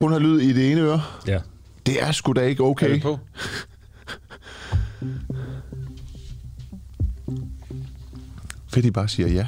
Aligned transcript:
Hun 0.00 0.12
har 0.12 0.18
lyd 0.18 0.40
i 0.40 0.52
det 0.52 0.72
ene 0.72 0.80
øre. 0.80 1.02
Ja. 1.26 1.40
Det 1.86 2.02
er 2.02 2.12
sgu 2.12 2.32
da 2.32 2.40
ikke 2.40 2.62
Er 2.62 2.66
okay. 2.66 2.94
det 2.94 3.02
på? 3.02 3.18
Fedt, 8.72 8.86
I 8.86 8.90
bare 8.90 9.08
siger 9.08 9.28
ja. 9.28 9.46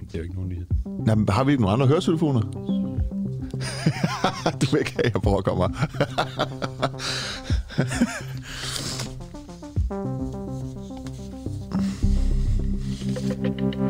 Det 0.00 0.14
er 0.14 0.18
jo 0.18 0.22
ikke 0.22 0.34
nogen 0.34 0.48
nyhed. 0.48 0.66
Nå, 1.06 1.14
men 1.14 1.28
har 1.28 1.44
vi 1.44 1.52
ikke 1.52 1.62
nogen 1.62 1.74
andre 1.74 1.86
høretelefoner? 1.86 2.40
du 4.60 4.66
vil 4.70 4.78
ikke 4.78 4.92
have, 4.92 5.06
at 5.06 5.14
jeg 5.14 5.22
brokker 5.22 5.54
mig. 5.54 5.70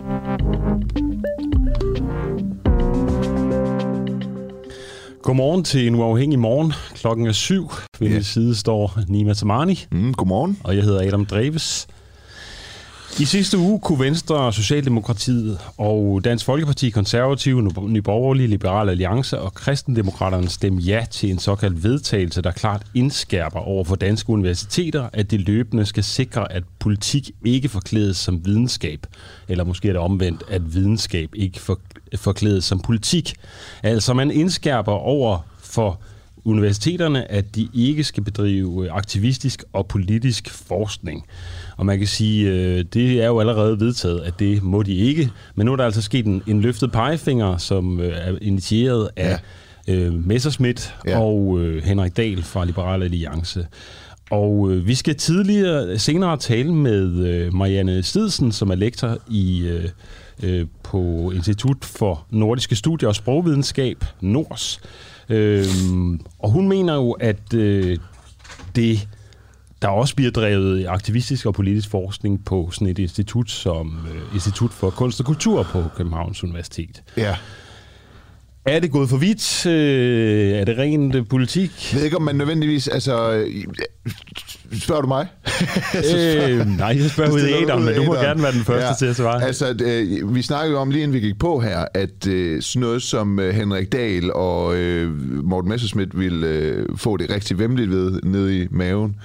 Godmorgen 5.29 5.65
til 5.65 5.87
en 5.87 5.95
uafhængig 5.95 6.39
morgen. 6.39 6.73
Klokken 6.95 7.27
er 7.27 7.33
syv. 7.33 7.71
Ved 8.01 8.09
Ja. 8.09 8.15
min 8.15 8.23
side 8.23 8.55
står 8.55 8.99
Nima 9.09 9.35
Tamani, 9.35 9.85
Mm, 9.91 10.15
godmorgen. 10.15 10.59
og 10.65 10.77
jeg 10.77 10.85
hedder 10.85 11.07
Adam 11.07 11.27
Dreves. 11.27 11.87
I 13.21 13.25
sidste 13.25 13.59
uge 13.59 13.81
kunne 13.81 13.99
Venstre, 13.99 14.53
Socialdemokratiet 14.53 15.59
og 15.79 16.21
Dansk 16.25 16.45
Folkeparti, 16.45 16.91
Konservative, 16.91 17.63
Nye 17.89 18.03
Borgerlige, 18.03 18.47
Liberale 18.47 18.91
Alliance 18.91 19.41
og 19.41 19.55
Kristendemokraterne 19.55 20.49
stemme 20.49 20.81
ja 20.81 21.05
til 21.11 21.31
en 21.31 21.39
såkaldt 21.39 21.83
vedtagelse, 21.85 22.43
der 22.43 22.51
klart 22.53 22.83
indskærper 22.95 23.59
over 23.61 23.85
for 23.85 23.95
danske 23.97 24.31
universiteter, 24.31 25.09
at 25.13 25.31
de 25.31 25.37
løbende 25.37 25.87
skal 25.87 26.05
sikre, 26.05 26.53
at 26.53 26.63
politik 26.79 27.31
ikke 27.45 27.69
forklædes 27.69 28.17
som 28.17 28.47
videnskab. 28.47 29.07
Eller 29.49 29.65
måske 29.65 29.89
er 29.89 29.93
det 29.93 30.01
omvendt, 30.01 30.43
at 30.51 30.75
videnskab 30.75 31.31
ikke 31.35 31.61
for, 31.61 31.79
forklædes 32.17 32.65
som 32.65 32.81
politik. 32.81 33.35
Altså 33.83 34.15
man 34.15 34.31
indskærper 34.31 34.93
over 34.93 35.39
for 35.63 36.01
universiteterne, 36.45 37.31
at 37.33 37.55
de 37.55 37.69
ikke 37.75 38.05
skal 38.05 38.23
bedrive 38.25 38.85
øh, 38.87 38.97
aktivistisk 38.97 39.65
og 39.73 39.87
politisk 39.87 40.51
forskning. 40.51 41.27
Og 41.77 41.87
man 41.87 41.99
kan 41.99 42.07
sige, 42.07 42.51
øh, 42.51 42.85
det 42.95 43.23
er 43.23 43.27
jo 43.27 43.41
allerede 43.41 43.81
vedtaget, 43.81 44.21
at 44.21 44.39
det 44.39 44.63
må 44.63 44.83
de 44.83 44.95
ikke. 44.95 45.31
Men 45.55 45.67
nu 45.67 45.73
er 45.73 45.77
der 45.77 45.85
altså 45.85 46.03
sket 46.03 46.27
en, 46.27 46.43
en 46.47 46.61
løftet 46.61 46.93
pegefinger, 46.93 47.57
som 47.57 48.01
øh, 48.01 48.13
er 48.17 48.39
initieret 48.43 49.09
af 49.17 49.39
ja. 49.89 49.95
øh, 49.95 50.27
Messerschmidt 50.27 50.95
Ja. 51.07 51.21
og 51.21 51.61
øh, 51.61 51.83
Henrik 51.85 52.17
Dahl 52.17 52.43
fra 52.43 52.65
Liberale 52.65 53.05
Alliance. 53.05 53.67
Og 54.31 54.71
øh, 54.71 54.87
vi 54.87 54.95
skal 54.95 55.15
tidligere 55.17 55.99
senere 55.99 56.37
tale 56.37 56.75
med 56.75 57.27
øh, 57.27 57.55
Marianne 57.55 58.03
Stidsen, 58.03 58.53
som 58.53 58.71
er 58.71 58.75
lektor 58.75 59.19
i 59.31 59.61
øh, 59.61 59.85
øh, 60.43 60.67
på 60.83 61.33
Institut 61.35 61.85
for 61.85 62.27
Nordiske 62.31 62.77
Studier 62.77 63.09
og 63.09 63.15
Sprogvidenskab, 63.15 64.05
NORS. 64.21 64.81
Øhm, 65.29 66.21
og 66.39 66.51
hun 66.51 66.69
mener 66.69 66.95
jo, 66.95 67.11
at 67.13 67.55
øh, 67.55 67.99
det 68.77 69.09
der 69.83 69.89
også 69.89 70.15
bliver 70.15 70.31
drevet 70.31 70.87
aktivistisk 70.89 71.47
og 71.47 71.55
politisk 71.55 71.91
forskning 71.91 72.45
på 72.45 72.71
sådan 72.73 72.89
et 72.89 72.99
institut 72.99 73.51
som 73.51 74.07
øh, 74.15 74.35
Institut 74.35 74.71
for 74.71 74.91
Kunst 74.91 75.21
og 75.21 75.27
Kultur 75.27 75.63
på 75.63 75.85
Københavns 75.97 76.45
Universitet. 76.45 77.03
Ja. 77.17 77.37
Er 78.65 78.81
det 78.81 78.91
gået 78.91 79.09
for 79.09 79.17
vidt? 79.17 79.67
Øh, 79.67 80.51
er 80.51 80.65
det 80.65 80.79
rent 80.79 81.15
øh, 81.15 81.27
politik? 81.27 81.93
Jeg 81.93 81.99
ved 81.99 82.05
ikke, 82.05 82.17
om 82.17 82.23
man 82.23 82.37
nødvendigvis... 82.37 82.89
Altså, 82.89 83.33
øh, 83.33 83.65
spørger 84.73 85.03
du 85.03 85.09
mig? 85.09 85.27
øh, 86.15 86.67
nej, 86.67 86.97
jeg 87.03 87.11
spørger 87.11 87.33
ud 87.37 87.41
i 87.41 87.53
æderen, 87.53 87.85
men 87.85 87.95
du 87.95 88.03
må 88.03 88.15
gerne 88.15 88.43
være 88.43 88.53
den 88.53 88.65
første 88.65 88.87
ja. 88.87 88.95
til 88.99 89.07
at 89.07 89.17
svare. 89.17 89.45
Altså, 89.45 89.77
øh, 89.85 90.35
vi 90.35 90.43
snakkede 90.43 90.73
jo 90.73 90.81
om, 90.81 90.91
lige 90.91 91.03
inden 91.03 91.15
vi 91.15 91.21
gik 91.21 91.39
på 91.39 91.61
her, 91.61 91.85
at 91.95 92.27
øh, 92.27 92.63
sådan 92.63 92.81
noget 92.81 93.03
som 93.03 93.39
øh, 93.39 93.55
Henrik 93.55 93.93
Dahl 93.93 94.33
og 94.33 94.77
øh, 94.77 95.11
Morten 95.45 95.69
Messerschmidt 95.69 96.19
ville 96.19 96.47
øh, 96.47 96.87
få 96.97 97.17
det 97.17 97.31
rigtig 97.31 97.59
vemmeligt 97.59 97.91
ved 97.91 98.21
nede 98.23 98.63
i 98.63 98.67
maven, 98.71 99.17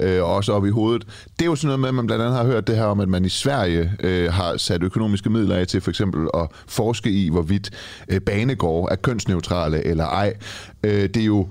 øh, 0.00 0.22
og 0.22 0.34
også 0.34 0.52
op 0.52 0.66
i 0.66 0.70
hovedet. 0.70 1.04
Det 1.38 1.44
er 1.44 1.46
jo 1.46 1.56
sådan 1.56 1.66
noget 1.66 1.80
med, 1.80 1.88
at 1.88 1.94
man 1.94 2.06
blandt 2.06 2.24
andet 2.24 2.36
har 2.36 2.44
hørt 2.44 2.66
det 2.66 2.76
her 2.76 2.84
om, 2.84 3.00
at 3.00 3.08
man 3.08 3.24
i 3.24 3.28
Sverige 3.28 3.92
øh, 4.00 4.32
har 4.32 4.56
sat 4.56 4.82
økonomiske 4.82 5.30
midler 5.30 5.56
af 5.56 5.66
til 5.66 5.80
for 5.80 5.90
eksempel 5.90 6.28
at 6.34 6.46
forske 6.66 7.10
i, 7.10 7.28
hvorvidt 7.30 7.70
øh, 8.08 8.20
banegårde 8.20 8.92
er 8.92 8.96
kønsneutrale 8.96 9.86
eller 9.86 10.04
ej. 10.04 10.34
Øh, 10.82 11.02
det 11.02 11.16
er 11.16 11.24
jo 11.24 11.48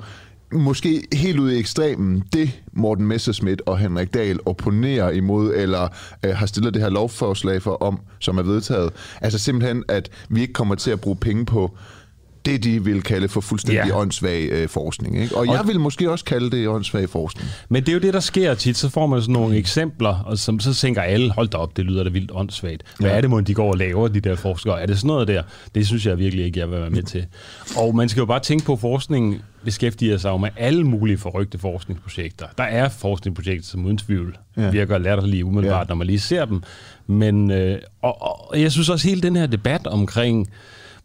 måske 0.52 1.08
helt 1.14 1.40
ude 1.40 1.56
i 1.56 1.60
ekstremen, 1.60 2.24
det 2.34 2.62
Morten 2.74 3.08
Messerschmidt 3.08 3.62
og 3.66 3.78
Henrik 3.78 4.14
Dahl 4.14 4.40
opponerer 4.46 5.12
imod, 5.12 5.54
eller 5.56 5.88
øh, 6.26 6.36
har 6.36 6.46
stillet 6.46 6.74
det 6.74 6.82
her 6.82 6.90
lovforslag 6.90 7.62
for 7.62 7.84
om, 7.84 8.00
som 8.20 8.38
er 8.38 8.44
vedtaget. 8.44 8.94
Altså 9.22 9.40
simpelthen, 9.40 9.84
at 9.88 10.10
vi 10.30 10.42
ikke 10.42 10.54
kommer 10.54 10.76
til 10.76 10.92
at 10.92 11.02
bruge 11.02 11.16
penge 11.16 11.46
på 11.46 11.78
det, 12.46 12.64
de 12.64 12.84
vil 12.84 13.02
kalde 13.02 13.28
for 13.28 13.42
fuldstændig 13.42 13.84
Ja. 13.88 13.98
åndssvag 14.00 14.44
øh, 14.52 14.70
forskning. 14.70 15.22
Ikke? 15.22 15.36
Og, 15.36 15.40
og 15.40 15.48
jeg 15.48 15.62
vil 15.68 15.80
måske 15.80 16.12
også 16.12 16.26
kalde 16.26 16.52
det 16.52 16.68
åndssvag 16.68 17.10
forskning. 17.10 17.50
Men 17.70 17.84
det 17.84 17.90
er 17.90 17.94
jo 17.94 18.00
det, 18.00 18.14
der 18.14 18.20
sker 18.20 18.54
tit. 18.54 18.78
Så 18.78 18.90
får 18.90 19.08
man 19.08 19.22
sådan 19.22 19.34
nogle 19.34 19.58
eksempler, 19.58 20.24
og 20.26 20.38
som, 20.38 20.60
så 20.60 20.74
tænker 20.74 21.02
alle, 21.02 21.32
hold 21.32 21.48
da 21.48 21.58
op, 21.58 21.78
det 21.78 21.86
lyder 21.86 22.04
da 22.04 22.10
vildt 22.10 22.32
åndssvagt. 22.34 22.84
Hvad 23.00 23.10
Ja. 23.10 23.18
er 23.18 23.22
det, 23.22 23.30
må 23.30 23.42
de 23.42 23.54
går 23.54 23.72
og 23.72 23.78
laver, 23.78 24.08
de 24.08 24.20
der 24.20 24.36
forskere? 24.36 24.82
Er 24.82 24.86
det 24.86 24.98
sådan 24.98 25.08
noget 25.08 25.28
der? 25.28 25.44
Det 25.76 25.88
synes 25.88 26.06
jeg 26.06 26.18
virkelig 26.18 26.46
ikke, 26.46 26.60
jeg 26.60 26.72
vil 26.72 26.80
være 26.80 26.90
med 26.90 27.04
til. 27.04 27.26
Og 27.78 27.96
man 27.96 28.10
skal 28.10 28.20
jo 28.22 28.26
bare 28.26 28.40
tænke 28.40 28.66
på, 28.66 28.74
at 28.74 28.80
forskningen 28.80 29.42
beskæftiger 29.66 30.18
sig 30.18 30.30
jo 30.30 30.38
med 30.38 30.50
alle 30.58 30.84
mulige 30.84 31.18
forrygte 31.18 31.58
forskningsprojekter. 31.58 32.46
Der 32.58 32.64
er 32.64 32.90
forskningsprojekter, 32.90 33.68
som 33.68 33.86
uden 33.86 33.98
tvivl 33.98 34.38
Ja. 34.58 34.70
virker 34.70 34.98
latterlige 34.98 35.46
umiddelbart, 35.46 35.88
ja. 35.88 35.90
når 35.90 35.96
man 35.96 36.08
lige 36.08 36.20
ser 36.20 36.46
dem. 36.46 36.64
Men 37.08 37.52
øh, 37.52 37.80
og, 38.02 38.22
og 38.52 38.62
jeg 38.62 38.72
synes 38.72 38.90
også, 38.90 39.08
hele 39.08 39.22
den 39.22 39.36
her 39.36 39.48
debat 39.48 39.88
omkring, 39.88 40.48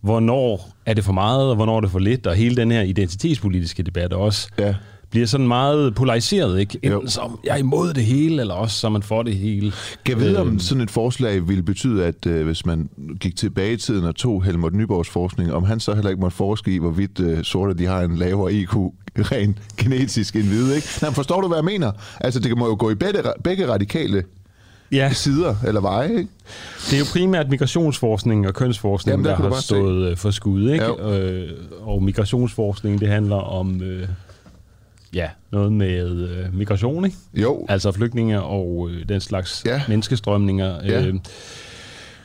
hvornår 0.02 0.68
er 0.86 0.94
det 0.94 1.04
for 1.04 1.12
meget, 1.12 1.48
og 1.50 1.56
hvornår 1.56 1.76
er 1.76 1.80
det 1.80 1.90
for 1.90 1.98
lidt, 1.98 2.26
og 2.26 2.34
hele 2.34 2.56
den 2.56 2.70
her 2.70 2.82
identitetspolitiske 2.82 3.82
debat 3.82 4.12
også, 4.12 4.48
Ja. 4.58 4.74
bliver 5.10 5.26
sådan 5.26 5.48
meget 5.48 5.94
polariseret, 5.94 6.60
ikke? 6.60 6.78
Jo. 6.88 6.94
Enten 6.94 7.08
som, 7.10 7.38
jeg 7.44 7.52
er 7.52 7.56
imod 7.56 7.92
det 7.94 8.04
hele, 8.04 8.40
eller 8.40 8.54
også 8.54 8.76
så 8.78 8.86
er 8.86 8.90
man 8.90 9.02
for 9.02 9.22
det 9.22 9.34
hele. 9.36 9.72
Kan 10.04 10.18
jeg 10.18 10.26
vide, 10.26 10.40
om 10.40 10.46
Øhm, 10.48 10.58
sådan 10.58 10.82
et 10.82 10.90
forslag 10.90 11.48
ville 11.48 11.62
betyde, 11.62 12.04
at 12.04 12.26
øh, 12.26 12.44
hvis 12.46 12.66
man 12.66 12.88
gik 13.20 13.36
tilbage 13.36 13.72
i 13.72 13.76
tiden 13.76 14.04
og 14.04 14.16
tog 14.16 14.44
Helmut 14.44 14.74
Nyborgs 14.74 15.08
forskning, 15.08 15.52
om 15.52 15.64
han 15.64 15.80
så 15.80 15.94
heller 15.94 16.10
ikke 16.10 16.20
måtte 16.20 16.36
forske 16.36 16.74
i, 16.74 16.78
hvorvidt 16.78 17.20
øh, 17.20 17.44
sorte 17.44 17.74
de 17.74 17.86
har 17.86 18.00
en 18.00 18.16
lavere 18.16 18.52
IQ 18.52 18.74
rent 19.16 19.56
genetisk 19.76 20.36
end 20.36 20.44
hvide, 20.44 20.76
ikke? 20.76 20.88
Nej, 21.02 21.10
forstår 21.10 21.40
du, 21.40 21.48
hvad 21.48 21.58
jeg 21.58 21.64
mener? 21.64 21.92
Altså, 22.20 22.40
det 22.40 22.58
må 22.58 22.66
jo 22.66 22.76
gå 22.78 22.90
i 22.90 22.94
begge, 22.94 23.18
begge 23.44 23.68
radikale 23.72 24.22
Ja, 24.92 25.12
sider 25.12 25.54
eller 25.66 25.80
veje, 25.80 26.08
ikke? 26.08 26.28
det 26.90 26.94
er 26.94 26.98
jo 26.98 27.04
primært 27.12 27.48
migrationsforskning 27.50 28.46
og 28.46 28.54
kønsforskning, 28.54 29.12
Jamen, 29.12 29.24
der 29.24 29.30
der 29.36 29.42
har 29.42 29.50
bare 29.50 29.60
se. 29.60 29.66
stået 29.66 30.10
øh, 30.10 30.16
for 30.16 30.30
skud, 30.30 30.70
ikke? 30.70 30.84
Jo. 30.84 31.10
Øh, 31.12 31.50
og 31.80 32.02
migrationsforskning, 32.02 33.00
det 33.00 33.08
handler 33.08 33.36
om... 33.36 33.82
Øh, 33.82 34.08
Ja, 35.14 35.28
noget 35.50 35.72
med 35.72 36.10
øh, 36.28 36.54
migration, 36.54 37.04
ikke? 37.04 37.16
Jo, 37.34 37.66
Altså 37.68 37.92
flygtninge 37.92 38.42
og 38.42 38.88
øh, 38.90 39.08
den 39.08 39.20
slags 39.20 39.62
Ja. 39.66 39.74
ja. 39.74 39.82
menneskestrømninger. 39.88 40.80
Ja. 40.84 41.12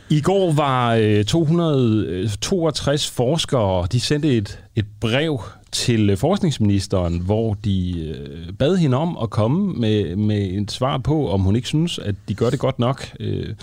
I 0.09 0.22
går 0.22 0.51
var 0.51 0.95
øh, 0.95 1.25
262 1.25 3.07
øh, 3.07 3.13
forskere, 3.13 3.88
de 3.91 4.00
sendte 4.00 4.38
et, 4.38 4.59
et 4.75 4.85
brev 5.00 5.41
til 5.72 6.09
øh, 6.09 6.18
forskningsministeren, 6.18 7.19
hvor 7.19 7.53
de 7.53 8.00
øh, 8.00 8.53
bad 8.53 8.78
hende 8.78 8.97
om 8.97 9.17
at 9.22 9.29
komme 9.29 9.73
med, 9.73 10.16
med 10.16 10.38
et 10.38 10.72
svar 10.72 10.97
på, 10.97 11.29
om 11.31 11.41
hun 11.41 11.56
ikke 11.56 11.67
synes, 11.67 12.00
at 12.00 12.16
de 12.28 12.34
gør 12.34 12.50
det 12.50 12.59
godt 12.59 12.79
nok. 12.79 13.09
Øh, 13.19 13.56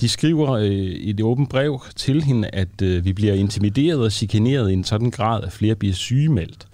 de 0.00 0.08
skriver 0.08 0.50
øh, 0.50 0.70
i 0.70 1.10
et 1.10 1.20
åbent 1.20 1.50
brev 1.50 1.82
til 1.96 2.22
hende, 2.22 2.48
at 2.52 2.82
øh, 2.82 3.04
vi 3.04 3.12
bliver 3.12 3.34
intimideret 3.34 4.04
og 4.04 4.12
chikaneret 4.12 4.70
i 4.70 4.72
en 4.72 4.84
sådan 4.84 5.10
grad, 5.10 5.44
at 5.44 5.52
flere 5.52 5.74
bliver 5.74 5.94
sygemeldt. 5.94 6.66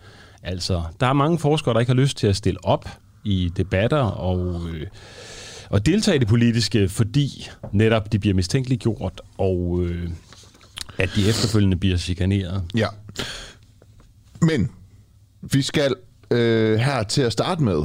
Altså, 0.43 0.83
der 1.01 1.07
er 1.07 1.13
mange 1.13 1.39
forskere, 1.39 1.75
der 1.75 1.81
ikke 1.81 1.93
har 1.93 2.01
lyst 2.01 2.17
til 2.17 2.27
at 2.27 2.37
stille 2.37 2.65
op 2.65 2.89
i 3.25 3.53
debatter 3.57 4.03
og, 4.03 4.61
øh, 4.75 4.87
og 5.71 5.87
deltage 5.87 6.17
i 6.17 6.19
det 6.19 6.29
politiske, 6.29 6.89
fordi 6.89 7.49
netop 7.73 8.13
de 8.13 8.19
bliver 8.19 8.35
mistænkeliggjort, 8.35 9.21
og 9.39 9.83
øh, 9.85 10.09
at 10.99 11.11
de 11.17 11.29
efterfølgende 11.29 11.77
bliver 11.77 11.97
chikaneret. 11.97 12.63
ja. 12.75 12.87
Men 14.41 14.71
vi 15.41 15.63
skal 15.63 15.95
øh, 16.31 16.79
her 16.79 17.03
til 17.03 17.23
at 17.23 17.33
starte 17.33 17.63
med 17.63 17.83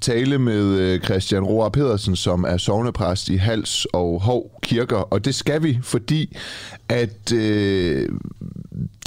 tale 0.00 0.38
med 0.38 0.78
øh, 0.78 1.00
Christian 1.00 1.44
Roar 1.44 1.68
Pedersen, 1.68 2.16
som 2.16 2.44
er 2.44 2.56
sovnepræst 2.56 3.28
i 3.28 3.36
Hals 3.36 3.86
og 3.92 4.20
Hov 4.20 4.58
Kirker, 4.62 4.96
og 4.96 5.24
det 5.24 5.34
skal 5.34 5.62
vi, 5.62 5.78
fordi 5.82 6.36
at 6.88 7.32
øh, 7.32 8.08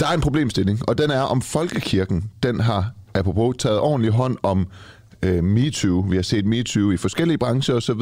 der 0.00 0.06
er 0.06 0.14
en 0.14 0.20
problemstilling, 0.20 0.88
og 0.88 0.98
den 0.98 1.10
er, 1.10 1.20
om 1.20 1.42
folkekirken, 1.42 2.30
den 2.42 2.60
har, 2.60 2.90
apropos, 3.14 3.56
taget 3.58 3.80
ordentlig 3.80 4.12
hånd 4.12 4.36
om 4.42 4.66
øh, 5.22 5.44
MeToo. 5.44 6.06
Vi 6.10 6.16
har 6.16 6.22
set 6.22 6.46
MeToo 6.46 6.90
i 6.90 6.96
forskellige 6.96 7.38
brancher 7.38 7.74
osv. 7.74 8.00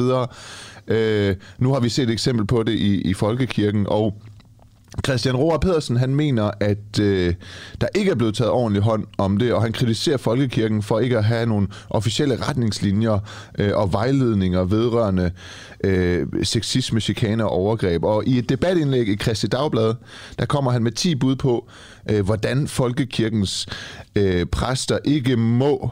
Øh, 0.87 1.35
nu 1.59 1.73
har 1.73 1.79
vi 1.79 1.89
set 1.89 2.03
et 2.03 2.09
eksempel 2.09 2.47
på 2.47 2.63
det 2.63 2.73
i, 2.73 3.01
i 3.01 3.13
folkekirken, 3.13 3.85
og 3.89 4.21
Christian 5.05 5.35
Roar 5.35 5.57
Pedersen, 5.57 5.97
han 5.97 6.15
mener, 6.15 6.51
at 6.59 6.99
øh, 7.01 7.33
der 7.81 7.87
ikke 7.95 8.11
er 8.11 8.15
blevet 8.15 8.35
taget 8.35 8.51
ordentlig 8.51 8.83
hånd 8.83 9.05
om 9.17 9.37
det, 9.37 9.53
og 9.53 9.61
han 9.61 9.73
kritiserer 9.73 10.17
Folkekirken 10.17 10.83
for 10.83 10.99
ikke 10.99 11.17
at 11.17 11.23
have 11.23 11.45
nogle 11.45 11.67
officielle 11.89 12.35
retningslinjer 12.49 13.19
øh, 13.59 13.71
og 13.73 13.93
vejledninger 13.93 14.63
vedrørende 14.63 15.31
øh, 15.83 16.27
sexisme, 16.43 16.99
chikane 16.99 17.43
og 17.43 17.49
overgreb. 17.49 18.03
Og 18.03 18.27
i 18.27 18.37
et 18.37 18.49
debatindlæg 18.49 19.07
i 19.07 19.17
Christi 19.17 19.47
Dagblad, 19.47 19.93
der 20.39 20.45
kommer 20.45 20.71
han 20.71 20.83
med 20.83 20.91
10 20.91 21.15
bud 21.15 21.35
på, 21.35 21.69
øh, 22.09 22.25
hvordan 22.25 22.67
Folkekirkens 22.67 23.67
øh, 24.15 24.45
præster 24.45 24.97
ikke 25.05 25.35
må 25.35 25.91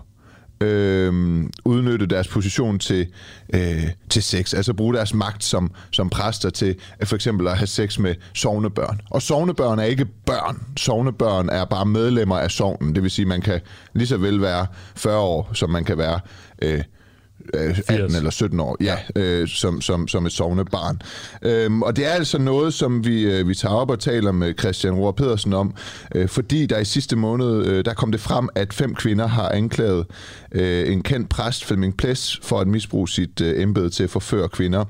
øh, 0.65 1.43
udnytte 1.65 2.05
deres 2.05 2.27
position 2.27 2.79
til, 2.79 3.07
øh, 3.53 3.83
til 4.09 4.23
sex, 4.23 4.53
altså 4.53 4.73
bruge 4.73 4.93
deres 4.93 5.13
magt 5.13 5.43
som, 5.43 5.71
som 5.91 6.09
præster 6.09 6.49
til 6.49 6.75
øh, 7.01 7.07
for 7.07 7.15
eksempel 7.15 7.47
at 7.47 7.57
have 7.57 7.67
sex 7.67 7.99
med 7.99 8.15
sovnebørn. 8.33 9.01
Og 9.11 9.21
sovnebørn 9.21 9.79
er 9.79 9.83
ikke 9.83 10.05
børn. 10.05 10.61
Sovnebørn 10.77 11.49
er 11.49 11.65
bare 11.65 11.85
medlemmer 11.85 12.37
af 12.37 12.51
sovnen. 12.51 12.95
Det 12.95 13.03
vil 13.03 13.11
sige, 13.11 13.23
at 13.23 13.27
man 13.27 13.41
kan 13.41 13.61
lige 13.93 14.07
så 14.07 14.17
vel 14.17 14.41
være 14.41 14.67
40 14.95 15.17
år, 15.17 15.49
som 15.53 15.69
man 15.69 15.83
kan 15.83 15.97
være 15.97 16.19
øh, 16.61 16.81
18 17.53 17.75
80. 17.83 18.15
eller 18.15 18.29
17 18.29 18.59
år, 18.59 18.77
ja, 18.81 18.97
øh, 19.15 19.47
som, 19.47 19.81
som, 19.81 20.07
som 20.07 20.25
et 20.25 20.31
sovende 20.31 20.65
barn. 20.65 21.01
Øhm, 21.41 21.81
og 21.81 21.95
det 21.95 22.05
er 22.05 22.11
altså 22.11 22.37
noget, 22.37 22.73
som 22.73 23.05
vi, 23.05 23.21
øh, 23.21 23.47
vi 23.47 23.55
tager 23.55 23.75
op 23.75 23.89
og 23.89 23.99
taler 23.99 24.31
med 24.31 24.53
Christian 24.59 24.93
Rohr 24.93 25.11
Pedersen 25.11 25.53
om, 25.53 25.75
øh, 26.15 26.29
fordi 26.29 26.65
der 26.65 26.79
i 26.79 26.85
sidste 26.85 27.15
måned, 27.15 27.65
øh, 27.65 27.85
der 27.85 27.93
kom 27.93 28.11
det 28.11 28.21
frem, 28.21 28.49
at 28.55 28.73
fem 28.73 28.95
kvinder 28.95 29.27
har 29.27 29.49
anklaget 29.49 30.05
øh, 30.51 30.91
en 30.91 31.03
kendt 31.03 31.29
præst, 31.29 31.65
Flemming 31.65 31.97
Ples, 31.97 32.39
for 32.43 32.59
at 32.59 32.67
misbruge 32.67 33.09
sit 33.09 33.41
øh, 33.41 33.61
embede 33.61 33.89
til 33.89 34.03
at 34.03 34.09
forføre 34.09 34.49
kvinder, 34.49 34.85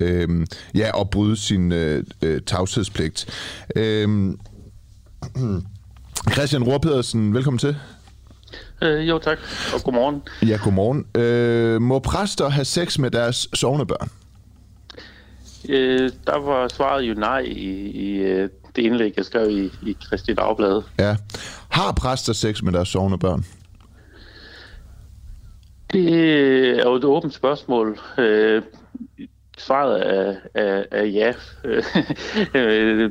øh, 0.00 0.46
ja, 0.74 0.90
og 0.92 1.10
bryde 1.10 1.36
sin 1.36 1.72
øh, 1.72 2.04
øh, 2.22 2.40
tavshedspligt. 2.46 3.26
Øh, 3.76 4.08
Christian 6.32 6.62
Rohr 6.62 6.78
Pedersen, 6.78 7.34
velkommen 7.34 7.58
til. 7.58 7.76
Øh, 8.82 9.08
jo, 9.08 9.18
tak. 9.18 9.38
Og 9.74 9.82
godmorgen. 9.82 10.22
Ja, 10.42 10.58
godmorgen. 10.64 11.06
Øh, 11.22 11.82
må 11.82 11.98
præster 11.98 12.48
have 12.48 12.64
sex 12.64 12.98
med 12.98 13.10
deres 13.10 13.48
sovnebørn? 13.54 14.10
Øh, 15.68 16.10
der 16.26 16.38
var 16.38 16.68
svaret 16.68 17.02
jo 17.02 17.14
nej 17.14 17.38
i, 17.38 17.90
i 17.90 18.16
øh, 18.16 18.48
det 18.76 18.82
indlæg, 18.82 19.12
jeg 19.16 19.24
skrev 19.24 19.50
i, 19.50 19.70
i 19.82 19.96
Kristi 20.08 20.34
Dagblad. 20.34 20.82
Ja. 20.98 21.16
Har 21.68 21.92
præster 21.92 22.32
sex 22.32 22.62
med 22.62 22.72
deres 22.72 22.88
sovnebørn? 22.88 23.44
Det 25.92 26.12
er 26.78 26.82
jo 26.82 26.94
et 26.94 27.04
åbent 27.04 27.34
spørgsmål. 27.34 27.98
Øh, 28.18 28.62
svaret 29.58 30.06
er, 30.06 30.34
er, 30.54 30.84
er 30.90 31.04
ja. 31.04 31.32
øh, 32.60 33.10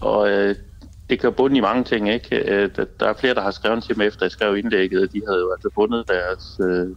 og 0.00 0.30
øh, 0.30 0.54
det 1.10 1.20
kan 1.20 1.32
bunde 1.32 1.56
i 1.56 1.60
mange 1.60 1.84
ting, 1.84 2.10
ikke? 2.10 2.36
Øh, 2.36 2.70
der 3.00 3.08
er 3.08 3.14
flere, 3.14 3.34
der 3.34 3.40
har 3.40 3.50
skrevet 3.50 3.84
til 3.84 3.98
mig 3.98 4.06
efter, 4.06 4.26
jeg 4.26 4.30
skrev 4.30 4.56
indlægget, 4.56 5.02
at 5.02 5.12
de 5.12 5.22
havde 5.26 5.40
jo 5.40 5.52
altså 5.52 5.70
bundet 5.74 6.08
deres 6.08 6.60
øh, 6.60 6.96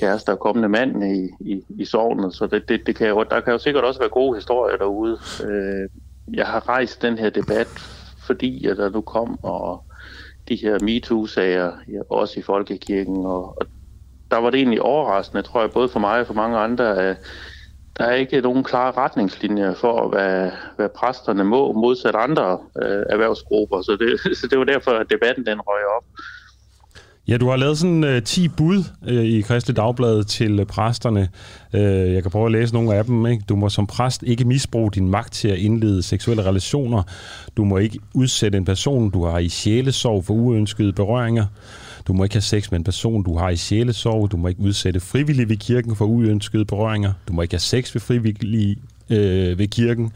kærester 0.00 0.32
og 0.32 0.38
kommende 0.38 0.68
mand 0.68 1.04
i, 1.04 1.30
i, 1.40 1.62
i 1.68 1.84
sovnet, 1.84 2.34
så 2.34 2.46
det, 2.46 2.68
det, 2.68 2.86
det 2.86 2.96
kan 2.96 3.08
jo, 3.08 3.24
der 3.30 3.40
kan 3.40 3.52
jo 3.52 3.58
sikkert 3.58 3.84
også 3.84 4.00
være 4.00 4.08
gode 4.08 4.36
historier 4.36 4.76
derude. 4.76 5.18
Øh, 5.44 5.88
jeg 6.34 6.46
har 6.46 6.68
rejst 6.68 7.02
den 7.02 7.18
her 7.18 7.30
debat, 7.30 7.68
fordi 8.26 8.66
at 8.66 8.76
der 8.76 8.90
nu 8.90 9.00
kom 9.00 9.38
og 9.44 9.84
de 10.48 10.56
her 10.56 10.78
MeToo-sager, 10.82 11.72
ja, 11.88 12.00
også 12.10 12.40
i 12.40 12.42
Folkekirken, 12.42 13.16
og, 13.26 13.58
og 13.58 13.66
der 14.30 14.36
var 14.36 14.50
det 14.50 14.58
egentlig 14.58 14.82
overraskende, 14.82 15.42
tror 15.42 15.60
jeg, 15.60 15.70
både 15.70 15.88
for 15.88 16.00
mig 16.00 16.20
og 16.20 16.26
for 16.26 16.34
mange 16.34 16.58
andre, 16.58 16.98
at 16.98 17.16
der 18.00 18.06
er 18.06 18.14
ikke 18.14 18.40
nogen 18.40 18.64
klare 18.64 18.92
retningslinjer 18.92 19.74
for, 19.74 20.08
hvad, 20.08 20.50
hvad 20.76 20.88
præsterne 20.96 21.44
må 21.44 21.72
modsat 21.72 22.14
andre 22.14 22.58
øh, 22.82 23.02
erhvervsgrupper, 23.10 23.82
så 23.82 23.96
det, 24.00 24.20
så 24.38 24.46
det 24.50 24.58
var 24.58 24.64
derfor, 24.64 24.90
at 24.90 25.06
debatten 25.10 25.46
den 25.46 25.60
røg 25.60 25.82
op. 25.96 26.04
Ja, 27.28 27.36
du 27.36 27.48
har 27.48 27.56
lavet 27.56 27.78
sådan 27.78 28.04
øh, 28.04 28.22
10 28.22 28.48
bud 28.48 28.84
øh, 29.08 29.24
i 29.24 29.40
Kristelig 29.40 29.76
Dagblad 29.76 30.24
til 30.24 30.66
præsterne. 30.66 31.28
Øh, 31.74 32.14
jeg 32.14 32.22
kan 32.22 32.30
prøve 32.30 32.46
at 32.46 32.52
læse 32.52 32.74
nogle 32.74 32.94
af 32.94 33.04
dem. 33.04 33.26
Ikke? 33.26 33.44
Du 33.48 33.56
må 33.56 33.68
som 33.68 33.86
præst 33.86 34.22
ikke 34.22 34.44
misbruge 34.44 34.90
din 34.90 35.08
magt 35.08 35.32
til 35.32 35.48
at 35.48 35.58
indlede 35.58 36.02
seksuelle 36.02 36.44
relationer. 36.44 37.02
Du 37.56 37.64
må 37.64 37.78
ikke 37.78 37.98
udsætte 38.14 38.58
en 38.58 38.64
person, 38.64 39.10
du 39.10 39.24
har 39.24 39.38
i 39.38 39.48
sjælesorg 39.48 40.24
for 40.24 40.34
uønskede 40.34 40.92
berøringer. 40.92 41.46
Du 42.06 42.12
må 42.12 42.24
ikke 42.24 42.34
have 42.34 42.42
sex 42.42 42.70
med 42.70 42.78
en 42.78 42.84
person, 42.84 43.22
du 43.22 43.36
har 43.36 43.50
i 43.50 43.56
sjælesorg. 43.56 44.32
Du 44.32 44.36
må 44.36 44.48
ikke 44.48 44.60
udsætte 44.60 45.00
frivillige 45.00 45.48
ved 45.48 45.56
kirken 45.56 45.96
for 45.96 46.04
uønskede 46.04 46.64
berøringer. 46.64 47.12
Du 47.28 47.32
må 47.32 47.42
ikke 47.42 47.54
have 47.54 47.60
sex 47.60 47.94
ved 47.94 48.00
frivillige 48.00 48.76
øh, 49.10 49.58
ved 49.58 49.68
kirken. 49.68 50.12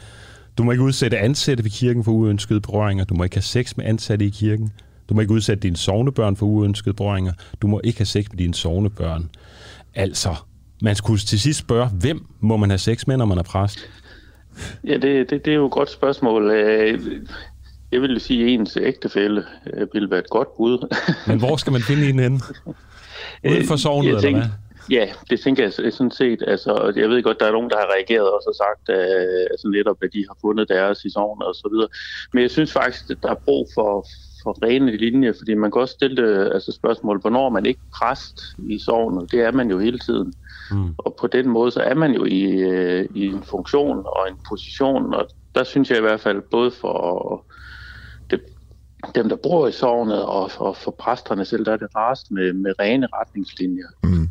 Du 0.58 0.62
må 0.62 0.70
ikke 0.70 0.84
udsætte 0.84 1.18
ansatte 1.18 1.64
ved 1.64 1.70
kirken 1.70 2.04
for 2.04 2.12
uønskede 2.12 2.60
berøringer. 2.60 3.04
Du 3.04 3.14
må 3.14 3.24
ikke 3.24 3.36
have 3.36 3.42
sex 3.42 3.76
med 3.76 3.84
ansatte 3.84 4.26
i 4.26 4.30
kirken. 4.30 4.72
Du 5.08 5.14
må 5.14 5.20
ikke 5.20 5.34
udsætte 5.34 5.62
dine 5.62 5.76
sovnebørn 5.76 6.36
for 6.36 6.46
uønskede 6.46 6.94
berøringer. 6.94 7.32
Du 7.62 7.66
må 7.66 7.80
ikke 7.84 7.98
have 7.98 8.06
sex 8.06 8.26
med 8.30 8.38
dine 8.38 8.54
sovnebørn. 8.54 9.30
Altså, 9.94 10.34
man 10.82 10.96
skulle 10.96 11.20
til 11.20 11.40
sidst 11.40 11.58
spørge, 11.58 11.88
hvem 11.88 12.26
må 12.40 12.56
man 12.56 12.70
have 12.70 12.78
sex 12.78 13.06
med, 13.06 13.16
når 13.16 13.24
man 13.24 13.38
er 13.38 13.42
præst? 13.42 13.78
Ja, 14.84 14.92
det, 14.92 15.30
det, 15.30 15.44
det 15.44 15.50
er 15.50 15.54
jo 15.54 15.66
et 15.66 15.72
godt 15.72 15.90
spørgsmål. 15.90 16.50
Øh, 16.50 17.00
Øh, 17.94 18.02
jeg 18.02 18.02
vil 18.02 18.20
sige, 18.20 18.44
at 18.44 18.50
ens 18.50 18.76
ægtefælde 18.76 19.44
øh, 19.74 19.86
vil 19.92 20.10
være 20.10 20.20
et 20.20 20.30
godt 20.30 20.56
bud. 20.56 20.94
Men 21.28 21.38
hvor 21.38 21.56
skal 21.56 21.72
man 21.72 21.82
finde 21.82 22.08
en 22.08 22.18
henne? 22.18 22.40
Uden 23.48 23.66
for 23.66 23.76
sovnet, 23.76 24.08
eller 24.08 24.30
hvad? 24.30 24.42
Ja, 24.90 25.08
det 25.30 25.40
tænker 25.40 25.62
jeg 25.62 25.72
sådan 25.92 26.10
set. 26.10 26.42
Altså, 26.46 26.92
jeg 26.96 27.08
ved 27.08 27.22
godt, 27.22 27.40
der 27.40 27.46
er 27.46 27.52
nogen, 27.52 27.70
der 27.70 27.76
har 27.76 27.90
reageret 27.94 28.30
og 28.30 28.40
så 28.42 28.62
sagt, 28.62 28.98
uh, 28.98 29.44
altså 29.50 29.68
netop, 29.68 29.96
at 30.02 30.10
de 30.12 30.24
har 30.28 30.36
fundet 30.40 30.68
deres 30.68 31.04
i 31.04 31.10
sovnet 31.10 31.46
og 31.46 31.54
så 31.54 31.68
videre. 31.72 31.88
Men 32.32 32.42
jeg 32.42 32.50
synes 32.50 32.72
faktisk, 32.72 33.10
at 33.10 33.16
der 33.22 33.30
er 33.30 33.44
brug 33.44 33.68
for, 33.74 34.06
for 34.42 34.58
rene 34.66 34.96
linjer, 34.96 35.32
fordi 35.38 35.54
man 35.54 35.70
kan 35.70 35.80
også 35.80 35.94
stille 35.94 36.16
det, 36.16 36.52
altså 36.52 36.72
spørgsmål, 36.72 37.20
hvornår 37.20 37.46
er 37.46 37.50
man 37.50 37.66
ikke 37.66 37.80
præst 37.94 38.40
i 38.68 38.78
sovnet? 38.78 39.32
Det 39.32 39.40
er 39.40 39.52
man 39.52 39.70
jo 39.70 39.78
hele 39.78 39.98
tiden. 39.98 40.32
Mm. 40.70 40.94
Og 40.98 41.16
på 41.20 41.26
den 41.26 41.48
måde, 41.48 41.70
så 41.70 41.80
er 41.80 41.94
man 41.94 42.14
jo 42.14 42.24
i, 42.24 42.42
i 43.14 43.26
en 43.26 43.42
funktion 43.42 44.02
og 44.06 44.28
en 44.28 44.36
position, 44.48 45.14
og 45.14 45.28
der 45.54 45.64
synes 45.64 45.90
jeg 45.90 45.98
i 45.98 46.00
hvert 46.00 46.20
fald, 46.20 46.40
både 46.40 46.70
for 46.70 47.44
dem, 49.14 49.28
der 49.28 49.36
bor 49.36 49.68
i 49.68 49.72
sovnet, 49.72 50.22
og, 50.22 50.50
og 50.58 50.76
for 50.76 50.90
præsterne 50.90 51.44
selv, 51.44 51.64
der 51.64 51.72
er 51.72 51.76
det 51.76 51.88
rarest 51.96 52.30
med, 52.30 52.52
med 52.52 52.72
rene 52.80 53.06
retningslinjer. 53.12 53.86
Mm. 54.02 54.28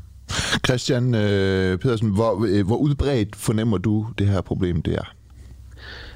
Christian 0.66 1.16
øh, 1.16 1.78
Pedersen, 1.78 2.10
hvor, 2.10 2.46
øh, 2.48 2.66
hvor 2.66 2.78
udbredt 2.78 3.36
fornemmer 3.36 3.78
du 3.78 4.08
det 4.18 4.28
her 4.28 4.42
problem, 4.42 4.82
det 4.82 4.94
er? 4.94 5.14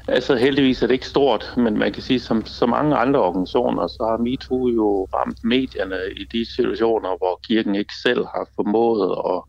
Altså 0.08 0.36
heldigvis 0.36 0.84
er 0.84 0.88
det 0.88 0.94
ikke 0.94 1.08
stort, 1.08 1.54
men 1.58 1.78
man 1.80 1.94
kan 1.94 2.04
sige, 2.04 2.20
som 2.20 2.46
så 2.46 2.66
mange 2.66 2.96
andre 2.96 3.20
organisationer, 3.20 3.88
så 3.88 4.08
har 4.10 4.18
MeToo 4.18 4.68
jo 4.68 5.08
ramt 5.14 5.44
medierne 5.44 5.98
i 6.18 6.24
de 6.32 6.56
situationer, 6.56 7.18
hvor 7.18 7.40
kirken 7.48 7.76
ikke 7.76 7.94
selv 8.04 8.26
har 8.26 8.50
formået 8.56 9.16
at 9.36 9.42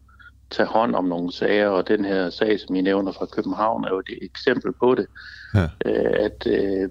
tage 0.50 0.66
hånd 0.66 0.94
om 0.94 1.04
nogle 1.04 1.32
sager, 1.32 1.68
og 1.68 1.88
den 1.88 2.04
her 2.04 2.30
sag, 2.30 2.60
som 2.60 2.74
I 2.74 2.80
nævner 2.80 3.12
fra 3.12 3.26
København, 3.26 3.84
er 3.84 3.88
jo 3.88 3.98
et 3.98 4.18
eksempel 4.22 4.72
på 4.72 4.94
det. 4.94 5.06
Ja. 5.54 5.68
Øh, 5.86 6.24
at 6.24 6.46
øh, 6.46 6.88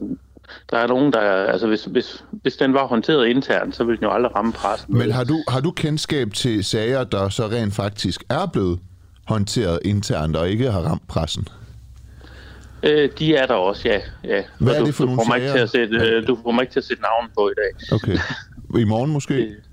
der 0.72 0.78
er 0.78 0.88
nogen, 0.88 1.14
der... 1.14 1.20
Altså, 1.20 1.68
hvis, 1.68 1.86
hvis, 1.86 2.24
hvis 2.32 2.56
den 2.56 2.74
var 2.74 2.88
håndteret 2.88 3.28
internt, 3.28 3.76
så 3.76 3.84
ville 3.84 3.98
den 3.98 4.06
jo 4.06 4.14
aldrig 4.14 4.36
ramme 4.36 4.54
pressen. 4.54 4.98
Men 4.98 5.12
har 5.12 5.24
du, 5.24 5.44
har 5.48 5.60
du 5.60 5.72
kendskab 5.72 6.34
til 6.34 6.64
sager, 6.64 7.04
der 7.04 7.30
så 7.30 7.48
rent 7.48 7.74
faktisk 7.74 8.24
er 8.30 8.46
blevet 8.46 8.80
håndteret 9.28 9.80
internt 9.86 10.36
og 10.36 10.50
ikke 10.50 10.72
har 10.72 10.80
ramt 10.80 11.08
pressen? 11.08 11.48
Øh, 12.84 13.10
de 13.20 13.36
er 13.36 13.46
der 13.46 13.54
også, 13.54 13.82
ja. 13.86 14.00
ja. 14.24 14.44
Hvad 14.60 14.76
er 14.76 14.86
det 14.86 14.96
for 14.96 15.04
du, 15.04 15.10
nogle 15.10 15.22
du 15.22 15.32
sager? 15.32 15.36
Ikke 15.36 15.54
til 15.54 15.60
at 15.60 15.70
sætte, 15.70 15.96
øh, 15.96 16.28
du 16.28 16.38
får 16.44 16.52
mig 16.52 16.62
ikke 16.62 16.74
til 16.74 16.80
at 16.80 16.86
sætte 16.86 17.04
navn 17.04 17.30
på 17.38 17.50
i 17.50 17.54
dag. 17.58 17.96
Okay. 17.96 18.18
I 18.82 18.84
morgen 18.84 19.12
måske? 19.12 19.56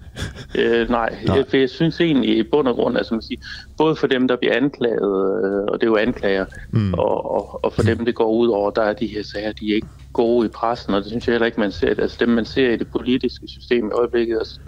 Øh, 0.59 0.64
Øh, 0.85 0.90
nej, 0.90 1.18
nej. 1.26 1.37
Jeg, 1.37 1.44
for 1.49 1.56
jeg 1.56 1.71
synes 1.71 2.00
egentlig 2.00 2.38
i 2.38 2.42
bund 2.42 2.68
og 2.68 2.75
grund, 2.75 2.97
altså 2.97 3.14
man 3.14 3.23
siger, 3.23 3.40
både 3.78 3.97
for 3.97 4.06
dem, 4.06 4.28
der 4.28 4.37
bliver 4.37 4.56
anklaget, 4.56 5.44
øh, 5.44 5.64
og 5.68 5.80
det 5.80 5.87
er 5.87 5.90
jo 5.90 5.97
anklager, 5.97 6.44
mm. 6.71 6.94
og, 6.94 7.30
og, 7.30 7.64
og 7.64 7.73
for 7.73 7.83
dem, 7.83 8.04
det 8.04 8.14
går 8.14 8.33
ud 8.33 8.49
over, 8.49 8.71
der 8.71 8.83
er 8.83 8.92
de 8.92 9.06
her 9.06 9.23
sager, 9.23 9.52
de 9.52 9.71
er 9.71 9.75
ikke 9.75 9.88
gode 10.12 10.47
i 10.47 10.49
pressen, 10.49 10.94
og 10.94 11.00
det 11.00 11.09
synes 11.09 11.26
jeg 11.26 11.33
heller 11.33 11.47
ikke, 11.47 11.61
man 11.61 11.73
ser. 11.73 11.88
Altså 11.88 12.16
dem, 12.21 12.28
man 12.28 12.44
ser 12.44 12.71
i 12.71 12.76
det 12.76 12.88
politiske 12.92 13.49
system 13.49 13.88
i 13.88 13.90
øjeblikket, 13.90 14.38
altså, 14.38 14.61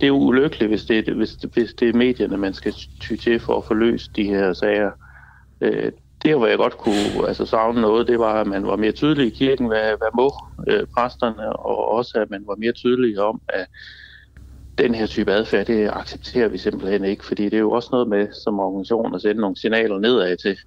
det 0.00 0.02
er 0.02 0.08
jo 0.08 0.16
ulykkeligt, 0.16 0.70
hvis 0.70 0.84
det, 0.84 1.08
hvis, 1.08 1.32
hvis 1.32 1.74
det 1.74 1.88
er 1.88 1.92
medierne, 1.92 2.36
man 2.36 2.54
skal 2.54 2.72
ty 3.00 3.16
til 3.16 3.40
for 3.40 3.56
at 3.56 3.64
få 3.64 3.74
løst 3.74 4.16
de 4.16 4.24
her 4.24 4.52
sager. 4.52 4.90
Øh, 5.60 5.92
det, 6.22 6.36
hvor 6.36 6.46
jeg 6.46 6.58
godt 6.58 6.78
kunne 6.78 7.28
altså, 7.28 7.46
savne 7.46 7.80
noget, 7.80 8.06
det 8.08 8.18
var, 8.18 8.40
at 8.40 8.46
man 8.46 8.66
var 8.66 8.76
mere 8.76 8.92
tydelig 8.92 9.26
i 9.26 9.30
kirken, 9.30 9.66
hvad, 9.66 9.82
hvad 9.82 10.08
må 10.14 10.32
øh, 10.68 10.86
præsterne, 10.96 11.56
og 11.56 11.88
også 11.88 12.18
at 12.18 12.30
man 12.30 12.44
var 12.46 12.54
mere 12.58 12.72
tydelig 12.72 13.20
om, 13.20 13.40
at 13.48 13.66
den 14.78 14.94
her 14.94 15.06
type 15.06 15.32
adfærd, 15.32 15.66
det 15.66 15.90
accepterer 15.92 16.48
vi 16.48 16.58
simpelthen 16.58 17.04
ikke, 17.04 17.24
fordi 17.24 17.44
det 17.44 17.54
er 17.54 17.58
jo 17.58 17.70
også 17.70 17.88
noget 17.92 18.08
med 18.08 18.32
som 18.44 18.60
organisation 18.60 19.14
at 19.14 19.22
sende 19.22 19.40
nogle 19.40 19.56
signaler 19.56 19.98
nedad 19.98 20.36
til, 20.36 20.58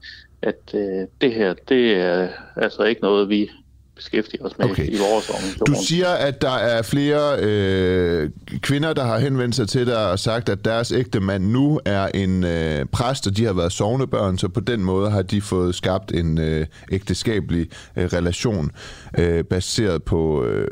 at 0.42 0.74
øh, 0.74 1.08
det 1.22 1.34
her, 1.34 1.54
det 1.70 1.98
er 1.98 2.30
altså 2.56 2.84
ikke 2.84 3.02
noget, 3.02 3.30
vi 3.30 3.50
beskæftiger 3.98 4.46
os 4.46 4.58
med 4.58 4.70
okay. 4.70 4.88
i 4.88 4.98
vores 4.98 5.30
organisation. 5.30 5.66
Du 5.66 5.76
siger, 5.88 6.08
at 6.10 6.42
der 6.42 6.56
er 6.56 6.82
flere 6.82 7.40
øh, 7.40 8.30
kvinder, 8.62 8.94
der 8.94 9.04
har 9.04 9.20
henvendt 9.20 9.56
sig 9.56 9.70
til 9.70 9.88
dig 9.88 10.12
og 10.12 10.20
sagt, 10.20 10.50
at 10.50 10.66
deres 10.66 10.92
ægte 10.92 11.20
mand 11.20 11.44
nu 11.44 11.80
er 11.86 12.08
en 12.14 12.44
øh, 12.44 12.86
præst, 12.86 13.28
og 13.28 13.38
de 13.38 13.46
har 13.46 13.54
været 13.54 13.72
sovnebørn, 13.72 14.38
så 14.38 14.48
på 14.48 14.60
den 14.60 14.84
måde 14.84 15.10
har 15.10 15.22
de 15.22 15.42
fået 15.42 15.76
skabt 15.76 16.12
en 16.12 16.38
øh, 16.38 16.66
ægteskabelig 16.92 17.68
øh, 17.96 18.06
relation 18.06 18.72
øh, 19.18 19.44
baseret 19.44 20.04
på, 20.04 20.46
øh, 20.46 20.68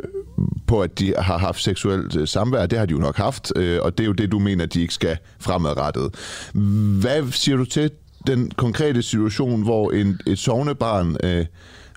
på, 0.68 0.82
at 0.82 1.00
de 1.00 1.14
har 1.18 1.38
haft 1.38 1.64
seksuelt 1.64 2.16
øh, 2.16 2.28
samvær. 2.28 2.66
Det 2.66 2.80
har 2.80 2.86
de 2.86 2.92
jo 2.92 3.00
nok 3.00 3.18
haft, 3.18 3.52
øh, 3.56 3.80
og 3.82 3.98
det 3.98 4.04
er 4.04 4.08
jo 4.08 4.14
det, 4.14 4.32
du 4.32 4.40
mener, 4.40 4.66
de 4.66 4.82
ikke 4.82 4.94
skal 4.94 5.18
fremadrettet. 5.40 6.16
Hvad 7.02 7.32
siger 7.32 7.58
du 7.58 7.66
til 7.66 7.92
den 8.28 8.52
konkrete 8.52 9.02
situation, 9.02 9.62
hvor 9.62 9.92
en, 9.92 10.20
et 10.28 10.40
sovnebarn 10.40 11.18
øh, 11.24 11.46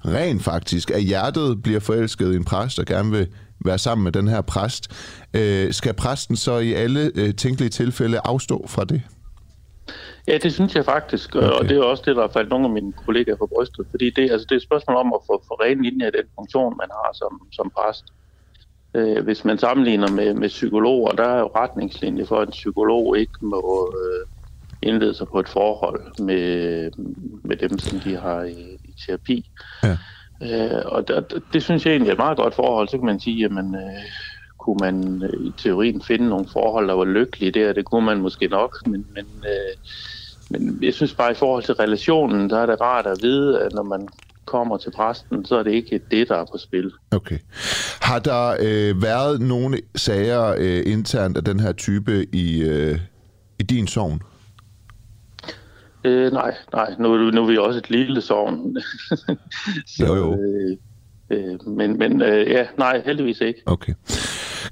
rent 0.05 0.43
faktisk 0.43 0.91
af 0.91 1.03
hjertet 1.03 1.63
bliver 1.63 1.81
forelsket 1.81 2.33
i 2.33 2.37
en 2.37 2.45
præst 2.45 2.79
og 2.79 2.87
gerne 2.87 3.11
vil 3.11 3.29
være 3.65 3.79
sammen 3.79 4.05
med 4.05 4.13
den 4.13 4.29
her 4.29 4.41
præst, 4.41 4.91
øh, 5.35 5.73
skal 5.73 5.95
præsten 5.95 6.37
så 6.37 6.59
i 6.59 6.73
alle 6.73 7.11
øh, 7.15 7.35
tænkelige 7.35 7.69
tilfælde 7.69 8.21
afstå 8.25 8.67
fra 8.69 8.85
det? 8.85 9.03
Ja, 10.29 10.39
det 10.39 10.53
synes 10.53 10.75
jeg 10.75 10.85
faktisk, 10.85 11.37
okay. 11.37 11.49
og 11.49 11.69
det 11.69 11.77
er 11.77 11.83
også 11.83 12.03
det, 12.07 12.17
der 12.17 12.23
har 12.23 12.29
faldt 12.33 12.51
nogle 12.51 12.67
af 12.67 12.73
mine 12.73 12.93
kollegaer 13.07 13.37
på 13.37 13.47
brystet, 13.47 13.87
fordi 13.91 14.11
det, 14.11 14.31
altså, 14.31 14.47
det 14.49 14.53
er 14.53 14.57
et 14.57 14.63
spørgsmål 14.63 14.97
om 14.97 15.13
at 15.15 15.21
få, 15.27 15.45
få 15.49 15.55
ren 15.55 15.83
linje 15.83 16.07
af 16.07 16.13
den 16.13 16.25
funktion, 16.35 16.77
man 16.77 16.89
har 16.91 17.11
som, 17.15 17.41
som 17.53 17.73
præst. 17.77 18.05
Øh, 18.95 19.25
hvis 19.25 19.45
man 19.45 19.59
sammenligner 19.59 20.11
med, 20.11 20.35
med 20.35 20.49
psykologer, 20.49 21.13
der 21.13 21.25
er 21.25 21.39
jo 21.39 21.51
retningslinje 21.57 22.27
for, 22.27 22.37
at 22.37 22.49
en 22.49 22.53
psykolog 22.53 23.19
ikke 23.19 23.33
må 23.41 23.95
øh, 24.03 24.27
indlede 24.83 25.15
sig 25.15 25.27
på 25.29 25.41
et 25.41 25.49
forhold 25.49 26.23
med, 26.23 26.91
med 27.43 27.57
dem, 27.57 27.79
som 27.79 28.01
de 28.01 28.17
har 28.17 28.43
i 28.43 28.78
terapi. 29.07 29.51
Ja. 29.83 29.97
Øh, 30.43 30.83
og 30.85 31.09
det, 31.09 31.43
det 31.53 31.63
synes 31.63 31.87
jeg 31.87 31.93
egentlig 31.93 32.09
er 32.09 32.13
et 32.13 32.19
meget 32.19 32.37
godt 32.37 32.55
forhold. 32.55 32.89
Så 32.89 32.97
kan 32.99 33.07
man 33.07 33.21
sige, 33.21 33.37
jamen, 33.37 33.75
øh, 33.75 34.03
kunne 34.59 34.77
man 34.81 35.23
øh, 35.23 35.47
i 35.47 35.53
teorien 35.59 36.03
finde 36.03 36.29
nogle 36.29 36.47
forhold, 36.53 36.89
der 36.89 36.95
var 36.95 37.05
lykkelige 37.05 37.51
der? 37.51 37.73
Det 37.73 37.85
kunne 37.85 38.05
man 38.05 38.21
måske 38.21 38.47
nok, 38.47 38.87
men, 38.87 39.07
men, 39.15 39.27
øh, 39.45 39.77
men 40.51 40.79
jeg 40.83 40.95
synes 40.95 41.15
bare, 41.15 41.31
i 41.31 41.35
forhold 41.35 41.63
til 41.63 41.75
relationen, 41.75 42.51
der 42.51 42.59
er 42.59 42.67
det 42.67 42.81
rart 42.81 43.07
at 43.07 43.19
vide, 43.23 43.61
at 43.61 43.73
når 43.73 43.83
man 43.83 44.09
kommer 44.45 44.77
til 44.77 44.91
præsten, 44.91 45.45
så 45.45 45.57
er 45.57 45.63
det 45.63 45.73
ikke 45.73 46.01
det, 46.11 46.29
der 46.29 46.37
er 46.37 46.45
på 46.53 46.59
spil. 46.59 46.93
Okay. 47.11 47.39
Har 48.03 48.19
der 48.19 48.57
øh, 48.61 49.03
været 49.03 49.41
nogle 49.41 49.81
sager 49.97 50.55
øh, 50.59 50.93
internt 50.93 51.37
af 51.37 51.45
den 51.45 51.61
her 51.61 51.73
type 51.73 52.27
i, 52.35 52.63
øh, 52.63 52.99
i 53.59 53.63
din 53.63 53.87
sovn? 53.87 54.23
Øh, 56.09 56.33
nej, 56.33 56.55
nej. 56.73 56.95
Nu, 56.99 57.31
nu 57.31 57.43
er 57.43 57.47
vi 57.47 57.57
også 57.57 57.79
et 57.79 57.91
lille 57.91 58.21
sovn. 58.21 58.77
så, 59.97 60.07
jo, 60.07 60.15
jo. 60.15 60.39
Øh, 60.41 60.77
øh, 61.31 61.69
men 61.69 61.99
men 61.99 62.23
øh, 62.23 62.51
ja, 62.51 62.67
nej, 62.79 63.03
heldigvis 63.05 63.41
ikke. 63.41 63.63
Okay. 63.67 63.93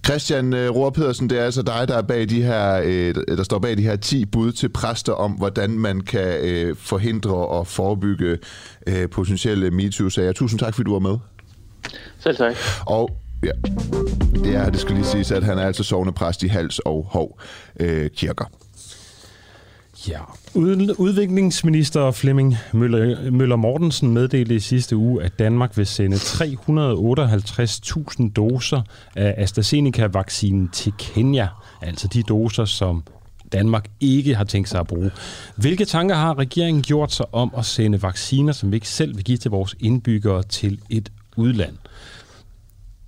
Christian 0.05 0.53
øh, 0.55 0.71
Rohr 0.71 0.91
Pedersen, 0.91 1.31
det 1.31 1.39
er 1.39 1.45
altså 1.45 1.63
dig, 1.63 1.89
der, 1.89 1.97
er 1.97 2.03
bag 2.03 2.29
de 2.29 2.43
her, 2.43 2.83
øh, 2.85 3.15
der 3.37 3.43
står 3.43 3.59
bag 3.59 3.77
de 3.77 3.83
her 3.83 3.97
10 3.97 4.25
bud 4.25 4.53
til 4.53 4.69
præster 4.69 5.13
om, 5.13 5.33
hvordan 5.33 5.71
man 5.71 6.01
kan 6.01 6.39
øh, 6.43 6.77
forhindre 6.77 7.35
og 7.35 7.67
forebygge 7.67 8.39
øh, 8.87 9.09
potentielle 9.09 9.71
MeToo-sager. 9.71 10.33
Tusind 10.33 10.61
tak, 10.61 10.75
fordi 10.75 10.85
du 10.87 10.93
var 10.93 10.99
med. 10.99 11.19
Selv 12.19 12.37
tak. 12.37 12.57
Og 12.87 13.11
ja, 13.43 13.51
det 14.45 14.57
er, 14.57 14.71
det 14.71 14.81
skal 14.81 14.95
lige 14.95 15.05
siges, 15.05 15.31
at 15.33 15.43
han 15.43 15.59
er 15.59 15.67
altså 15.67 15.85
sovende 15.85 16.13
præst 16.13 16.43
i 16.43 16.49
Hals 16.49 16.79
og 16.79 17.07
Hov 17.11 17.41
øh, 17.81 18.11
kirker. 18.11 18.45
Ja. 20.09 20.21
Udviklingsminister 20.99 22.11
Flemming 22.11 22.57
Møller, 22.73 23.31
Møller 23.31 23.57
Mortensen 23.57 24.15
meddelte 24.15 24.55
i 24.55 24.61
sidste 24.61 24.97
uge, 24.97 25.23
at 25.23 25.39
Danmark 25.39 25.77
vil 25.77 25.87
sende 25.87 26.17
358.000 26.17 28.33
doser 28.33 28.83
af 29.17 29.35
AstraZeneca-vaccinen 29.37 30.69
til 30.69 30.93
Kenya. 30.99 31.49
Altså 31.83 32.09
de 32.09 32.23
doser, 32.23 32.65
som 32.65 33.03
Danmark 33.53 33.87
ikke 34.01 34.35
har 34.35 34.45
tænkt 34.45 34.69
sig 34.69 34.81
at 34.81 34.87
bruge. 34.87 35.11
Hvilke 35.57 35.85
tanker 35.85 36.15
har 36.15 36.39
regeringen 36.39 36.83
gjort 36.83 37.13
sig 37.13 37.35
om 37.35 37.55
at 37.59 37.65
sende 37.65 38.03
vacciner, 38.03 38.53
som 38.53 38.71
vi 38.71 38.77
ikke 38.77 38.89
selv 38.89 39.17
vil 39.17 39.25
give 39.25 39.39
til 39.39 39.51
vores 39.51 39.77
indbyggere, 39.81 40.43
til 40.43 40.81
et 40.91 41.13
udland? 41.37 41.77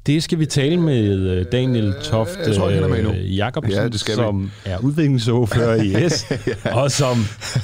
Det 0.08 0.22
skal 0.22 0.38
vi 0.38 0.46
tale 0.46 0.80
med 0.80 1.30
øh, 1.30 1.44
Daniel 1.52 1.94
Toft 2.02 2.38
jeg 2.46 2.54
tror, 2.54 2.68
øh, 2.68 3.36
Jacobsen, 3.36 3.72
ja, 3.72 3.88
det 3.88 4.00
som 4.00 4.42
vi. 4.42 4.70
er 4.70 4.78
udviklingsordfører 4.78 5.82
i 5.82 6.08
S, 6.08 6.26
ja. 6.64 6.76
og 6.76 6.90
som 6.90 7.16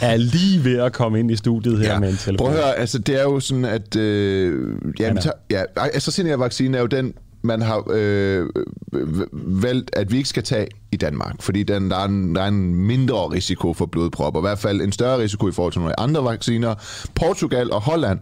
er 0.03 0.17
lige 0.17 0.65
ved 0.65 0.79
at 0.79 0.93
komme 0.93 1.21
ind 1.21 1.31
i 1.31 1.37
studiet 1.37 1.79
her 1.79 1.93
ja. 1.93 2.01
med 2.01 2.11
en 2.11 2.17
telefon. 2.17 2.47
Prøv 2.47 2.57
at 2.57 2.65
høre, 2.65 2.75
altså 2.79 2.99
det 2.99 3.21
er 3.21 3.23
jo 3.23 3.41
sådan, 3.41 3.65
at 3.65 3.97
øh, 3.97 4.77
ja, 5.01 5.13
ja, 5.25 5.31
ja, 5.51 5.63
AstraZeneca-vaccinen 5.95 6.75
er 6.75 6.81
jo 6.81 6.87
den 6.87 7.15
man 7.45 7.63
har 7.63 7.85
øh, 7.91 8.49
øh 8.93 9.27
valgt, 9.33 9.91
at 9.97 10.13
vi 10.13 10.17
ikke 10.17 10.29
skal 10.29 10.43
tage 10.43 10.69
i 10.93 10.97
Danmark, 10.97 11.43
fordi 11.43 11.63
den, 11.63 11.91
der, 11.91 11.97
er 11.97 12.05
en, 12.05 12.35
der 12.35 12.43
er 12.43 12.49
en 12.49 12.75
mindre 12.75 13.31
risiko 13.31 13.75
for 13.75 13.87
blodpropper, 13.87 14.41
i 14.41 14.43
hvert 14.43 14.59
fald 14.59 14.81
en 14.81 14.93
større 14.93 15.19
risiko 15.19 15.49
i 15.49 15.53
forhold 15.53 15.73
til 15.73 15.81
nogle 15.81 16.01
andre 16.01 16.25
vacciner. 16.25 16.75
Portugal 17.15 17.73
og 17.73 17.81
Holland 17.81 18.19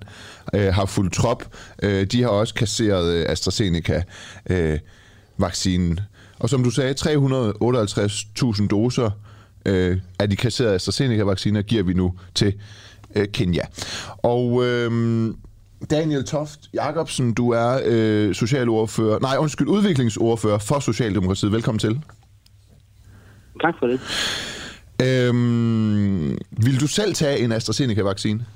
øh, 0.55 0.75
har 0.75 0.87
fuldt 0.87 1.13
trop. 1.13 1.45
Øh, 1.83 2.07
de 2.07 2.23
har 2.23 2.29
også 2.29 2.55
kasseret 2.55 3.15
øh, 3.15 3.27
AstraZeneca-vaccinen. 3.29 5.93
Øh, 5.93 5.99
og 6.39 6.51
som 6.51 6.65
du 6.65 6.71
sagde, 6.71 6.95
358.000 7.01 8.67
doser 8.67 9.11
øh, 9.67 9.99
af 10.19 10.31
de 10.31 10.37
kasserede 10.37 10.75
AstraZeneca-vacciner 10.75 11.63
giver 11.63 11.83
vi 11.83 11.95
nu 11.95 12.15
til 12.35 12.55
øh, 13.15 13.29
Kenya. 13.29 13.63
Og... 14.19 14.67
Øh, 14.67 15.35
Daniel 15.91 16.25
Toft 16.25 16.61
Jacobsen, 16.75 17.35
du 17.35 17.51
er 17.51 17.81
øh, 17.87 18.35
socialordfører, 18.35 19.19
nej 19.19 19.37
undskyld, 19.39 19.69
udviklingsordfører 19.69 20.59
for 20.59 20.81
Socialdemokratiet. 20.81 21.53
Velkommen 21.53 21.79
til. 21.79 22.01
Tak 23.61 23.75
for 23.79 23.87
det. 23.87 24.01
Øhm, 25.03 26.31
vil 26.65 26.81
du 26.81 26.87
selv 26.87 27.15
tage 27.15 27.39
en 27.39 27.53
AstraZeneca-vaccine? 27.53 28.47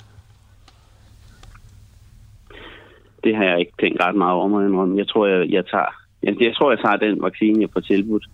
Det 3.25 3.37
har 3.37 3.45
jeg 3.45 3.61
ikke 3.61 3.73
tænkt 3.80 4.02
ret 4.02 4.16
meget 4.16 4.35
over, 4.35 4.97
jeg 4.97 5.09
tror, 5.09 5.26
jeg, 5.26 5.50
jeg 5.50 5.64
tager 5.66 6.06
jeg, 6.23 6.35
jeg 6.40 6.54
tror, 6.56 6.71
jeg 6.71 6.80
tager 6.85 6.97
den 6.97 7.23
vaccine, 7.23 7.61
jeg 7.61 7.68
får 7.73 7.80
tilbudt. 7.80 8.26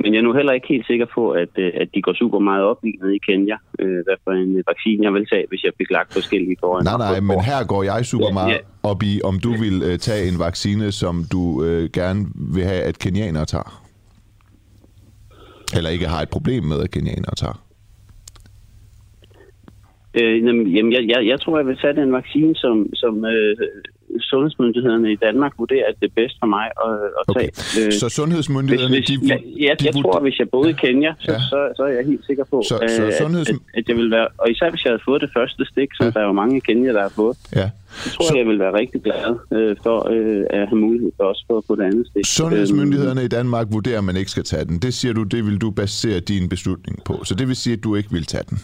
Men 0.00 0.12
jeg 0.12 0.18
er 0.18 0.22
nu 0.22 0.32
heller 0.32 0.52
ikke 0.52 0.68
helt 0.68 0.86
sikker 0.86 1.06
på, 1.14 1.30
at, 1.30 1.48
øh, 1.58 1.70
at 1.74 1.88
de 1.94 2.02
går 2.02 2.12
super 2.12 2.38
meget 2.38 2.64
op 2.64 2.84
i 2.84 2.92
nede 3.02 3.16
i 3.16 3.18
Kenya, 3.18 3.56
øh, 3.78 3.98
hvad 4.04 4.16
for 4.24 4.32
en 4.32 4.62
vaccine 4.66 5.04
jeg 5.04 5.12
vil 5.12 5.26
tage, 5.32 5.44
hvis 5.48 5.62
jeg 5.64 5.72
fik 5.78 5.90
lagt 5.90 6.12
forskellige 6.12 6.56
foran. 6.60 6.84
Nej, 6.84 6.98
nej, 6.98 7.20
men 7.20 7.40
her 7.40 7.66
går 7.66 7.82
jeg 7.82 8.04
super 8.04 8.32
meget 8.32 8.48
ja, 8.48 8.54
ja. 8.54 8.90
op 8.90 9.02
i, 9.02 9.20
om 9.24 9.38
du 9.44 9.50
vil 9.50 9.76
uh, 9.88 9.96
tage 9.96 10.28
en 10.28 10.38
vaccine, 10.38 10.92
som 10.92 11.14
du 11.32 11.42
uh, 11.66 11.84
gerne 11.98 12.20
vil 12.54 12.64
have, 12.64 12.82
at 12.90 12.98
kenianere 12.98 13.44
tager. 13.44 13.70
Eller 15.76 15.90
ikke 15.90 16.06
har 16.06 16.22
et 16.22 16.30
problem 16.30 16.62
med, 16.64 16.78
at 16.84 16.90
kenianere 16.90 17.34
tager. 17.36 17.58
Øh, 20.14 20.44
jamen, 20.44 20.92
jeg, 20.92 21.08
jeg, 21.12 21.26
jeg 21.26 21.40
tror, 21.40 21.58
jeg 21.58 21.66
vil 21.66 21.76
tage 21.76 21.96
den 22.00 22.12
vaccine, 22.12 22.54
som, 22.54 22.86
som 22.94 23.24
øh, 23.24 23.56
sundhedsmyndighederne 24.20 25.12
i 25.12 25.16
Danmark 25.16 25.52
vurderer, 25.58 25.86
at 25.90 25.94
det 26.00 26.06
er 26.10 26.14
bedst 26.20 26.36
for 26.42 26.46
mig 26.56 26.66
at, 26.86 26.94
at 27.20 27.24
tage. 27.36 27.50
Okay. 27.58 27.86
Øh, 27.86 27.92
så 27.92 28.08
sundhedsmyndighederne... 28.08 28.94
Hvis, 28.94 29.08
hvis, 29.08 29.20
de, 29.20 29.26
ja, 29.26 29.36
jeg, 29.66 29.80
de, 29.80 29.84
jeg 29.86 29.94
tror, 30.02 30.16
at 30.16 30.22
hvis 30.22 30.38
jeg 30.38 30.48
boede 30.50 30.70
i 30.70 30.76
Kenya, 30.84 31.12
så, 31.18 31.32
ja. 31.32 31.38
så, 31.50 31.58
så 31.76 31.82
er 31.82 31.92
jeg 31.98 32.04
helt 32.06 32.24
sikker 32.26 32.44
på, 32.52 32.62
så, 32.68 32.74
så 32.98 33.02
sundheds... 33.22 33.48
at, 33.48 33.56
at, 33.74 33.84
jeg 33.88 33.96
vil 33.96 34.10
være... 34.10 34.28
Og 34.38 34.50
især 34.50 34.70
hvis 34.70 34.84
jeg 34.84 34.90
havde 34.90 35.02
fået 35.04 35.20
det 35.20 35.30
første 35.36 35.64
stik, 35.72 35.88
som 35.98 36.04
ja. 36.06 36.10
der 36.10 36.20
er 36.20 36.28
jo 36.30 36.32
mange 36.32 36.56
i 36.56 36.60
Kenya, 36.60 36.92
der 36.92 37.02
har 37.02 37.14
fået, 37.22 37.36
ja. 37.56 37.70
så 37.88 38.10
tror 38.14 38.24
så, 38.24 38.34
jeg, 38.34 38.38
jeg 38.38 38.46
vil 38.50 38.58
være 38.58 38.74
rigtig 38.74 39.02
glad 39.02 39.28
øh, 39.56 39.76
for 39.82 39.96
øh, 40.14 40.44
at 40.50 40.68
have 40.68 40.80
mulighed 40.86 41.10
for 41.16 41.24
også 41.24 41.44
for 41.46 41.58
at 41.58 41.64
få 41.66 41.76
det 41.76 41.82
andet 41.82 42.06
stik. 42.06 42.26
Sundhedsmyndighederne 42.26 43.24
i 43.24 43.28
Danmark 43.28 43.66
vurderer, 43.70 43.98
at 43.98 44.04
man 44.04 44.16
ikke 44.16 44.30
skal 44.30 44.44
tage 44.44 44.64
den. 44.64 44.78
Det 44.78 44.94
siger 44.94 45.14
du, 45.14 45.22
det 45.22 45.46
vil 45.46 45.58
du 45.58 45.70
basere 45.70 46.20
din 46.20 46.48
beslutning 46.48 46.96
på. 47.04 47.24
Så 47.24 47.34
det 47.34 47.48
vil 47.48 47.56
sige, 47.56 47.74
at 47.74 47.84
du 47.84 47.94
ikke 47.94 48.12
vil 48.12 48.24
tage 48.24 48.44
den. 48.50 48.58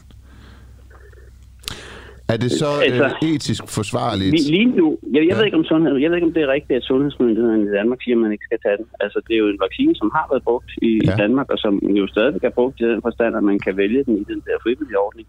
Er 2.32 2.38
det 2.44 2.50
så 2.62 2.70
altså, 2.88 3.04
øh, 3.04 3.28
etisk 3.28 3.62
forsvarligt? 3.78 4.32
Lige, 4.36 4.50
lige 4.56 4.70
nu, 4.80 4.86
jeg, 5.14 5.22
jeg, 5.22 5.30
ja. 5.30 5.36
ved 5.36 5.44
ikke, 5.44 5.60
om 5.62 5.64
sundhed, 5.64 5.96
jeg 5.96 6.10
ved 6.10 6.16
ikke, 6.16 6.30
om 6.30 6.36
det 6.36 6.42
er 6.42 6.52
rigtigt, 6.56 6.76
at 6.76 6.84
sundhedsmyndighederne 6.90 7.64
i 7.68 7.74
Danmark 7.78 7.98
siger, 8.02 8.16
at 8.16 8.22
man 8.24 8.32
ikke 8.32 8.48
skal 8.48 8.60
tage 8.64 8.76
den. 8.80 8.86
Altså, 9.04 9.18
det 9.26 9.34
er 9.34 9.40
jo 9.44 9.48
en 9.48 9.64
vaccine, 9.66 9.94
som 10.00 10.08
har 10.16 10.26
været 10.30 10.44
brugt 10.48 10.70
i, 10.90 10.92
ja. 11.04 11.16
Danmark, 11.22 11.48
og 11.54 11.58
som 11.64 11.74
jo 12.00 12.06
stadig 12.14 12.44
er 12.44 12.56
brugt 12.58 12.80
i 12.80 12.84
den 12.92 13.02
forstand, 13.06 13.36
at 13.36 13.44
man 13.50 13.58
kan 13.64 13.76
vælge 13.82 14.04
den 14.06 14.14
i 14.22 14.24
den 14.32 14.40
der 14.46 14.56
frivillige 14.64 14.98
ordning. 15.06 15.26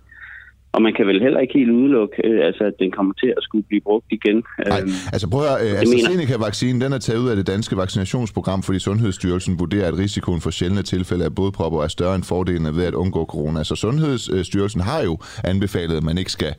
Og 0.76 0.82
man 0.82 0.94
kan 0.98 1.06
vel 1.08 1.22
heller 1.26 1.40
ikke 1.40 1.54
helt 1.60 1.72
udelukke, 1.72 2.16
øh, 2.28 2.46
altså, 2.48 2.64
at 2.64 2.74
den 2.80 2.92
kommer 2.92 3.14
til 3.14 3.30
at 3.38 3.44
skulle 3.48 3.66
blive 3.70 3.82
brugt 3.82 4.06
igen. 4.18 4.44
Nej, 4.68 4.80
øhm, 4.82 4.90
altså 5.14 5.30
prøv 5.30 5.42
at 5.42 5.48
høre, 5.50 5.60
øh, 5.72 5.82
AstraZeneca-vaccinen 5.82 6.82
den 6.82 6.94
er 6.94 7.02
taget 7.08 7.20
ud 7.24 7.30
af 7.30 7.36
det 7.36 7.48
danske 7.48 7.78
vaccinationsprogram, 7.78 8.64
fordi 8.64 8.80
Sundhedsstyrelsen 8.80 9.60
vurderer, 9.60 9.88
at 9.88 9.98
risikoen 9.98 10.42
for 10.42 10.50
sjældne 10.50 10.82
tilfælde 10.82 11.26
af 11.26 11.36
blodpropper 11.36 11.80
er 11.84 11.88
større 11.88 12.16
end 12.16 12.24
fordelene 12.24 12.76
ved 12.76 12.86
at 12.92 12.94
undgå 12.94 13.26
corona. 13.26 13.64
Så 13.64 13.76
Sundhedsstyrelsen 13.76 14.82
har 14.82 15.02
jo 15.04 15.18
anbefalet, 15.44 15.98
at 15.98 16.04
man 16.04 16.18
ikke 16.18 16.32
skal 16.32 16.54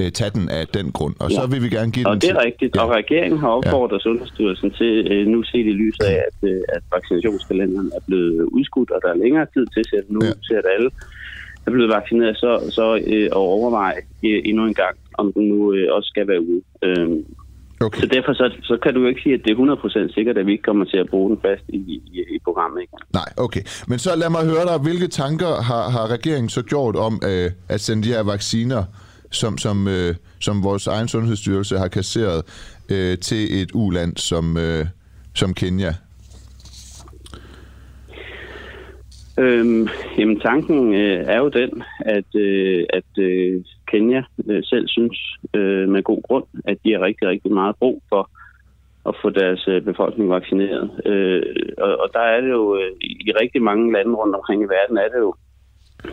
øh, 0.00 0.10
tage 0.18 0.30
den 0.36 0.48
af 0.58 0.64
den 0.76 0.86
grund, 0.96 1.14
og 1.20 1.28
ja. 1.30 1.36
så 1.36 1.42
vil 1.52 1.60
vi 1.64 1.68
gerne 1.76 1.90
give 1.92 2.06
og 2.08 2.12
den 2.14 2.20
det 2.20 2.30
er 2.30 2.40
til... 2.40 2.46
rigtigt, 2.48 2.76
ja. 2.76 2.80
og 2.82 2.88
regeringen 3.00 3.38
har 3.44 3.50
opfordret 3.58 3.98
ja. 3.98 4.06
Sundhedsstyrelsen 4.06 4.70
til 4.70 4.92
øh, 5.12 5.26
nu 5.34 5.38
set 5.42 5.66
i 5.72 5.74
lyset 5.82 6.04
af, 6.12 6.18
at, 6.28 6.38
øh, 6.50 6.60
at 6.76 6.82
vaccinationskalenderen 6.96 7.90
er 7.98 8.02
blevet 8.08 8.34
udskudt, 8.56 8.90
og 8.94 8.98
der 9.04 9.10
er 9.14 9.18
længere 9.24 9.46
tid 9.54 9.66
til, 9.74 9.96
at 10.00 10.06
nu 10.08 10.20
ja. 10.24 10.32
til 10.48 10.54
at 10.60 10.66
alle 10.76 10.90
er 11.66 11.70
blevet 11.70 11.90
vaccineret, 11.90 12.36
så, 12.36 12.70
så 12.70 13.00
øh, 13.06 13.24
at 13.24 13.32
overveje 13.32 13.96
øh, 14.24 14.40
endnu 14.44 14.66
en 14.66 14.74
gang, 14.74 14.96
om 15.18 15.32
den 15.32 15.48
nu 15.48 15.72
øh, 15.72 15.86
også 15.96 16.08
skal 16.08 16.28
være 16.28 16.40
ude. 16.40 16.62
Øh, 16.82 17.08
Okay. 17.80 18.00
Så 18.00 18.06
derfor 18.06 18.32
så, 18.32 18.50
så 18.62 18.78
kan 18.82 18.94
du 18.94 19.06
ikke 19.06 19.20
sige, 19.22 19.34
at 19.34 19.40
det 19.44 19.50
er 19.50 20.08
100% 20.08 20.14
sikkert, 20.14 20.38
at 20.38 20.46
vi 20.46 20.52
ikke 20.52 20.62
kommer 20.62 20.84
til 20.84 20.96
at 20.96 21.08
bruge 21.10 21.30
den 21.30 21.38
fast 21.42 21.62
i, 21.68 21.76
i, 21.76 22.24
i 22.34 22.38
programmet. 22.44 22.80
Ikke? 22.80 22.92
Nej, 23.12 23.28
okay. 23.36 23.60
Men 23.88 23.98
så 23.98 24.16
lad 24.16 24.30
mig 24.30 24.44
høre 24.44 24.64
dig, 24.66 24.78
hvilke 24.78 25.08
tanker 25.08 25.62
har, 25.62 25.90
har 25.90 26.10
regeringen 26.10 26.48
så 26.48 26.62
gjort 26.62 26.96
om 26.96 27.20
øh, 27.24 27.50
at 27.68 27.80
sende 27.80 28.02
de 28.02 28.08
her 28.08 28.22
vacciner, 28.22 28.84
som, 29.30 29.58
som, 29.58 29.88
øh, 29.88 30.14
som 30.40 30.64
vores 30.64 30.86
egen 30.86 31.08
sundhedsstyrelse 31.08 31.78
har 31.78 31.88
kasseret, 31.88 32.42
øh, 32.88 33.18
til 33.18 33.62
et 33.62 33.70
uland 33.74 34.16
som, 34.16 34.56
øh, 34.56 34.86
som 35.34 35.54
Kenya? 35.54 35.94
Øhm, 39.38 39.88
jamen 40.18 40.40
tanken 40.40 40.94
øh, 40.94 41.24
er 41.26 41.38
jo 41.38 41.48
den, 41.48 41.82
at, 42.00 42.36
øh, 42.36 42.86
at 42.92 43.18
øh, 43.18 43.64
Kenya 43.90 44.22
øh, 44.50 44.62
selv 44.64 44.88
synes 44.88 45.36
øh, 45.54 45.88
med 45.88 46.02
god 46.02 46.22
grund, 46.22 46.44
at 46.64 46.78
de 46.84 46.92
har 46.92 47.00
rigtig, 47.00 47.28
rigtig 47.28 47.52
meget 47.52 47.76
brug 47.76 48.02
for 48.08 48.30
at 49.08 49.14
få 49.22 49.30
deres 49.30 49.68
øh, 49.68 49.82
befolkning 49.82 50.30
vaccineret. 50.30 50.90
Øh, 51.06 51.42
og, 51.78 51.96
og 51.96 52.10
der 52.12 52.20
er 52.20 52.40
det 52.40 52.50
jo, 52.50 52.76
øh, 52.76 52.90
i 53.00 53.32
rigtig 53.42 53.62
mange 53.62 53.92
lande 53.92 54.14
rundt 54.14 54.34
omkring 54.34 54.62
i 54.62 54.72
verden, 54.76 54.98
er 54.98 55.08
det 55.08 55.18
jo 55.18 55.34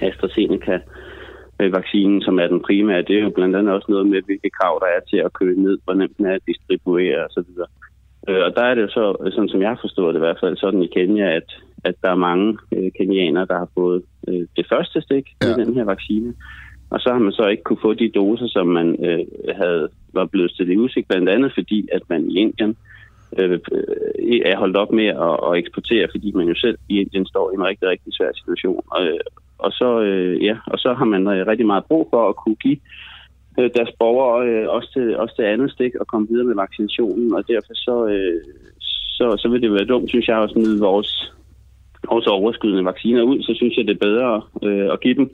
AstraZeneca-vaccinen, 0.02 2.18
øh, 2.18 2.24
som 2.26 2.40
er 2.40 2.48
den 2.48 2.62
primære. 2.62 3.02
Det 3.02 3.18
er 3.18 3.24
jo 3.24 3.30
blandt 3.30 3.56
andet 3.56 3.74
også 3.74 3.86
noget 3.90 4.08
med, 4.08 4.22
hvilke 4.22 4.50
krav 4.50 4.80
der 4.82 4.88
er 4.88 5.00
til 5.10 5.18
at 5.18 5.34
købe 5.34 5.62
ned, 5.62 5.78
hvor 5.84 5.94
nemt 5.94 6.18
den 6.18 6.26
er 6.26 6.36
at 6.36 6.48
distribuere 6.48 7.26
osv. 7.26 7.50
Øh, 8.30 8.46
og 8.46 8.56
der 8.56 8.64
er 8.64 8.76
det 8.76 8.82
jo 8.82 8.88
så, 8.88 9.16
sådan 9.32 9.50
som 9.50 9.62
jeg 9.62 9.78
forstår 9.82 10.08
det 10.08 10.16
i 10.16 10.26
hvert 10.26 10.40
fald, 10.40 10.58
sådan 10.58 10.84
i 10.84 10.88
Kenya, 10.88 11.36
at, 11.36 11.62
at 11.84 11.96
der 12.02 12.10
er 12.10 12.26
mange 12.30 12.58
øh, 12.76 12.92
kenianere, 12.98 13.46
der 13.46 13.58
har 13.58 13.70
fået 13.74 14.04
øh, 14.28 14.48
det 14.58 14.66
første 14.72 15.02
stik 15.02 15.26
ja. 15.44 15.58
med 15.58 15.66
den 15.66 15.74
her 15.74 15.84
vaccine. 15.84 16.34
Og 16.90 17.00
så 17.00 17.10
har 17.12 17.20
man 17.20 17.32
så 17.32 17.48
ikke 17.48 17.64
kunne 17.64 17.82
få 17.82 17.94
de 17.94 18.10
doser, 18.10 18.48
som 18.48 18.68
man 18.68 19.06
øh, 19.06 19.26
havde 19.56 19.90
var 20.14 20.26
blevet 20.26 20.52
stillet 20.52 20.74
i 20.74 20.78
udsigt, 20.78 21.08
blandt 21.08 21.30
andet 21.30 21.52
fordi, 21.54 21.88
at 21.92 22.02
man 22.10 22.32
i 22.32 22.36
Indien 22.36 22.78
øh, 23.40 23.52
øh, 23.52 24.42
er 24.46 24.58
holdt 24.58 24.78
op 24.78 24.92
med 24.92 25.06
at, 25.06 25.36
at 25.48 25.58
eksportere, 25.58 26.08
fordi 26.12 26.32
man 26.32 26.48
jo 26.48 26.56
selv 26.56 26.78
i 26.90 27.00
Indien 27.02 27.26
står 27.26 27.52
i 27.52 27.54
en 27.54 27.64
rigtig, 27.64 27.88
rigtig 27.88 28.14
svær 28.14 28.32
situation. 28.34 28.84
Og, 28.92 29.02
og, 29.58 29.72
så, 29.72 30.02
øh, 30.02 30.44
ja, 30.44 30.58
og 30.68 30.80
så 30.80 30.94
har 30.94 31.06
man 31.06 31.28
øh, 31.28 31.48
rigtig 31.48 31.66
meget 31.66 31.86
brug 31.86 32.08
for 32.14 32.30
at 32.30 32.36
kunne 32.36 32.56
give 32.56 32.80
øh, 33.60 33.70
deres 33.76 33.92
borgere 34.00 34.48
øh, 34.48 34.70
også, 34.70 34.90
til, 34.94 35.18
også 35.18 35.36
til 35.36 35.44
andet 35.44 35.72
stik 35.72 35.96
og 35.96 36.08
komme 36.08 36.28
videre 36.28 36.48
med 36.48 36.56
vaccinationen, 36.56 37.34
og 37.34 37.48
derfor 37.48 37.74
så, 37.74 38.08
øh, 38.08 38.42
så, 39.18 39.36
så 39.38 39.50
vil 39.50 39.62
det 39.62 39.74
være 39.74 39.92
dumt, 39.94 40.10
synes 40.10 40.28
jeg, 40.28 40.44
at 40.44 40.52
smide 40.52 40.80
vores, 40.80 41.34
vores 42.12 42.28
overskydende 42.28 42.86
vacciner 42.86 43.22
ud, 43.22 43.42
så 43.42 43.52
synes 43.56 43.78
jeg, 43.78 43.88
det 43.88 43.94
er 43.96 44.06
bedre 44.10 44.42
øh, 44.64 44.94
at 44.94 45.02
give 45.02 45.16
dem 45.16 45.30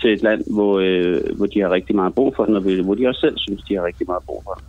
til 0.00 0.12
et 0.12 0.22
land, 0.22 0.44
hvor, 0.54 0.78
øh, 0.78 1.36
hvor 1.36 1.46
de 1.46 1.60
har 1.60 1.70
rigtig 1.70 1.96
meget 1.96 2.14
brug 2.14 2.34
for 2.36 2.44
den, 2.44 2.56
og 2.56 2.62
hvor 2.62 2.94
de 2.94 3.08
også 3.08 3.20
selv 3.20 3.38
synes, 3.38 3.62
de 3.68 3.74
har 3.74 3.84
rigtig 3.84 4.06
meget 4.06 4.22
brug 4.26 4.42
for 4.44 4.52
den. 4.52 4.64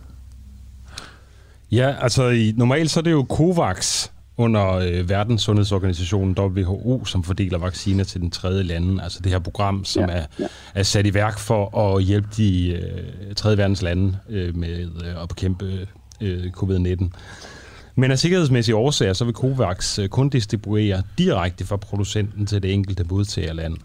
Ja, 1.72 1.94
altså 2.00 2.28
i, 2.28 2.52
normalt 2.56 2.90
så 2.90 3.00
er 3.00 3.04
det 3.04 3.12
jo 3.12 3.26
COVAX 3.28 4.08
under 4.36 4.74
øh, 4.74 5.08
Verdenssundhedsorganisationen 5.08 6.36
WHO, 6.38 7.04
som 7.04 7.24
fordeler 7.24 7.58
vacciner 7.58 8.04
til 8.04 8.20
den 8.20 8.30
tredje 8.30 8.62
lande. 8.62 9.02
Altså 9.02 9.20
det 9.24 9.32
her 9.32 9.38
program, 9.38 9.84
som 9.84 10.04
ja, 10.08 10.16
er, 10.16 10.24
ja. 10.40 10.46
er 10.74 10.82
sat 10.82 11.06
i 11.06 11.14
værk 11.14 11.38
for 11.38 11.78
at 11.78 12.04
hjælpe 12.04 12.28
de 12.36 12.72
øh, 12.72 13.34
tredje 13.34 13.58
verdens 13.58 13.82
lande 13.82 14.18
øh, 14.30 14.56
med 14.56 14.80
øh, 14.80 15.22
at 15.22 15.28
bekæmpe 15.28 15.88
øh, 16.20 16.44
covid-19. 16.56 17.04
Men 18.00 18.10
af 18.10 18.18
sikkerhedsmæssige 18.18 18.76
årsager, 18.76 19.12
så 19.12 19.24
vil 19.24 19.34
COVAX 19.34 19.98
øh, 19.98 20.08
kun 20.08 20.28
distribuere 20.28 20.98
direkte 21.18 21.66
fra 21.66 21.76
producenten 21.76 22.46
til 22.46 22.62
det 22.62 22.72
enkelte 22.72 23.04
modtagerland. 23.10 23.76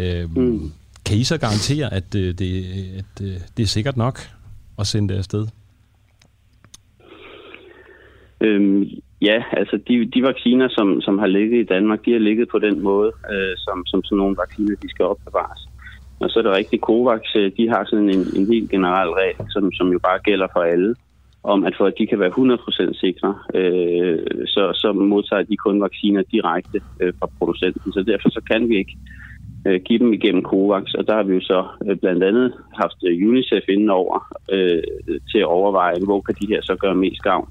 Øh, 0.00 0.24
mm. 0.36 0.72
Kan 1.06 1.16
I 1.16 1.24
så 1.24 1.38
garantere, 1.38 1.94
at, 1.94 2.14
øh, 2.16 2.34
det, 2.40 2.50
at 3.00 3.14
øh, 3.26 3.36
det 3.56 3.62
er 3.62 3.66
sikkert 3.76 3.96
nok 3.96 4.16
at 4.78 4.86
sende 4.86 5.08
det 5.08 5.18
afsted? 5.18 5.46
Øhm, 8.40 8.84
ja, 9.20 9.42
altså 9.52 9.76
de, 9.88 10.10
de 10.14 10.22
vacciner, 10.22 10.68
som, 10.70 11.00
som 11.00 11.18
har 11.18 11.26
ligget 11.26 11.60
i 11.60 11.66
Danmark, 11.74 12.04
de 12.04 12.12
har 12.12 12.18
ligget 12.18 12.48
på 12.48 12.58
den 12.58 12.80
måde, 12.80 13.12
øh, 13.32 13.54
som, 13.56 13.86
som 13.86 14.04
sådan 14.04 14.18
nogle 14.18 14.36
vacciner, 14.36 14.76
de 14.82 14.90
skal 14.90 15.04
opbevares. 15.04 15.60
Og 16.20 16.30
så 16.30 16.38
er 16.38 16.42
det 16.42 16.52
rigtigt, 16.52 16.82
COVAX, 16.82 17.20
de 17.56 17.68
har 17.68 17.84
sådan 17.84 18.10
en, 18.10 18.26
en 18.36 18.46
helt 18.52 18.70
generel 18.70 19.10
regel, 19.10 19.46
som, 19.50 19.72
som 19.72 19.92
jo 19.92 19.98
bare 19.98 20.18
gælder 20.18 20.46
for 20.52 20.60
alle, 20.60 20.94
om 21.44 21.64
at 21.64 21.74
for 21.76 21.86
at 21.86 21.94
de 21.98 22.06
kan 22.06 22.18
være 22.18 22.30
100% 22.30 23.00
sikre, 23.00 23.38
øh, 23.54 24.18
så, 24.46 24.72
så 24.74 24.92
modtager 24.92 25.42
de 25.42 25.56
kun 25.56 25.82
vacciner 25.82 26.22
direkte 26.22 26.80
øh, 27.00 27.12
fra 27.18 27.28
producenten. 27.38 27.92
Så 27.92 28.02
derfor 28.02 28.28
så 28.30 28.40
kan 28.50 28.68
vi 28.68 28.76
ikke 28.76 28.96
øh, 29.66 29.80
give 29.84 29.98
dem 29.98 30.12
igennem 30.12 30.42
COVAX, 30.42 30.94
og 30.94 31.06
der 31.06 31.14
har 31.14 31.22
vi 31.22 31.34
jo 31.34 31.40
så 31.40 31.66
øh, 31.86 31.96
blandt 31.96 32.24
andet 32.24 32.52
haft 32.80 32.96
øh, 33.06 33.28
UNICEF 33.28 33.64
over 33.90 34.34
øh, 34.52 34.82
til 35.30 35.38
at 35.38 35.52
overveje, 35.58 36.04
hvor 36.04 36.20
kan 36.20 36.34
de 36.40 36.46
her 36.46 36.60
så 36.62 36.76
gøre 36.76 36.94
mest 36.94 37.22
gavn. 37.22 37.48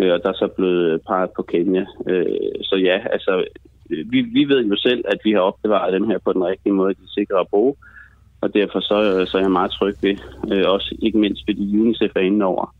Øh, 0.00 0.12
og 0.12 0.22
der 0.22 0.28
er 0.28 0.38
så 0.42 0.48
blevet 0.56 0.92
øh, 0.92 0.98
peget 1.08 1.30
på 1.36 1.42
Kenya. 1.42 1.84
Øh, 2.08 2.54
så 2.62 2.76
ja, 2.76 2.98
altså, 3.12 3.44
øh, 3.90 4.12
vi, 4.12 4.20
vi 4.20 4.44
ved 4.44 4.64
jo 4.64 4.76
selv, 4.76 5.04
at 5.08 5.18
vi 5.24 5.32
har 5.32 5.40
opbevaret 5.40 5.92
dem 5.92 6.04
her 6.04 6.18
på 6.18 6.32
den 6.32 6.44
rigtige 6.44 6.72
måde, 6.72 6.94
de 6.94 7.00
er 7.02 7.20
sikre 7.20 7.40
at 7.40 7.48
bruge, 7.48 7.74
og 8.40 8.54
derfor 8.54 8.80
så, 8.80 8.98
øh, 9.20 9.26
så 9.26 9.38
er 9.38 9.42
jeg 9.42 9.50
meget 9.50 9.70
tryg 9.70 9.94
ved, 10.02 10.16
øh, 10.52 10.64
også 10.66 10.96
ikke 11.02 11.18
mindst 11.18 11.42
fordi 11.48 11.78
UNICEF 11.78 12.12
er 12.16 12.20
inde 12.20 12.44
over, 12.44 12.74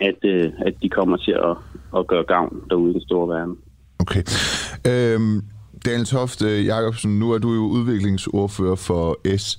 at, 0.00 0.18
øh, 0.24 0.52
at 0.66 0.74
de 0.82 0.88
kommer 0.88 1.16
til 1.16 1.32
at, 1.32 1.56
at 1.98 2.06
gøre 2.06 2.24
gavn 2.24 2.60
derude 2.70 2.90
i 2.90 2.92
den 2.92 3.02
store 3.02 3.28
verden. 3.28 3.56
Okay. 3.98 4.22
Øhm, 4.86 5.42
Daniel 5.84 6.06
Toft 6.06 6.42
øh, 6.42 6.66
Jacobsen, 6.66 7.18
nu 7.18 7.30
er 7.30 7.38
du 7.38 7.54
jo 7.54 7.60
udviklingsordfører 7.60 8.76
for 8.76 9.36
S. 9.36 9.58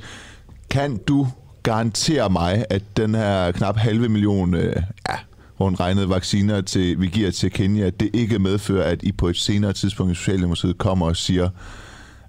Kan 0.70 0.98
du 0.98 1.28
garantere 1.64 2.30
mig, 2.30 2.66
at 2.70 2.84
den 2.98 3.16
her 3.16 3.52
knap 3.52 3.78
halve 3.78 4.10
million, 4.10 4.54
øh, 4.56 4.76
ja, 5.10 5.16
rundt 5.60 5.80
regnet 5.80 6.10
vacciner, 6.10 6.62
til, 6.62 7.02
vi 7.02 7.08
giver 7.08 7.32
til 7.32 7.52
Kenya, 7.52 7.90
det 7.90 8.10
ikke 8.14 8.40
medfører, 8.40 8.92
at 8.92 9.04
I 9.04 9.12
på 9.12 9.28
et 9.28 9.38
senere 9.38 9.74
tidspunkt 9.74 10.12
i 10.12 10.16
Socialdemokratiet 10.16 10.78
kommer 10.78 11.06
og 11.06 11.16
siger, 11.16 11.50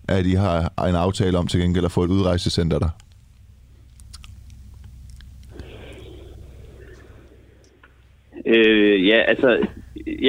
at 0.08 0.26
I 0.26 0.32
har 0.32 0.86
en 0.88 0.94
aftale 0.94 1.38
om 1.38 1.46
til 1.46 1.60
gengæld 1.60 1.84
at 1.84 1.92
få 1.92 2.04
et 2.04 2.10
udrejsecenter 2.10 2.78
der? 2.78 2.88
Øh, 8.46 9.06
ja, 9.06 9.22
altså, 9.26 9.66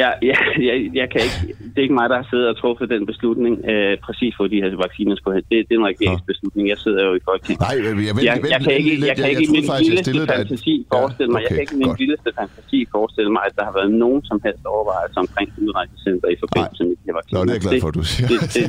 jeg, 0.02 0.12
jeg, 0.30 0.38
jeg, 0.70 0.76
jeg 1.02 1.08
kan 1.14 1.22
ikke, 1.28 1.40
det 1.72 1.78
er 1.78 1.86
ikke 1.88 2.00
mig, 2.02 2.08
der 2.10 2.18
har 2.22 2.28
siddet 2.32 2.48
og 2.52 2.56
truffet 2.62 2.90
den 2.96 3.04
beslutning, 3.12 3.54
øh, 3.72 3.94
præcis 4.08 4.34
hvor 4.38 4.48
de 4.54 4.58
her 4.64 4.70
vacciner 4.86 5.16
skulle 5.16 5.36
have. 5.38 5.46
Det, 5.52 5.58
det 5.68 5.74
er 5.76 5.80
en 5.84 5.90
regeringsbeslutning. 5.94 6.64
Jeg 6.74 6.80
sidder 6.86 7.02
jo 7.08 7.14
i 7.20 7.22
Folketinget. 7.28 7.62
Nej, 7.68 7.76
jeg, 7.86 7.94
jeg, 8.08 8.16
jeg, 8.30 8.36
jeg 8.54 8.62
kan 8.66 8.74
ikke, 8.80 9.08
jeg, 9.10 9.16
kan 9.18 9.30
ikke 9.32 9.46
i 9.50 9.52
min 9.58 9.66
vildeste 9.84 10.22
fantasi 10.34 10.74
forestille 10.94 11.32
mig, 11.34 11.40
jeg 11.46 11.52
kan 11.56 11.62
ikke 11.66 11.76
i 11.78 11.82
min 11.84 11.94
vildeste 12.02 12.30
fantasi 12.40 12.80
forestille 12.96 13.32
mig, 13.36 13.44
at 13.50 13.54
der 13.58 13.64
har 13.70 13.74
været 13.80 13.92
nogen 14.04 14.22
som 14.30 14.38
helst 14.46 14.64
overvejelse 14.76 15.18
omkring 15.26 15.48
udrejsecenter 15.64 16.28
i 16.36 16.38
forbindelse 16.44 16.84
med 16.90 16.96
de 17.00 17.06
her 17.08 17.16
vacciner. 17.20 17.40
Nå, 17.40 17.44
det 17.46 17.52
er 17.54 17.58
jeg 17.60 17.66
glad 17.68 17.82
for, 17.86 17.92
du 18.00 18.04
siger. 18.14 18.28
Det, 18.32 18.40
det, 18.56 18.66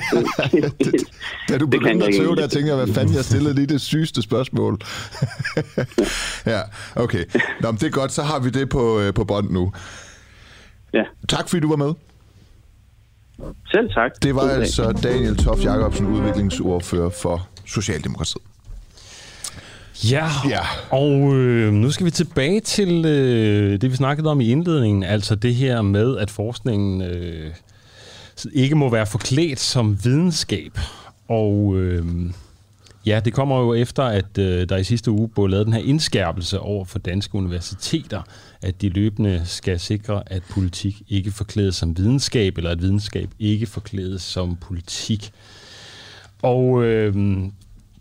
det, 0.52 0.92
det, 0.92 1.00
da 1.48 1.54
du 1.62 1.66
begyndte 1.76 2.06
at 2.06 2.14
tøve, 2.20 2.34
der 2.42 2.46
tænkte 2.54 2.68
jeg, 2.72 2.78
hvad 2.82 2.90
fanden, 2.96 3.14
jeg 3.20 3.24
stillede 3.30 3.54
lige 3.60 3.70
det 3.76 3.80
sygeste 3.92 4.20
spørgsmål. 4.28 4.74
ja, 6.54 6.60
okay. 7.04 7.24
Nå, 7.60 7.66
men 7.72 7.78
det 7.80 7.86
er 7.90 7.94
godt, 8.00 8.12
så 8.18 8.22
har 8.30 8.38
vi 8.44 8.50
det 8.58 8.66
på, 8.68 9.00
øh, 9.00 9.14
på 9.18 9.24
bånd 9.24 9.50
nu. 9.58 9.64
Ja. 10.96 11.04
Tak 11.28 11.48
fordi 11.48 11.60
du 11.60 11.68
var 11.68 11.76
med. 11.76 11.92
Selv 13.70 13.90
tak. 13.90 14.10
Det 14.22 14.34
var 14.34 14.42
altså 14.42 14.92
Daniel 15.02 15.36
Toft 15.36 15.64
Jacobsen, 15.64 16.06
udviklingsordfører 16.06 17.10
for 17.10 17.48
Socialdemokratiet. 17.66 18.42
Ja, 20.10 20.26
ja. 20.48 20.60
og 20.90 21.34
øh, 21.34 21.72
nu 21.72 21.90
skal 21.90 22.06
vi 22.06 22.10
tilbage 22.10 22.60
til 22.60 23.06
øh, 23.06 23.80
det, 23.80 23.90
vi 23.90 23.96
snakkede 23.96 24.30
om 24.30 24.40
i 24.40 24.50
indledningen, 24.50 25.02
altså 25.02 25.34
det 25.34 25.54
her 25.54 25.82
med, 25.82 26.16
at 26.18 26.30
forskningen 26.30 27.02
øh, 27.02 27.50
ikke 28.52 28.74
må 28.74 28.90
være 28.90 29.06
forklædt 29.06 29.60
som 29.60 30.04
videnskab. 30.04 30.78
Og 31.28 31.76
øh, 31.76 32.04
Ja, 33.06 33.20
det 33.24 33.32
kommer 33.32 33.60
jo 33.60 33.74
efter, 33.74 34.02
at 34.02 34.38
øh, 34.38 34.68
der 34.68 34.76
i 34.76 34.84
sidste 34.84 35.10
uge 35.10 35.28
blev 35.28 35.46
lavet 35.46 35.66
den 35.66 35.74
her 35.74 35.80
indskærpelse 35.80 36.60
over 36.60 36.84
for 36.84 36.98
danske 36.98 37.34
universiteter, 37.34 38.22
at 38.62 38.82
de 38.82 38.88
løbende 38.88 39.42
skal 39.44 39.80
sikre, 39.80 40.22
at 40.26 40.42
politik 40.50 41.02
ikke 41.08 41.30
forklædes 41.30 41.76
som 41.76 41.96
videnskab, 41.96 42.56
eller 42.58 42.70
at 42.70 42.82
videnskab 42.82 43.30
ikke 43.38 43.66
forklædes 43.66 44.22
som 44.22 44.56
politik. 44.56 45.32
Og 46.42 46.84
øh, 46.84 47.14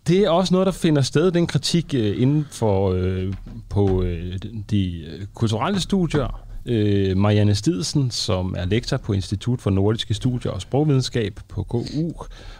det 0.08 0.20
er 0.20 0.30
også 0.30 0.54
noget, 0.54 0.66
der 0.66 0.72
finder 0.72 1.02
sted, 1.02 1.32
den 1.32 1.48
kritik 1.48 1.94
øh, 1.94 2.22
inden 2.22 2.48
for 2.52 2.92
øh, 2.92 3.34
på 3.70 4.04
øh, 4.04 4.40
de 4.70 5.06
øh, 5.08 5.26
kulturelle 5.34 5.80
studier. 5.80 6.42
Øh, 6.66 7.18
Marianne 7.18 7.56
Stidsen, 7.56 8.12
som 8.12 8.56
er 8.58 8.66
lektor 8.66 8.98
på 8.98 9.14
Institut 9.14 9.62
for 9.62 9.70
Nordiske 9.70 10.14
Studier 10.14 10.52
og 10.52 10.62
Sprogvidenskab 10.62 11.40
på 11.48 11.64
KU, 11.64 12.12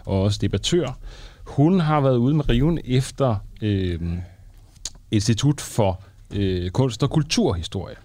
og 0.04 0.22
også 0.22 0.38
debattør, 0.42 0.98
hun 1.44 1.80
har 1.80 2.00
været 2.00 2.16
ude 2.16 2.34
med 2.34 2.48
riven 2.48 2.78
efter 2.84 3.36
øh, 3.62 4.00
Institut 5.10 5.60
for 5.60 6.02
øh, 6.34 6.70
Kunst 6.70 7.02
og 7.02 7.10
Kulturhistorie. 7.10 7.96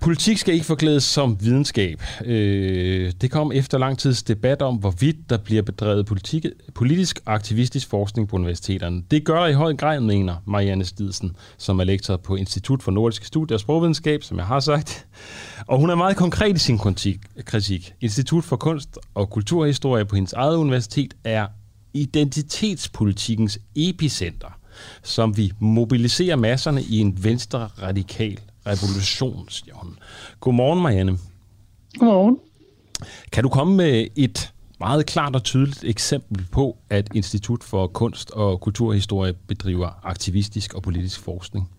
Politik 0.00 0.38
skal 0.38 0.54
ikke 0.54 0.66
forklædes 0.66 1.04
som 1.04 1.36
videnskab. 1.40 2.02
Øh, 2.24 3.12
det 3.20 3.30
kom 3.30 3.52
efter 3.52 3.78
lang 3.78 3.98
tids 3.98 4.22
debat 4.22 4.62
om, 4.62 4.76
hvorvidt 4.76 5.30
der 5.30 5.36
bliver 5.36 5.62
bedrevet 5.62 6.06
politik, 6.06 6.46
politisk 6.74 7.20
aktivistisk 7.26 7.88
forskning 7.88 8.28
på 8.28 8.36
universiteterne. 8.36 9.02
Det 9.10 9.24
gør 9.24 9.40
der 9.40 9.46
i 9.46 9.52
høj 9.52 9.74
grad, 9.74 10.00
mener 10.00 10.36
Marianne 10.46 10.84
Stidsen, 10.84 11.36
som 11.58 11.80
er 11.80 11.84
lektor 11.84 12.16
på 12.16 12.36
Institut 12.36 12.82
for 12.82 12.90
Nordiske 12.90 13.26
Studier 13.26 13.56
og 13.56 13.60
Sprogvidenskab, 13.60 14.22
som 14.22 14.38
jeg 14.38 14.46
har 14.46 14.60
sagt. 14.60 15.06
Og 15.66 15.78
hun 15.78 15.90
er 15.90 15.94
meget 15.94 16.16
konkret 16.16 16.56
i 16.56 16.58
sin 16.58 16.78
kritik. 17.44 17.94
Institut 18.00 18.44
for 18.44 18.56
Kunst 18.56 18.98
og 19.14 19.30
Kulturhistorie 19.30 20.04
på 20.04 20.16
hendes 20.16 20.32
eget 20.32 20.56
universitet 20.56 21.14
er 21.24 21.46
identitetspolitikkens 21.94 23.58
epicenter, 23.76 24.59
som 25.02 25.36
vi 25.36 25.52
mobiliserer 25.58 26.36
masserne 26.36 26.82
i 26.82 26.98
en 26.98 27.24
venstre 27.24 27.68
radikal 27.82 28.38
revolution, 28.66 29.48
siger 29.48 29.74
hun. 29.74 29.98
Godmorgen, 30.40 30.82
Marianne. 30.82 31.18
Godmorgen. 31.98 32.38
Kan 33.32 33.42
du 33.42 33.48
komme 33.48 33.76
med 33.76 34.06
et 34.16 34.52
meget 34.80 35.06
klart 35.06 35.36
og 35.36 35.42
tydeligt 35.42 35.84
eksempel 35.84 36.44
på, 36.52 36.76
at 36.90 37.08
Institut 37.14 37.64
for 37.64 37.86
Kunst 37.86 38.30
og 38.30 38.60
Kulturhistorie 38.60 39.34
bedriver 39.48 40.00
aktivistisk 40.04 40.74
og 40.74 40.82
politisk 40.82 41.20
forskning? 41.20 41.70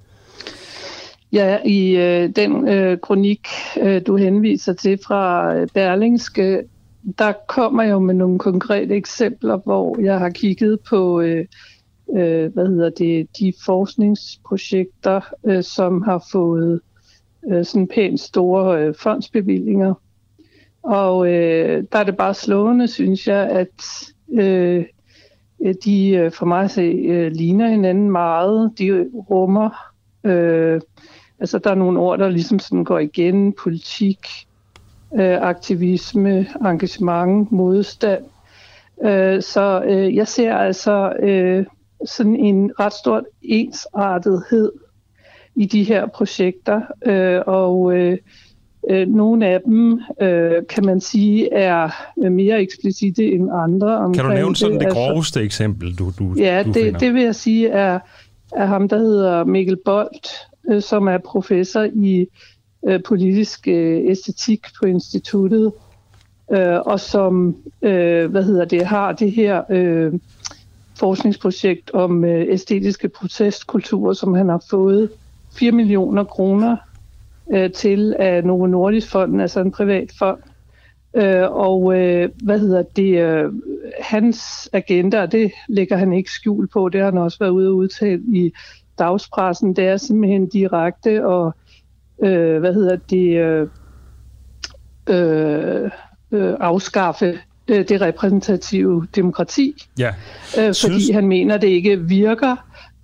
Ja, 1.34 1.58
i 1.66 1.90
øh, 1.90 2.30
den 2.30 2.68
øh, 2.68 2.98
kronik, 3.00 3.48
øh, 3.82 4.02
du 4.08 4.16
henviser 4.16 4.74
til 4.74 5.00
fra 5.08 5.56
øh, 5.56 5.68
Berlingske, 5.74 6.64
der 7.20 7.34
kommer 7.48 7.84
jeg 7.84 7.92
jo 7.92 8.00
med 8.00 8.14
nogle 8.14 8.40
konkrete 8.40 8.96
eksempler, 8.96 9.58
hvor 9.58 10.02
jeg 10.02 10.20
har 10.20 10.30
kigget 10.30 10.80
på 10.80 11.22
øh, 11.22 11.46
øh, 12.16 12.54
hvad 12.54 12.68
hedder 12.68 12.90
det, 12.90 13.28
de 13.40 13.54
forskningsprojekter, 13.66 15.22
øh, 15.46 15.64
som 15.64 16.02
har 16.02 16.26
fået 16.32 16.82
øh, 17.52 17.66
sådan 17.66 17.88
pænt 17.88 18.20
store 18.20 18.82
øh, 18.82 18.96
fondsbevillinger. 18.96 19.94
Og 20.84 21.28
øh, 21.28 21.84
der 21.92 22.00
er 22.00 22.04
det 22.04 22.18
bare 22.18 22.34
slående, 22.34 22.88
synes 22.88 23.28
jeg, 23.28 23.50
at 23.50 23.84
øh, 24.34 24.86
de 25.86 26.10
øh, 26.10 26.32
for 26.32 26.46
mig 26.46 26.70
se 26.70 26.82
øh, 26.82 27.32
ligner 27.32 27.70
hinanden 27.70 28.12
meget. 28.12 28.72
De 28.80 29.10
rummer, 29.30 29.70
øh, 30.24 30.82
altså 31.40 31.60
der 31.60 31.70
er 31.72 31.76
nogle 31.76 32.00
ord, 32.00 32.20
der 32.20 32.30
ligesom 32.30 32.60
sådan 32.60 32.84
går 32.84 33.00
igen, 33.00 33.54
politik, 33.54 34.28
øh, 35.16 35.42
aktivisme, 35.42 36.48
engagement, 36.66 37.52
modstand. 37.52 38.24
Øh, 39.04 39.42
så 39.42 39.84
øh, 39.86 40.16
jeg 40.16 40.28
ser 40.28 40.56
altså 40.56 41.14
øh, 41.20 41.66
sådan 42.06 42.36
en 42.36 42.72
ret 42.80 42.94
stor 42.94 43.24
ensartethed 43.42 44.72
i 45.56 45.66
de 45.66 45.84
her 45.84 46.08
projekter, 46.08 46.82
øh, 47.06 47.42
og 47.48 47.98
øh, 47.98 48.18
øh, 48.90 49.08
nogle 49.08 49.48
af 49.48 49.62
dem, 49.66 50.02
øh, 50.22 50.52
kan 50.70 50.86
man 50.86 51.02
sige, 51.02 51.54
er 51.54 51.90
mere 52.30 52.62
eksplicite 52.62 53.24
end 53.26 53.50
andre. 53.54 54.12
Kan 54.14 54.26
du 54.26 54.32
nævne 54.32 54.56
sådan 54.56 54.74
det, 54.74 54.80
det 54.80 54.86
altså- 54.86 55.00
groveste 55.00 55.40
altså, 55.40 55.46
eksempel, 55.46 55.96
du, 55.96 56.12
du 56.20 56.34
Ja, 56.38 56.64
du 56.64 56.72
det, 56.72 57.00
det 57.00 57.14
vil 57.14 57.24
jeg 57.24 57.36
sige 57.36 57.70
er, 57.70 58.00
er 58.56 58.66
ham, 58.66 58.90
der 58.90 58.98
hedder 58.98 59.44
Mikkel 59.44 59.78
Bolt, 59.86 60.28
øh, 60.72 60.82
som 60.82 61.08
er 61.08 61.18
professor 61.18 61.88
i 61.94 62.28
øh, 62.88 63.04
politisk 63.04 63.68
øh, 63.68 64.02
æstetik 64.10 64.66
på 64.80 64.86
instituttet, 64.86 65.72
øh, 66.52 66.80
og 66.80 67.00
som, 67.00 67.56
øh, 67.82 68.32
hvad 68.32 68.44
hedder 68.44 68.66
det, 68.66 68.86
har 68.86 69.12
det 69.12 69.32
her... 69.32 69.64
Øh, 69.70 70.14
forskningsprojekt 71.02 71.92
om 71.94 72.26
øh, 72.26 72.46
æstetiske 72.50 73.10
protestkulturer, 73.10 74.14
som 74.14 74.34
han 74.34 74.50
har 74.50 74.64
fået 74.70 75.10
4 75.54 75.72
millioner 75.72 76.24
kroner 76.24 76.78
øh, 77.52 77.72
til 77.72 78.16
af 78.20 78.44
Novo 78.44 78.66
Nordisk 78.66 79.12
Fonden, 79.12 79.40
altså 79.40 79.60
en 79.60 79.72
privat 79.72 80.12
fond. 80.20 80.40
Øh, 81.14 81.52
og 81.52 82.00
øh, 82.00 82.30
hvad 82.44 82.60
hedder 82.60 82.84
det, 82.96 83.22
øh, 83.22 83.54
hans 84.02 84.70
agenda, 84.74 85.26
det 85.26 85.52
lægger 85.70 85.98
han 85.98 86.14
ikke 86.14 86.32
skjul 86.32 86.68
på, 86.68 86.90
det 86.90 87.02
har 87.02 87.12
han 87.12 87.18
også 87.18 87.40
været 87.40 87.52
ude 87.52 87.70
og 87.70 87.76
udtale 87.76 88.22
i 88.34 88.52
dagspressen, 89.00 89.76
det 89.76 89.88
er 89.88 89.98
simpelthen 89.98 90.48
direkte 90.48 91.26
og 91.26 91.54
øh, 92.24 92.60
hvad 92.60 92.74
hedder 92.74 92.96
det, 92.96 93.38
øh, 93.38 93.68
øh, 95.10 95.92
øh 96.32 96.56
afskaffe 96.60 97.40
øh, 97.68 97.88
det 97.90 98.02
repræsentative 98.02 99.08
demokrati, 99.16 99.88
ja. 100.00 100.10
øh, 100.58 100.66
fordi 100.66 100.74
Synes... 100.74 101.10
han 101.10 101.28
mener, 101.28 101.58
det 101.58 101.68
ikke 101.68 102.00
virker, 102.00 102.56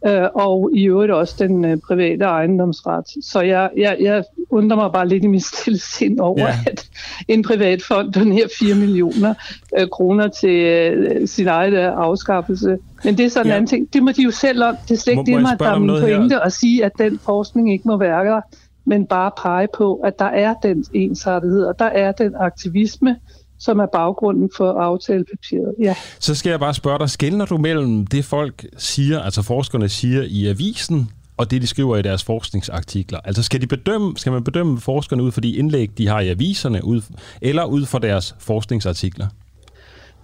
øh, 0.05 0.27
og 0.35 0.69
i 0.73 0.87
øvrigt 0.87 1.11
også 1.11 1.35
den 1.39 1.65
øh, 1.65 1.77
private 1.87 2.25
ejendomsret. 2.25 3.05
Så 3.21 3.41
jeg, 3.41 3.69
jeg, 3.77 3.97
jeg 3.99 4.23
undrer 4.49 4.77
mig 4.77 4.91
bare 4.91 5.07
lidt 5.07 5.23
i 5.23 5.27
min 5.27 5.39
stille 5.39 5.79
sind 5.79 6.19
over, 6.19 6.47
ja. 6.47 6.55
at 6.67 6.89
en 7.27 7.43
privat 7.43 7.81
fond 7.83 8.13
donerer 8.13 8.47
4 8.59 8.75
millioner 8.75 9.33
øh, 9.79 9.87
kroner 9.87 10.27
til 10.27 10.59
øh, 10.59 11.27
sin 11.27 11.47
egen 11.47 11.73
øh, 11.73 11.93
afskaffelse. 11.97 12.77
Men 13.03 13.17
det 13.17 13.25
er 13.25 13.29
sådan 13.29 13.45
en 13.45 13.49
ja. 13.49 13.55
anden 13.55 13.67
ting. 13.67 13.93
Det 13.93 14.03
må 14.03 14.11
de 14.11 14.21
jo 14.21 14.31
selv 14.31 14.63
om. 14.63 14.75
Det 14.87 14.91
er 14.91 14.99
slet 14.99 15.13
ikke 15.13 15.31
det, 15.31 15.41
mig, 15.41 15.59
der 15.59 15.69
er 15.69 15.79
min 15.79 15.89
pointe 15.89 16.35
her? 16.35 16.39
at 16.39 16.53
sige, 16.53 16.85
at 16.85 16.91
den 16.97 17.19
forskning 17.19 17.71
ikke 17.73 17.87
må 17.87 17.97
være 17.97 18.25
der, 18.25 18.41
men 18.85 19.05
bare 19.05 19.31
pege 19.41 19.67
på, 19.77 19.95
at 19.95 20.19
der 20.19 20.25
er 20.25 20.53
den 20.63 20.85
ensartethed, 20.93 21.63
og 21.63 21.79
der 21.79 21.85
er 21.85 22.11
den 22.11 22.35
aktivisme, 22.39 23.15
som 23.59 23.79
er 23.79 23.85
baggrunden 23.85 24.49
for 24.57 24.71
aftalepapiret. 24.71 25.75
Ja. 25.79 25.95
Så 26.19 26.35
skal 26.35 26.49
jeg 26.49 26.59
bare 26.59 26.73
spørge 26.73 26.99
dig, 26.99 27.09
skældner 27.09 27.45
du 27.45 27.57
mellem 27.57 28.07
det 28.07 28.25
folk 28.25 28.65
siger, 28.77 29.19
altså 29.19 29.41
forskerne 29.41 29.89
siger 29.89 30.23
i 30.27 30.47
avisen, 30.47 31.11
og 31.37 31.51
det, 31.51 31.61
de 31.61 31.67
skriver 31.67 31.97
i 31.97 32.01
deres 32.01 32.23
forskningsartikler? 32.23 33.19
Altså 33.23 33.43
skal, 33.43 33.61
de 33.61 33.67
bedømme, 33.67 34.17
skal 34.17 34.31
man 34.31 34.43
bedømme 34.43 34.79
forskerne 34.79 35.23
ud 35.23 35.31
for 35.31 35.41
de 35.41 35.55
indlæg, 35.55 35.89
de 35.97 36.07
har 36.07 36.19
i 36.19 36.29
aviserne, 36.29 36.85
ud, 36.85 37.01
eller 37.41 37.65
ud 37.65 37.85
fra 37.85 37.99
deres 37.99 38.35
forskningsartikler? 38.39 39.27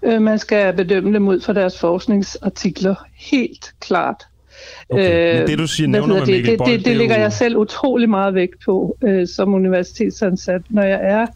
Øh, 0.04 0.22
man 0.22 0.40
skal 0.40 0.74
bedømme 0.74 1.14
dem 1.14 1.28
ud 1.28 1.42
fra 1.42 1.54
deres 1.54 1.80
forskningsartikler, 1.80 2.96
helt 3.16 3.74
klart. 3.80 4.24
Okay. 4.90 5.40
Men 5.40 5.48
det, 5.48 5.60
du 5.60 5.68
siger, 5.68 5.88
nævner 5.88 6.16
med 6.16 6.26
det, 6.26 6.46
det, 6.46 6.58
Bold, 6.58 6.70
det, 6.70 6.80
det, 6.80 6.86
det 6.86 6.98
lægger 6.98 7.16
jo... 7.16 7.22
jeg 7.22 7.34
selv 7.34 7.58
utrolig 7.58 8.10
meget 8.10 8.34
vægt 8.34 8.56
på 8.66 8.98
øh, 9.04 9.28
som 9.28 9.54
universitetsansat. 9.54 10.62
Når 10.70 10.84
jeg 10.84 11.00
er 11.04 11.28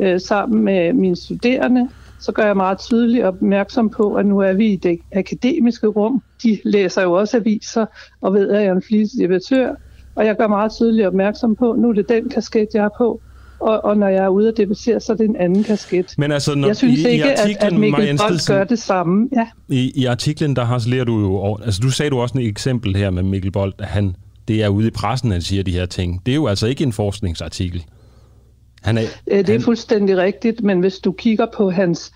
øh, 0.00 0.20
sammen 0.20 0.64
med 0.64 0.92
mine 0.92 1.16
studerende, 1.16 1.88
så 2.20 2.32
gør 2.32 2.46
jeg 2.46 2.56
meget 2.56 2.78
tydeligt 2.78 3.24
opmærksom 3.24 3.90
på, 3.90 4.14
at 4.14 4.26
nu 4.26 4.38
er 4.38 4.52
vi 4.52 4.72
i 4.72 4.76
det 4.76 4.98
akademiske 5.12 5.86
rum. 5.86 6.22
De 6.42 6.58
læser 6.64 7.02
jo 7.02 7.12
også 7.12 7.36
aviser 7.36 7.86
og 8.20 8.34
ved, 8.34 8.50
at 8.50 8.62
jeg 8.62 8.68
er 8.68 8.74
en 8.74 8.82
flittig 8.82 9.20
debattør. 9.20 9.74
Og 10.14 10.26
jeg 10.26 10.36
gør 10.36 10.46
meget 10.46 10.72
tydeligt 10.72 11.06
opmærksom 11.06 11.56
på, 11.56 11.72
at 11.72 11.78
nu 11.78 11.88
er 11.88 11.92
det 11.92 12.08
den 12.08 12.28
kasket, 12.28 12.68
jeg 12.74 12.84
er 12.84 12.88
på. 12.98 13.20
Og, 13.60 13.84
og 13.84 13.96
når 13.96 14.08
jeg 14.08 14.24
er 14.24 14.28
ude 14.28 14.48
og 14.48 14.56
debattere, 14.56 15.00
så 15.00 15.12
er 15.12 15.16
det 15.16 15.28
en 15.28 15.36
anden 15.36 15.64
kasket. 15.64 16.14
Men 16.18 16.32
altså, 16.32 16.54
når, 16.54 16.68
jeg 16.68 16.76
synes 16.76 17.00
i, 17.00 17.08
ikke, 17.08 17.26
i 17.26 17.30
artiklen, 17.30 17.56
at, 17.60 17.72
at 17.72 17.78
Mikkel 17.78 18.18
Bolt 18.18 18.46
gør 18.48 18.64
det 18.64 18.78
samme. 18.78 19.28
Ja. 19.36 19.46
I, 19.68 19.92
I 19.94 20.04
artiklen, 20.04 20.56
der 20.56 20.64
har 20.64 21.04
du 21.06 21.20
jo... 21.20 21.58
Altså, 21.64 21.80
du 21.82 21.90
sagde 21.90 22.10
du 22.10 22.18
også 22.18 22.38
et 22.38 22.46
eksempel 22.46 22.96
her 22.96 23.10
med 23.10 23.22
Mikkel 23.22 23.52
Bolt, 23.52 23.74
at 23.78 23.86
han, 23.86 24.16
det 24.48 24.62
er 24.64 24.68
ude 24.68 24.86
i 24.86 24.90
pressen, 24.90 25.30
han 25.30 25.42
siger 25.42 25.62
de 25.62 25.72
her 25.72 25.86
ting. 25.86 26.22
Det 26.26 26.32
er 26.32 26.36
jo 26.36 26.46
altså 26.46 26.66
ikke 26.66 26.84
en 26.84 26.92
forskningsartikel. 26.92 27.84
Han 28.82 28.98
er, 28.98 29.02
øh, 29.26 29.38
det 29.38 29.48
er 29.48 29.52
han... 29.52 29.60
fuldstændig 29.60 30.16
rigtigt, 30.16 30.62
men 30.62 30.80
hvis 30.80 30.98
du 30.98 31.12
kigger 31.12 31.46
på 31.54 31.70
hans 31.70 32.12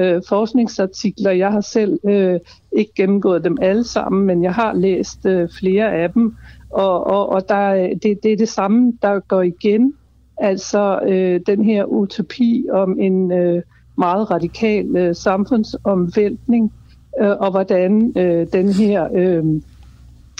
øh, 0.00 0.22
forskningsartikler, 0.28 1.30
jeg 1.30 1.52
har 1.52 1.60
selv 1.60 1.98
øh, 2.04 2.40
ikke 2.72 2.92
gennemgået 2.96 3.44
dem 3.44 3.56
alle 3.60 3.84
sammen, 3.84 4.26
men 4.26 4.42
jeg 4.42 4.54
har 4.54 4.72
læst 4.72 5.26
øh, 5.26 5.48
flere 5.58 5.92
af 5.92 6.12
dem, 6.12 6.36
og, 6.70 7.06
og, 7.06 7.28
og 7.28 7.48
der, 7.48 7.94
det, 8.02 8.22
det 8.22 8.32
er 8.32 8.36
det 8.36 8.48
samme, 8.48 8.92
der 9.02 9.20
går 9.20 9.42
igen. 9.42 9.94
Altså 10.36 11.00
øh, 11.06 11.40
den 11.46 11.64
her 11.64 11.84
utopi 11.84 12.66
om 12.72 13.00
en 13.00 13.32
øh, 13.32 13.62
meget 13.98 14.30
radikal 14.30 14.96
øh, 14.96 15.14
samfundsomvæltning, 15.14 16.72
øh, 17.20 17.30
og 17.30 17.50
hvordan 17.50 18.12
øh, 18.16 18.46
den 18.52 18.72
her 18.72 19.08
øh, 19.14 19.44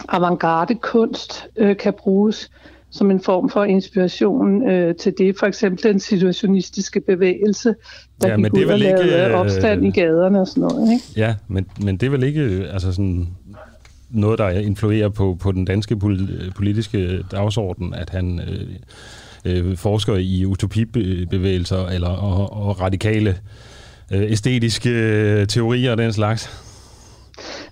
avantgarde 0.09 0.75
kunst 0.75 1.49
øh, 1.57 1.77
kan 1.77 1.93
bruges 1.93 2.51
som 2.91 3.11
en 3.11 3.21
form 3.21 3.51
for 3.51 3.65
inspiration 3.65 4.71
øh, 4.71 4.95
til 4.95 5.15
det. 5.19 5.39
For 5.39 5.47
eksempel 5.47 5.83
den 5.83 6.01
situationistiske 6.01 7.01
bevægelse, 7.01 7.75
der 8.23 8.29
ja, 8.29 8.37
gik 8.37 8.55
ud 8.55 8.65
og 8.65 8.79
lavede 8.79 9.25
ikke, 9.25 9.35
opstand 9.35 9.87
i 9.87 9.91
gaderne 9.91 10.41
og 10.41 10.47
sådan 10.47 10.61
noget. 10.61 10.93
Ikke? 10.93 11.05
Ja, 11.17 11.35
men, 11.49 11.67
men 11.83 11.97
det 11.97 12.07
er 12.07 12.11
vel 12.11 12.23
ikke 12.23 12.67
altså 12.73 12.93
sådan 12.93 13.29
noget, 14.11 14.39
der 14.39 14.49
influerer 14.49 15.09
på, 15.09 15.37
på 15.41 15.53
den 15.53 15.65
danske 15.65 15.97
politiske 16.57 17.23
dagsorden, 17.31 17.95
at 17.95 18.11
han 18.11 18.41
øh, 18.41 19.67
øh, 19.69 19.77
forsker 19.77 20.17
i 20.17 20.45
utopibevægelser 20.47 21.87
eller, 21.87 22.09
og, 22.09 22.67
og 22.67 22.81
radikale 22.81 23.39
øh, 24.13 24.33
æstetiske 24.33 24.91
øh, 24.91 25.47
teorier 25.47 25.91
og 25.93 25.99
den 25.99 26.13
slags? 26.13 26.51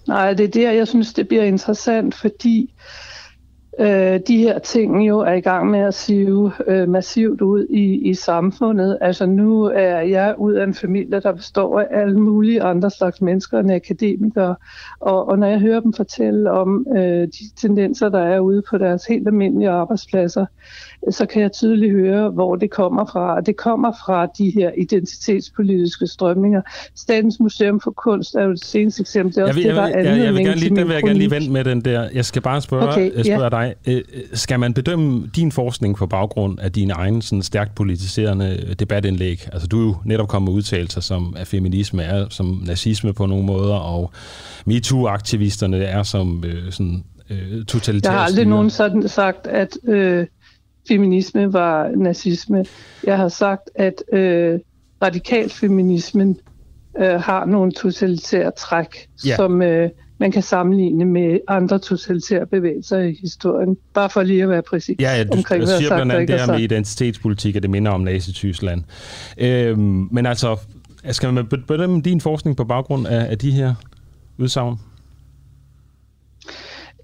Nej, 0.06 0.32
det 0.32 0.44
er 0.44 0.50
der, 0.50 0.72
jeg 0.72 0.88
synes, 0.88 1.12
det 1.12 1.28
bliver 1.28 1.44
interessant, 1.44 2.14
fordi 2.14 2.62
øh, 2.62 3.07
øh, 3.78 4.20
de 4.28 4.38
her 4.38 4.58
ting 4.58 5.08
jo 5.08 5.18
er 5.18 5.32
i 5.32 5.40
gang 5.40 5.70
med 5.70 5.78
at 5.80 5.94
sive 5.94 6.52
øh, 6.66 6.88
massivt 6.88 7.40
ud 7.40 7.66
i, 7.70 8.08
i 8.10 8.14
samfundet. 8.14 8.98
Altså 9.00 9.26
nu 9.26 9.62
er 9.64 10.00
jeg 10.00 10.34
ud 10.38 10.52
af 10.52 10.64
en 10.64 10.74
familie, 10.74 11.20
der 11.20 11.32
består 11.32 11.80
af 11.80 11.86
alle 11.90 12.20
mulige 12.20 12.62
andre 12.62 12.90
slags 12.90 13.20
mennesker 13.20 13.58
end 13.58 13.72
akademikere, 13.72 14.56
og, 15.00 15.28
og 15.28 15.38
når 15.38 15.46
jeg 15.46 15.60
hører 15.60 15.80
dem 15.80 15.92
fortælle 15.92 16.50
om 16.50 16.86
øh, 16.96 17.26
de 17.26 17.54
tendenser, 17.56 18.08
der 18.08 18.20
er 18.20 18.40
ude 18.40 18.62
på 18.70 18.78
deres 18.78 19.06
helt 19.06 19.26
almindelige 19.28 19.70
arbejdspladser, 19.70 20.46
så 21.10 21.26
kan 21.26 21.42
jeg 21.42 21.52
tydeligt 21.52 21.92
høre, 21.92 22.30
hvor 22.30 22.56
det 22.56 22.70
kommer 22.70 23.04
fra. 23.04 23.40
Det 23.40 23.56
kommer 23.56 23.92
fra 24.06 24.26
de 24.38 24.50
her 24.50 24.70
identitetspolitiske 24.78 26.06
strømninger. 26.06 26.62
Statens 26.96 27.40
Museum 27.40 27.80
for 27.80 27.90
Kunst 27.90 28.34
er 28.34 28.42
jo 28.44 28.50
det 28.50 28.64
seneste 28.64 29.00
eksempel. 29.00 29.34
Det 29.34 29.40
er 29.40 29.46
også 29.46 29.60
jeg, 29.60 29.68
vil, 29.68 29.76
det, 29.76 29.76
der 29.76 29.86
jeg, 29.86 30.04
jeg, 30.04 30.24
jeg 30.24 30.34
vil 30.34 30.44
gerne 30.44 30.60
lige, 30.60 30.76
den 30.76 30.88
vil 30.88 30.94
jeg 30.94 31.02
gerne 31.02 31.18
lige 31.18 31.30
vente 31.30 31.50
med 31.50 31.64
den 31.64 31.80
der. 31.80 32.08
Jeg 32.14 32.24
skal 32.24 32.42
bare 32.42 32.60
spørge, 32.60 32.88
Okay, 32.88 33.10
spørge 33.10 33.42
ja. 33.42 33.48
dig. 33.48 33.74
Øh, 33.86 34.02
Skal 34.32 34.60
man 34.60 34.74
bedømme 34.74 35.30
din 35.36 35.52
forskning 35.52 35.96
på 35.96 36.06
baggrund 36.06 36.58
af 36.60 36.72
dine 36.72 36.92
egne 36.92 37.22
sådan 37.22 37.42
stærkt 37.42 37.74
politiserende 37.74 38.74
debatindlæg? 38.78 39.48
Altså 39.52 39.68
du 39.68 39.80
er 39.80 39.84
jo 39.84 39.96
netop 40.04 40.28
kommet 40.28 40.50
med 40.50 40.56
udtalelser, 40.56 41.00
som 41.00 41.34
at 41.38 41.46
feminisme 41.46 42.02
er 42.02 42.26
som 42.30 42.62
nazisme 42.66 43.12
på 43.12 43.26
nogle 43.26 43.44
måder, 43.44 43.74
og 43.74 44.10
MeToo-aktivisterne 44.66 45.76
er 45.76 46.02
som 46.02 46.44
øh, 46.46 46.72
sådan 46.72 47.04
øh, 47.30 47.64
totalitære 47.64 48.12
Jeg 48.12 48.20
har 48.20 48.26
aldrig 48.26 48.46
nogen 48.46 48.70
sådan 48.70 49.08
sagt, 49.08 49.46
at 49.46 49.76
øh, 49.88 50.26
feminisme 50.88 51.52
var 51.52 51.90
nazisme. 51.96 52.64
Jeg 53.04 53.16
har 53.16 53.28
sagt, 53.28 53.70
at 53.74 54.02
øh, 54.12 54.60
radikal 55.02 55.50
feminismen 55.50 56.40
øh, 56.98 57.06
har 57.20 57.44
nogle 57.44 57.72
totalitære 57.72 58.50
træk, 58.58 59.08
Ja. 59.26 59.36
som 59.36 59.62
øh, 59.62 59.90
man 60.18 60.32
kan 60.32 60.42
sammenligne 60.42 61.04
med 61.04 61.38
andre 61.48 61.78
totalitære 61.78 62.46
bevægelser 62.46 62.98
i 62.98 63.18
historien. 63.20 63.76
Bare 63.94 64.10
for 64.10 64.22
lige 64.22 64.42
at 64.42 64.48
være 64.48 64.62
præcis 64.62 64.96
Ja, 65.00 65.16
ja, 65.16 65.24
du 65.24 65.32
omkring, 65.32 65.64
hvad 65.64 65.78
siger 65.78 65.88
sagt 65.88 65.98
blandt 65.98 66.12
andet 66.12 66.28
det 66.28 66.40
her 66.40 66.46
med 66.52 66.60
identitetspolitik, 66.60 67.56
at 67.56 67.62
det 67.62 67.70
minder 67.70 67.90
om 67.92 68.00
Nazi-Tyskland. 68.00 68.82
Øhm, 69.38 70.08
men 70.10 70.26
altså, 70.26 70.56
skal 71.10 71.32
man 71.34 71.46
bedømme 71.46 72.00
din 72.00 72.20
forskning 72.20 72.56
på 72.56 72.64
baggrund 72.64 73.06
af, 73.06 73.30
af 73.30 73.38
de 73.38 73.50
her 73.50 73.74
udsagn? 74.38 74.76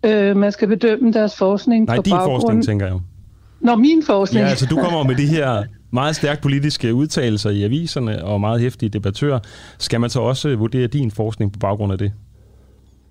Øh, 0.05 0.37
man 0.37 0.53
skal 0.53 0.69
bedømme 0.69 1.13
deres 1.13 1.37
forskning 1.37 1.85
Nej, 1.85 1.97
på 1.97 2.03
din 2.03 2.11
baggrund... 2.11 2.43
forskning, 2.43 2.65
tænker 2.65 2.87
jeg 2.87 3.01
jo. 3.65 3.71
Nå, 3.71 3.77
min 3.77 4.03
forskning. 4.03 4.45
Ja, 4.45 4.51
altså 4.51 4.67
du 4.67 4.77
kommer 4.77 5.03
med 5.03 5.15
de 5.15 5.27
her 5.27 5.63
meget 5.93 6.17
stærkt 6.17 6.43
politiske 6.43 6.95
udtalelser 6.95 7.51
i 7.51 7.63
aviserne 7.63 8.25
og 8.25 8.41
meget 8.41 8.61
hæftige 8.61 8.89
debattører. 8.89 9.39
Skal 9.79 10.01
man 10.01 10.11
så 10.11 10.21
også 10.21 10.57
vurdere 10.57 10.87
din 10.87 11.11
forskning 11.11 11.53
på 11.53 11.59
baggrund 11.59 11.93
af 11.93 11.99
det? 11.99 12.13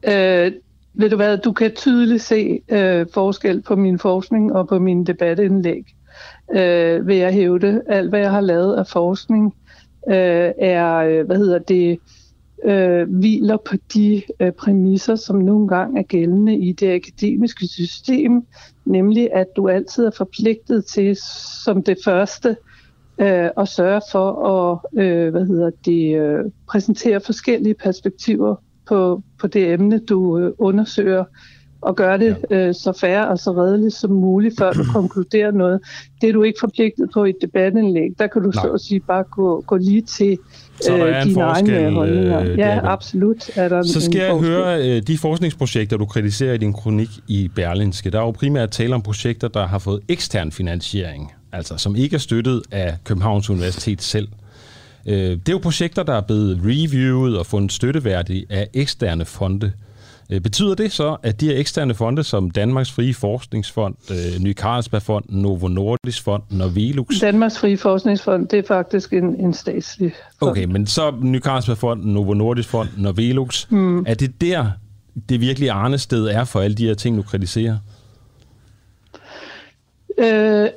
Øh, 0.07 0.51
ved 0.93 1.09
du 1.09 1.15
hvad, 1.15 1.37
du 1.37 1.51
kan 1.51 1.71
tydeligt 1.75 2.23
se 2.23 2.59
øh, 2.69 3.05
forskel 3.13 3.61
på 3.61 3.75
min 3.75 3.99
forskning 3.99 4.53
og 4.53 4.67
på 4.67 4.79
mine 4.79 5.05
debatindlæg. 5.05 5.83
Øh, 6.55 7.07
vil 7.07 7.15
jeg 7.17 7.33
hævde, 7.33 7.81
alt 7.89 8.09
hvad 8.09 8.19
jeg 8.19 8.31
har 8.31 8.41
lavet 8.41 8.75
af 8.75 8.87
forskning 8.87 9.53
øh, 10.09 10.51
er, 10.59 10.95
øh, 10.95 11.25
hvad 11.25 11.37
hedder 11.37 11.59
det, 11.59 11.91
øh, 11.91 11.97
øh, 12.65 13.09
hviler 13.09 13.57
på 13.57 13.75
de 13.93 14.21
øh, 14.39 14.51
præmisser, 14.51 15.15
som 15.15 15.35
nogle 15.35 15.67
gange 15.67 15.99
er 15.99 16.03
gældende 16.03 16.57
i 16.57 16.71
det 16.71 16.95
akademiske 16.95 17.67
system, 17.67 18.45
nemlig 18.85 19.33
at 19.33 19.47
du 19.55 19.67
altid 19.67 20.05
er 20.05 20.11
forpligtet 20.17 20.85
til 20.85 21.17
som 21.63 21.83
det 21.83 21.97
første 22.05 22.55
øh, 23.21 23.49
at 23.57 23.67
sørge 23.67 24.01
for 24.11 24.47
at 24.47 25.01
øh, 25.03 25.31
hvad 25.31 25.45
hedder 25.45 25.71
det, 25.85 26.15
øh, 26.15 26.51
præsentere 26.67 27.21
forskellige 27.21 27.73
perspektiver 27.73 28.55
på, 28.85 29.21
på 29.39 29.47
det 29.47 29.73
emne, 29.73 29.99
du 29.99 30.39
øh, 30.39 30.53
undersøger, 30.57 31.23
og 31.85 31.95
gøre 31.95 32.17
det 32.17 32.35
øh, 32.49 32.73
så 32.75 32.97
færre 33.01 33.27
og 33.27 33.37
så 33.39 33.51
redeligt 33.51 33.93
som 33.93 34.11
muligt, 34.11 34.55
før 34.59 34.71
du 34.73 34.83
konkluderer 34.99 35.51
noget. 35.51 35.79
Det 36.21 36.29
er 36.29 36.33
du 36.33 36.43
ikke 36.43 36.57
forpligtet 36.59 37.09
på 37.13 37.25
i 37.25 37.29
et 37.29 37.35
debatindlæg. 37.41 38.09
Der 38.19 38.27
kan 38.27 38.41
du 38.43 38.49
Nej. 38.55 38.63
så 38.65 38.71
at 38.71 38.81
sige 38.81 38.99
bare 38.99 39.23
gå, 39.23 39.63
gå 39.67 39.77
lige 39.77 40.01
til 40.01 40.37
Så 40.81 40.97
der 40.97 41.05
er 41.05 41.21
en 41.21 41.27
dine 41.27 41.41
forskel, 41.41 41.73
egne 41.75 41.91
holdninger. 41.95 42.41
øh, 42.41 42.57
ja, 42.59 42.69
Jacob. 42.73 42.89
absolut 42.89 43.49
er 43.55 43.69
der 43.69 43.83
Så 43.83 44.01
skal 44.01 44.19
jeg 44.19 44.29
forskel. 44.31 44.49
høre 44.53 44.87
øh, 44.97 45.01
de 45.07 45.17
forskningsprojekter, 45.17 45.97
du 45.97 46.05
kritiserer 46.05 46.53
i 46.53 46.57
din 46.57 46.73
kronik 46.73 47.09
i 47.27 47.47
Berlinske. 47.55 48.09
Der 48.09 48.19
er 48.19 48.23
jo 48.23 48.31
primært 48.31 48.69
tale 48.69 48.95
om 48.95 49.01
projekter, 49.01 49.47
der 49.47 49.67
har 49.67 49.79
fået 49.79 49.99
ekstern 50.09 50.51
finansiering, 50.51 51.31
altså 51.51 51.77
som 51.77 51.95
ikke 51.95 52.13
er 52.15 52.19
støttet 52.19 52.61
af 52.71 52.95
Københavns 53.03 53.49
Universitet 53.49 54.01
selv. 54.01 54.27
Øh, 55.07 55.13
Det 55.15 55.49
er 55.49 55.51
jo 55.51 55.57
projekter, 55.57 56.03
der 56.03 56.13
er 56.13 56.21
blevet 56.21 56.59
reviewet 56.65 57.37
og 57.39 57.45
fundet 57.45 57.71
støtteværdige 57.71 58.45
af 58.49 58.67
eksterne 58.73 59.25
fonde. 59.25 59.65
Øh, 59.67 59.71
Betyder 60.29 60.75
det 60.75 60.91
så, 60.91 61.17
at 61.23 61.41
de 61.41 61.47
her 61.47 61.57
eksterne 61.57 61.93
fonde, 61.93 62.23
som 62.23 62.51
Danmarks 62.51 62.91
Frie 62.91 63.13
Forskningsfond, 63.13 63.95
øh, 64.11 64.39
Ny 64.39 64.53
Carlsbergfonden, 64.53 65.41
Novo 65.41 65.67
Nordisk 65.67 66.23
Fonden 66.23 66.61
og 66.61 66.75
Velux, 66.75 67.19
Danmarks 67.21 67.59
Frie 67.59 67.77
Forskningsfond, 67.77 68.47
det 68.47 68.59
er 68.59 68.63
faktisk 68.67 69.13
en, 69.13 69.39
en 69.39 69.53
statslig 69.53 70.13
fond. 70.39 70.51
Okay, 70.51 70.65
men 70.65 70.87
så 70.87 71.13
Ny 71.21 71.41
Carlsbergfonden, 71.41 72.13
Novo 72.13 72.33
Nordisk 72.33 72.69
Fonden 72.69 73.05
og 73.05 73.17
Velux. 73.17 73.71
Mm. 73.71 73.99
Er 74.07 74.13
det 74.13 74.41
der, 74.41 74.71
det 75.29 75.41
virkelig 75.41 75.69
arnested 75.69 76.25
er 76.25 76.43
for 76.43 76.59
alle 76.59 76.75
de 76.75 76.85
her 76.85 76.93
ting, 76.93 77.17
du 77.17 77.21
kritiserer? 77.21 77.77
Øh, 80.17 80.69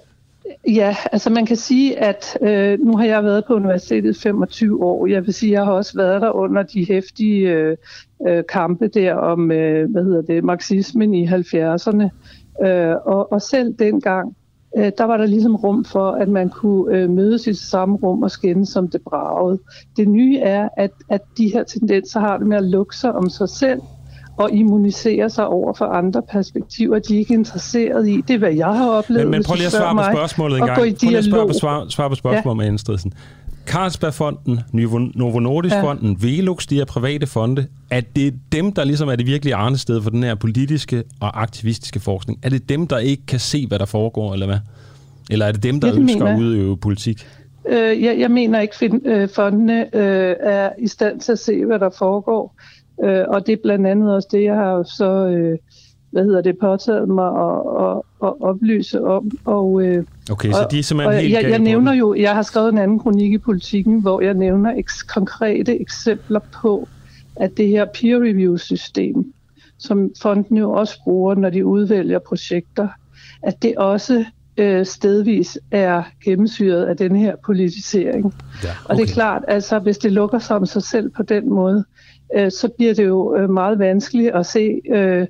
ja, 0.69 0.97
altså 1.13 1.31
man 1.31 1.47
kan 1.47 1.57
sige, 1.57 1.99
at 1.99 2.39
øh, 2.43 2.79
nu 2.81 2.97
har 2.97 3.05
jeg 3.05 3.25
været 3.25 3.45
på 3.47 3.55
universitetet 3.55 4.17
25 4.17 4.85
år. 4.85 5.07
Jeg 5.07 5.27
vil 5.27 5.35
sige, 5.35 5.53
jeg 5.53 5.65
har 5.65 5.73
også 5.73 5.93
været 5.97 6.23
der 6.23 6.31
under 6.31 6.63
de 6.63 6.87
hæftige 6.87 7.51
øh, 7.51 7.77
øh, 8.29 8.45
kampe 8.49 8.89
der 8.89 9.15
om, 9.15 9.51
øh, 9.51 9.91
hvad 9.91 10.05
hedder 10.05 10.23
det, 10.23 10.45
marxismen 10.45 11.15
i 11.15 11.27
70'erne. 11.27 12.09
Øh, 12.67 12.95
og, 13.05 13.33
og 13.33 13.43
selv 13.43 13.75
dengang, 13.79 14.37
øh, 14.77 14.93
der 14.99 15.05
var 15.05 15.17
der 15.17 15.27
ligesom 15.27 15.57
rum 15.57 15.85
for, 15.85 16.11
at 16.11 16.29
man 16.29 16.49
kunne 16.51 16.97
øh, 16.97 17.11
mødes 17.11 17.47
i 17.47 17.51
det 17.51 17.59
samme 17.59 17.97
rum 17.97 18.23
og 18.23 18.31
skændes 18.31 18.69
som 18.69 18.89
det 18.89 19.01
bragede. 19.03 19.59
Det 19.97 20.09
nye 20.09 20.39
er, 20.39 20.69
at, 20.77 20.91
at 21.11 21.21
de 21.39 21.53
her 21.53 21.65
tendenser 21.65 22.21
har 22.21 22.39
det 22.39 22.47
med 22.47 22.57
at 22.57 22.65
lukke 22.65 22.97
sig 22.97 23.13
om 23.13 23.29
sig 23.29 23.49
selv, 23.49 23.81
og 24.37 24.51
immunisere 24.53 25.31
sig 25.31 25.47
over 25.47 25.73
for 25.75 25.85
andre 25.85 26.23
perspektiver, 26.23 26.99
de 26.99 27.15
er 27.15 27.19
ikke 27.19 27.35
interesseret 27.35 28.09
i. 28.09 28.21
Det 28.29 28.35
er, 28.35 28.39
hvad 28.39 28.53
jeg 28.53 28.67
har 28.67 28.89
oplevet, 28.91 29.25
Men, 29.27 29.31
men 29.31 29.45
prøv 29.45 29.55
lige 29.55 29.67
at 29.67 29.73
svare 29.73 29.95
på 29.95 30.17
spørgsmålet 30.17 30.57
en 30.57 30.63
Og 30.63 30.69
gang. 30.69 30.79
Prøv 30.79 30.85
lige 30.85 31.19
at 31.19 31.25
svare 31.25 31.33
på, 31.33 31.37
dialog. 31.37 31.55
svar, 31.55 31.87
svare 31.89 32.09
på 32.09 32.15
spørgsmålet, 32.15 32.63
ja. 32.63 32.67
Anne 32.69 32.79
Stridsen. 32.79 33.13
Carlsbergfonden, 33.67 34.61
Novo 34.73 34.99
Novo 34.99 35.39
Nordisk 35.39 35.75
Ja. 35.75 35.95
Velux, 36.21 36.67
de 36.67 36.75
her 36.75 36.85
private 36.85 37.27
fonde, 37.27 37.67
er 37.91 38.01
det 38.17 38.35
dem, 38.53 38.73
der 38.73 38.85
ligesom 38.85 39.09
er 39.09 39.17
det 39.17 39.27
virkelige 39.27 39.55
arnested 39.55 40.03
for 40.03 40.11
den 40.11 40.23
her 40.23 40.35
politiske 40.35 41.05
og 41.21 41.43
aktivistiske 41.43 42.01
forskning? 42.01 42.39
Er 42.43 42.49
det 42.49 42.69
dem, 42.69 42.87
der 42.87 42.99
ikke 42.99 43.27
kan 43.27 43.39
se, 43.41 43.67
hvad 43.67 43.79
der 43.79 43.85
foregår, 43.85 44.33
eller 44.33 44.47
hvad? 44.47 44.59
Eller 45.31 45.47
er 45.47 45.53
det 45.53 45.63
dem, 45.63 45.81
der 45.81 45.89
Ja, 45.89 45.95
det 45.95 46.01
ønsker 46.01 46.19
mener 46.19 46.33
at 46.37 46.41
udøve 46.41 46.77
politik? 46.77 47.27
Øh, 47.69 48.03
jeg, 48.03 48.19
jeg 48.19 48.31
mener 48.31 48.61
ikke, 48.61 48.75
at 48.83 48.93
øh, 49.05 49.29
fondene 49.35 49.97
øh, 49.97 50.35
er 50.41 50.71
i 50.79 50.89
stand 50.89 51.21
til 51.21 51.33
at 51.33 51.39
se, 51.39 51.65
hvad 51.65 51.79
der 51.79 51.91
foregår. 51.99 52.55
Øh, 53.05 53.25
og 53.29 53.47
det 53.47 53.53
er 53.53 53.57
blandt 53.63 53.87
andet 53.87 54.15
også 54.15 54.29
det, 54.33 54.43
jeg 54.43 54.55
har 54.55 54.83
så 54.83 55.27
øh, 55.27 55.59
hvad 56.11 56.25
hedder 56.25 56.41
det, 56.41 56.59
påtaget 56.59 57.09
mig 57.09 57.27
at, 57.27 57.61
at, 57.81 58.03
at 58.23 58.43
oplyse 58.43 59.05
om. 59.05 59.31
Og, 59.45 59.83
øh, 59.83 60.05
Okay, 60.31 60.51
så 60.51 60.67
de 60.71 60.79
er 60.79 60.83
simpelthen 60.83 61.17
og 61.17 61.21
helt 61.21 61.35
jeg, 61.35 61.51
jeg 61.51 61.59
nævner 61.59 61.93
jo, 61.93 62.15
jeg 62.15 62.35
har 62.35 62.43
skrevet 62.43 62.69
en 62.69 62.79
anden 62.79 62.99
kronik 62.99 63.33
i 63.33 63.39
politikken, 63.39 64.01
hvor 64.01 64.21
jeg 64.21 64.35
nævner 64.35 64.73
eks- 64.73 65.07
konkrete 65.15 65.81
eksempler 65.81 66.41
på, 66.63 66.89
at 67.37 67.57
det 67.57 67.69
her 67.69 67.85
peer 67.85 68.17
review 68.17 68.57
system, 68.57 69.33
som 69.79 70.11
fonden 70.23 70.57
jo 70.57 70.73
også 70.73 71.01
bruger, 71.05 71.35
når 71.35 71.51
de 71.51 71.67
udvælger 71.67 72.19
projekter, 72.19 72.89
at 73.43 73.63
det 73.63 73.77
også 73.77 74.25
øh, 74.57 74.87
stedvis 74.87 75.59
er 75.71 76.03
gennemsyret 76.25 76.85
af 76.85 76.97
den 76.97 77.17
her 77.17 77.37
politisering. 77.45 78.35
Ja, 78.65 78.69
Og 78.85 78.97
det 78.97 79.11
er 79.11 79.15
klart, 79.15 79.43
altså 79.49 79.79
hvis 79.79 79.99
det 79.99 80.13
lukker 80.13 80.39
sig 80.39 80.57
om 80.57 80.67
sig 80.67 80.83
selv 80.83 81.11
på 81.11 81.23
den 81.23 81.51
måde, 81.51 81.85
øh, 82.37 82.51
så 82.51 82.69
bliver 82.77 82.95
det 82.95 83.07
jo 83.07 83.37
øh, 83.37 83.51
meget 83.51 83.79
vanskeligt 83.79 84.35
at 84.35 84.47
se, 84.47 84.81
øh, 84.95 85.27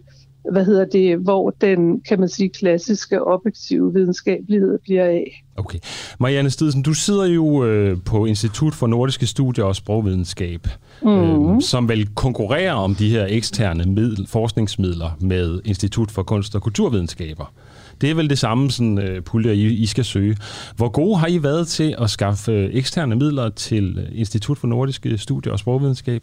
hvad 0.53 0.65
hedder 0.65 0.85
det, 0.85 1.19
hvor 1.19 1.51
den, 1.61 2.01
kan 2.01 2.21
man 2.21 2.29
sige, 2.29 2.49
klassiske 2.49 3.25
objektive 3.25 3.93
videnskabelighed 3.95 4.79
bliver 4.79 5.05
af. 5.05 5.45
Okay. 5.57 5.79
Marianne 6.21 6.51
Stidsen, 6.51 6.83
du 6.83 6.95
sidder 6.95 7.27
jo 7.27 7.65
øh, 7.65 7.99
på 8.05 8.27
Institut 8.27 8.75
for 8.75 8.87
Nordiske 8.87 9.27
Studier 9.27 9.65
og 9.65 9.77
Sprogvidenskab, 9.77 10.69
mm. 11.03 11.55
øh, 11.55 11.63
som 11.63 11.89
vel 11.89 12.09
konkurrerer 12.15 12.73
om 12.73 12.95
de 12.95 13.11
her 13.11 13.27
eksterne 13.29 13.85
middel, 13.85 14.27
forskningsmidler 14.29 15.17
med 15.21 15.61
Institut 15.65 16.11
for 16.11 16.23
Kunst 16.23 16.55
og 16.55 16.63
Kulturvidenskaber. 16.63 17.53
Det 18.01 18.11
er 18.11 18.15
vel 18.15 18.31
det 18.31 18.39
samme 18.39 18.71
sådan, 18.71 18.99
øh, 18.99 19.23
puljer, 19.23 19.53
I, 19.53 19.65
I 19.65 19.87
skal 19.87 20.05
søge. 20.05 20.37
Hvor 20.77 20.89
gode 20.89 21.17
har 21.17 21.27
I 21.27 21.43
været 21.43 21.69
til 21.69 21.95
at 21.99 22.11
skaffe 22.11 22.53
øh, 22.53 22.71
eksterne 22.73 23.17
midler 23.17 23.49
til 23.49 23.99
øh, 23.99 24.21
Institut 24.21 24.59
for 24.59 24.67
Nordiske 24.67 25.19
Studier 25.19 25.53
og 25.53 25.59
Sprogvidenskab? 25.59 26.23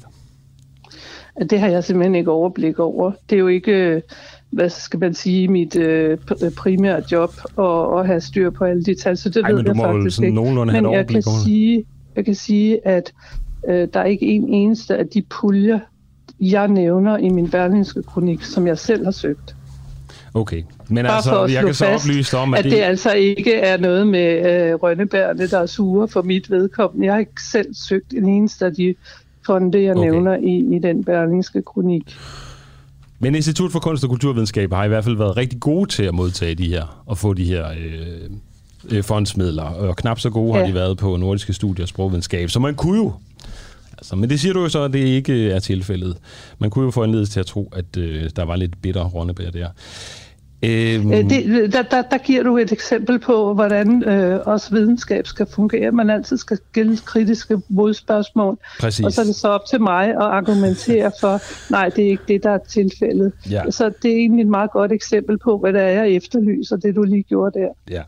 At 1.36 1.50
Det 1.50 1.60
har 1.60 1.68
jeg 1.68 1.84
simpelthen 1.84 2.16
ikke 2.16 2.32
overblik 2.32 2.80
over. 2.80 3.12
Det 3.30 3.36
er 3.36 3.40
jo 3.40 3.48
ikke, 3.48 3.72
øh, 3.72 4.02
hvad 4.50 4.70
skal 4.70 5.00
man 5.00 5.14
sige, 5.14 5.48
mit 5.48 5.76
øh, 5.76 6.18
pr- 6.32 6.56
primære 6.58 7.04
job 7.12 7.34
at, 7.60 8.00
at 8.00 8.08
have 8.08 8.22
styr 8.22 8.50
på 8.50 8.64
alle 8.64 8.84
de 8.84 8.96
tal, 8.96 9.18
så 9.18 9.30
det 9.30 9.44
Ej, 9.44 9.52
ved 9.52 9.64
jeg 9.66 9.76
faktisk 9.76 10.22
ikke. 10.22 10.42
Men 10.42 10.94
jeg 10.94 11.08
kan, 11.08 11.24
over 11.26 11.44
sige, 11.44 11.86
jeg 12.16 12.26
kan 12.26 12.36
sige, 12.36 12.88
at 12.88 13.14
øh, 13.68 13.88
der 13.94 14.00
er 14.00 14.06
ikke 14.06 14.26
en 14.26 14.50
eneste 14.50 14.98
af 14.98 15.08
de 15.08 15.22
puljer, 15.22 15.80
jeg 16.40 16.68
nævner 16.68 17.18
i 17.18 17.30
min 17.30 17.50
berlinske 17.50 18.04
kronik, 18.04 18.44
som 18.44 18.68
jeg 18.68 18.78
selv 18.78 19.06
har 19.06 19.12
søgt. 19.12 19.56
Okay, 20.36 20.64
men 20.90 21.06
Bare 21.06 21.16
altså, 21.16 21.46
jeg 21.46 21.64
kan 21.64 21.74
så 21.74 21.86
fast, 21.86 22.06
oplyse 22.06 22.38
om, 22.38 22.54
at, 22.54 22.60
at 22.60 22.64
det... 22.64 22.72
det 22.72 22.80
altså 22.80 23.12
ikke 23.12 23.54
er 23.54 23.78
noget 23.78 24.08
med 24.08 24.52
øh, 24.70 24.74
rønnebærne, 24.74 25.48
der 25.48 25.60
er 25.60 25.66
sure 25.66 26.08
for 26.08 26.22
mit 26.22 26.52
vedkommende. 26.52 27.06
Jeg 27.06 27.14
har 27.14 27.20
ikke 27.20 27.44
selv 27.52 27.74
søgt 27.74 28.14
en 28.14 28.30
eneste 28.30 28.66
af 28.66 28.74
de 28.76 28.96
fonde, 29.46 29.84
jeg 29.84 29.96
okay. 29.96 30.02
nævner 30.02 30.38
i, 30.38 30.76
i 30.76 30.80
den 30.80 31.04
berlingske 31.04 31.62
kronik. 31.62 32.16
Men 33.20 33.36
Institut 33.36 33.72
for 33.72 33.80
Kunst 33.80 34.04
og 34.04 34.10
Kulturvidenskab 34.10 34.74
har 34.74 34.86
i 34.86 34.88
hvert 34.88 35.04
fald 35.04 35.18
været 35.18 35.38
rigtig 35.38 35.60
gode 35.60 35.90
til 35.90 36.04
at 36.04 36.14
modtage 36.14 36.56
de 36.56 36.68
her, 36.68 37.04
og 37.06 37.18
få 37.18 37.34
de 37.34 37.46
her 37.46 37.68
øh, 37.70 38.98
øh, 38.98 39.04
fondsmidler, 39.04 39.64
og 39.64 39.96
knap 39.96 40.20
så 40.20 40.30
gode 40.30 40.54
ja. 40.54 40.60
har 40.60 40.68
de 40.68 40.74
været 40.74 40.98
på 40.98 41.18
nordiske 41.18 41.54
studier 41.54 41.84
og 41.84 41.90
sprogvidenskab. 41.90 42.50
Så 42.50 42.60
man 42.60 42.76
kunne 42.76 42.98
jo 42.98 43.14
Altså, 43.98 44.16
men 44.16 44.30
det 44.30 44.40
siger 44.40 44.54
du 44.54 44.62
jo 44.62 44.70
så, 44.70 44.84
at 44.84 44.94
det 44.94 45.00
ikke 45.00 45.52
er 45.52 45.60
tilfældet. 45.60 46.18
Man 46.60 46.70
kunne 46.70 46.86
jo 46.86 46.92
få 46.92 47.04
anledning 47.04 47.30
til 47.30 47.40
at 47.40 47.46
tro, 47.46 47.74
at 47.76 47.98
øh, 47.98 48.30
der 48.36 48.44
var 48.44 48.56
lidt 48.56 48.82
bitter 48.82 49.04
rundebær 49.06 49.50
der. 49.50 49.68
Øhm. 50.64 51.14
Øh, 51.14 51.30
det, 51.30 51.74
der, 51.74 51.82
der, 51.82 52.02
der 52.02 52.18
giver 52.18 52.44
du 52.44 52.58
et 52.58 52.72
eksempel 52.72 53.20
på, 53.20 53.54
hvordan 53.54 54.04
øh, 54.04 54.40
også 54.46 54.70
videnskab 54.72 55.28
skal 55.28 55.46
fungere. 55.46 55.92
Man 55.92 56.10
altid 56.10 56.38
skal 56.38 56.58
stille 56.72 56.98
kritiske 56.98 57.62
modspørgsmål. 57.70 58.58
Præcis. 58.80 59.06
Og 59.06 59.12
så 59.12 59.22
er 59.22 59.26
det 59.26 59.36
så 59.36 59.48
op 59.48 59.66
til 59.70 59.82
mig 59.82 60.10
at 60.10 60.22
argumentere 60.22 61.12
for, 61.20 61.42
nej, 61.72 61.90
det 61.90 62.06
er 62.06 62.10
ikke 62.10 62.24
det, 62.28 62.44
der 62.44 62.50
er 62.50 62.58
tilfældet. 62.58 63.34
Ja. 63.50 63.72
Så 63.72 63.92
det 64.02 64.12
er 64.12 64.16
egentlig 64.16 64.42
et 64.42 64.50
meget 64.50 64.72
godt 64.72 64.92
eksempel 64.92 65.38
på, 65.38 65.58
hvad 65.58 65.74
det 65.74 65.82
er, 65.82 65.88
jeg 65.88 66.10
efterlyser, 66.10 66.76
det 66.76 66.96
du 66.96 67.04
lige 67.04 67.24
gjorde 67.24 67.60
der. 67.60 67.70
Ja, 67.90 68.02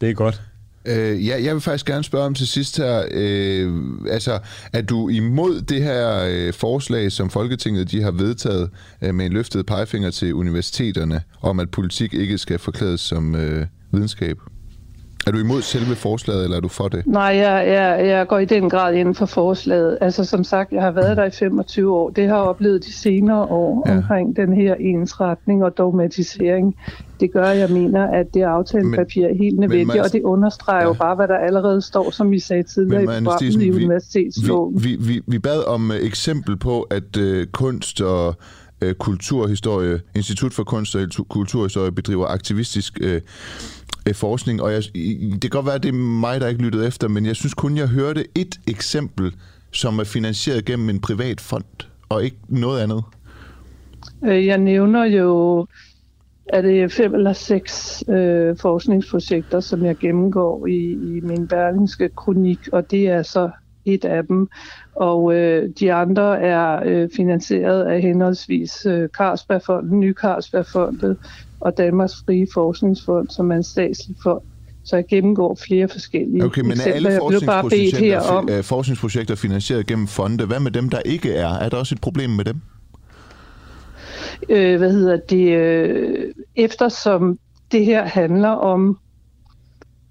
det 0.00 0.10
er 0.10 0.14
godt. 0.14 0.42
Øh, 0.84 1.26
ja, 1.26 1.44
jeg 1.44 1.54
vil 1.54 1.60
faktisk 1.60 1.86
gerne 1.86 2.04
spørge 2.04 2.24
om 2.24 2.34
til 2.34 2.46
sidst 2.46 2.76
her, 2.76 3.04
øh, 3.10 3.82
altså, 4.10 4.38
er 4.72 4.82
du 4.82 5.08
imod 5.08 5.60
det 5.60 5.82
her 5.82 6.24
øh, 6.28 6.52
forslag, 6.52 7.12
som 7.12 7.30
Folketinget 7.30 7.90
de 7.90 8.02
har 8.02 8.10
vedtaget 8.10 8.70
øh, 9.02 9.14
med 9.14 9.26
en 9.26 9.32
løftet 9.32 9.66
pegefinger 9.66 10.10
til 10.10 10.34
universiteterne, 10.34 11.22
om 11.42 11.60
at 11.60 11.70
politik 11.70 12.14
ikke 12.14 12.38
skal 12.38 12.58
forklædes 12.58 13.00
som 13.00 13.34
øh, 13.34 13.66
videnskab? 13.92 14.38
Er 15.26 15.30
du 15.30 15.38
imod 15.38 15.62
selve 15.62 15.94
forslaget, 15.94 16.44
eller 16.44 16.56
er 16.56 16.60
du 16.60 16.68
for 16.68 16.88
det? 16.88 17.06
Nej, 17.06 17.22
jeg, 17.22 17.68
jeg, 17.68 18.06
jeg 18.06 18.28
går 18.28 18.38
i 18.38 18.44
den 18.44 18.70
grad 18.70 18.94
inden 18.94 19.14
for 19.14 19.26
forslaget. 19.26 19.98
Altså 20.00 20.24
som 20.24 20.44
sagt, 20.44 20.72
jeg 20.72 20.82
har 20.82 20.90
været 20.90 21.16
der 21.16 21.24
i 21.24 21.30
25 21.30 21.94
år. 21.94 22.10
Det 22.10 22.28
har 22.28 22.36
jeg 22.36 22.44
oplevet 22.44 22.84
de 22.84 22.92
senere 22.92 23.44
år 23.44 23.84
ja. 23.86 23.96
omkring 23.96 24.36
den 24.36 24.52
her 24.52 24.74
ensretning 24.74 25.64
og 25.64 25.78
dogmatisering. 25.78 26.76
Det 27.20 27.32
gør, 27.32 27.44
at 27.44 27.58
jeg 27.58 27.70
mener, 27.70 28.06
at 28.06 28.34
det 28.34 28.42
aftalelepapir 28.42 29.26
er 29.26 29.34
helt 29.34 29.58
nødvendigt, 29.58 30.04
og 30.04 30.12
det 30.12 30.22
understreger 30.22 30.80
ja. 30.80 30.86
jo 30.86 30.92
bare, 30.92 31.14
hvad 31.14 31.28
der 31.28 31.36
allerede 31.36 31.82
står, 31.82 32.10
som 32.10 32.30
vi 32.30 32.38
sagde 32.38 32.62
tidligere 32.62 33.04
men, 33.04 33.22
i 33.22 33.24
programmet 33.24 33.62
i 33.62 33.70
universitetsloven. 33.70 34.84
Vi, 34.84 34.88
vi, 34.88 34.96
vi, 35.14 35.20
vi 35.26 35.38
bad 35.38 35.66
om 35.66 35.90
uh, 35.90 35.96
eksempel 35.96 36.56
på, 36.56 36.82
at 36.82 37.16
uh, 37.16 37.44
kunst 37.52 38.00
og 38.00 38.34
uh, 38.84 38.92
kulturhistorie, 38.92 40.00
Institut 40.14 40.52
for 40.52 40.64
Kunst 40.64 40.96
og 40.96 41.08
Kulturhistorie 41.28 41.92
bedriver 41.92 42.26
aktivistisk 42.26 42.98
uh, 43.04 43.08
øh, 44.08 44.14
forskning, 44.14 44.62
og 44.62 44.72
jeg, 44.72 44.82
det 45.32 45.40
kan 45.40 45.50
godt 45.50 45.66
være, 45.66 45.74
at 45.74 45.82
det 45.82 45.88
er 45.88 45.92
mig, 45.92 46.40
der 46.40 46.48
ikke 46.48 46.62
lyttede 46.62 46.86
efter, 46.86 47.08
men 47.08 47.26
jeg 47.26 47.36
synes 47.36 47.54
kun, 47.54 47.76
jeg 47.76 47.88
hørte 47.88 48.24
et 48.34 48.60
eksempel, 48.66 49.34
som 49.72 49.98
er 49.98 50.04
finansieret 50.04 50.64
gennem 50.64 50.88
en 50.88 51.00
privat 51.00 51.40
fond, 51.40 51.88
og 52.08 52.24
ikke 52.24 52.36
noget 52.48 52.80
andet. 52.80 53.02
Øh, 54.24 54.46
jeg 54.46 54.58
nævner 54.58 55.04
jo, 55.04 55.66
at 56.48 56.64
det 56.64 56.82
er 56.82 56.88
fem 56.88 57.14
eller 57.14 57.32
seks 57.32 58.04
øh, 58.08 58.56
forskningsprojekter, 58.56 59.60
som 59.60 59.84
jeg 59.84 59.96
gennemgår 59.96 60.66
i, 60.66 60.92
i 60.92 61.20
min 61.22 61.48
berlingske 61.48 62.08
kronik, 62.08 62.58
og 62.72 62.90
det 62.90 63.08
er 63.08 63.22
så 63.22 63.50
et 63.84 64.04
af 64.04 64.26
dem. 64.26 64.48
Og 64.94 65.34
øh, 65.34 65.70
de 65.80 65.92
andre 65.92 66.40
er 66.40 66.80
øh, 66.84 67.08
finansieret 67.16 67.84
af 67.84 68.02
henholdsvis 68.02 68.86
øh, 68.86 69.08
Carlsbergfonden, 69.08 70.00
Ny 70.00 70.14
Carlsbergfondet, 70.14 71.16
og 71.62 71.78
Danmarks 71.78 72.14
Frie 72.26 72.46
Forskningsfond, 72.54 73.28
som 73.28 73.52
er 73.52 73.56
en 73.56 73.62
statslig 73.62 74.16
fond. 74.22 74.42
Så 74.84 74.96
jeg 74.96 75.04
gennemgår 75.06 75.58
flere 75.66 75.88
forskellige 75.88 76.44
Okay, 76.44 76.60
men 76.60 76.72
er 76.86 76.92
alle 76.92 77.18
forskningsprojekter, 77.18 77.98
her 77.98 78.20
om... 78.20 78.48
forskningsprojekter 78.62 79.34
finansieret 79.34 79.86
gennem 79.86 80.06
fonde? 80.06 80.46
Hvad 80.46 80.60
med 80.60 80.70
dem, 80.70 80.88
der 80.88 80.98
ikke 80.98 81.34
er? 81.34 81.48
Er 81.48 81.68
der 81.68 81.76
også 81.76 81.94
et 81.94 82.00
problem 82.00 82.30
med 82.30 82.44
dem? 82.44 82.60
Øh, 84.48 84.78
hvad 84.78 84.92
hedder 84.92 85.16
det? 85.16 85.48
Øh, 85.48 86.32
eftersom 86.56 87.38
det 87.72 87.84
her 87.84 88.04
handler 88.04 88.48
om, 88.48 88.98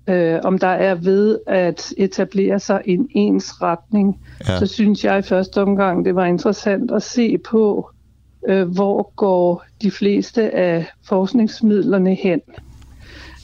øh, 0.08 0.40
om 0.44 0.60
der 0.60 0.68
er 0.68 0.96
ved 0.96 1.40
at 1.48 1.94
etablere 1.98 2.60
sig 2.60 2.82
en 2.86 3.08
ens 3.12 3.62
retning, 3.62 4.20
ja. 4.48 4.60
så 4.60 4.66
synes 4.66 5.06
jeg 5.06 5.20
i 5.20 5.22
første 5.22 5.62
omgang, 5.62 6.06
det 6.06 6.16
var 6.16 6.26
interessant 6.26 6.92
at 6.92 7.04
se 7.04 7.38
på, 7.38 7.90
øh, 8.47 8.67
hvor 8.67 9.12
går 9.15 9.65
de 9.82 9.91
fleste 9.91 10.56
af 10.56 10.86
forskningsmidlerne 11.04 12.15
hen. 12.15 12.41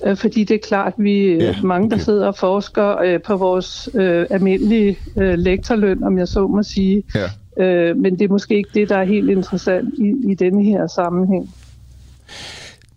Øh, 0.06 0.18
fordi 0.18 0.44
det 0.44 0.56
er 0.56 0.68
klart, 0.68 0.94
at 0.98 1.04
vi 1.04 1.44
ja, 1.44 1.56
mange, 1.64 1.90
der 1.90 1.98
sidder 1.98 2.28
og 2.28 2.36
forsker 2.36 2.98
øh, 2.98 3.22
på 3.22 3.38
vores 3.38 3.90
øh, 3.94 4.26
almindelige 4.30 4.98
øh, 5.18 5.34
lektorløn, 5.34 6.04
om 6.04 6.18
jeg 6.18 6.28
så 6.28 6.48
må 6.48 6.64
sige. 6.64 7.04
Ja. 7.16 7.30
Øh, 7.64 7.98
men 7.98 8.20
det 8.20 8.26
er 8.26 8.30
måske 8.30 8.56
ikke 8.56 8.70
det, 8.74 8.90
der 8.90 8.98
er 8.98 9.04
helt 9.04 9.30
interessant 9.30 9.94
i, 9.98 10.32
i 10.32 10.36
denne 10.36 10.64
her 10.64 10.88
sammenhæng. 10.88 11.50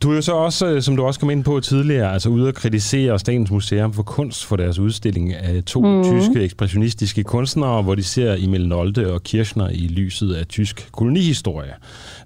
Du 0.02 0.10
er 0.10 0.14
jo 0.14 0.22
så 0.22 0.32
også, 0.32 0.66
øh, 0.66 0.82
som 0.82 0.96
du 0.96 1.04
også 1.04 1.20
kom 1.20 1.30
ind 1.30 1.44
på 1.44 1.60
tidligere, 1.60 2.12
altså 2.12 2.28
ude 2.28 2.48
at 2.48 2.54
kritisere 2.54 3.18
Statens 3.18 3.50
Museum 3.50 3.92
for 3.92 4.02
Kunst 4.02 4.46
for 4.46 4.56
deres 4.56 4.78
udstilling 4.78 5.34
af 5.34 5.64
to 5.64 5.80
mm. 5.80 6.04
tyske 6.04 6.44
ekspressionistiske 6.44 7.24
kunstnere, 7.24 7.82
hvor 7.82 7.94
de 7.94 8.02
ser 8.02 8.36
Emil 8.38 8.68
Nolde 8.68 9.12
og 9.12 9.22
Kirchner 9.22 9.68
i 9.68 9.86
lyset 9.86 10.34
af 10.34 10.46
tysk 10.46 10.88
kolonihistorie. 10.92 11.72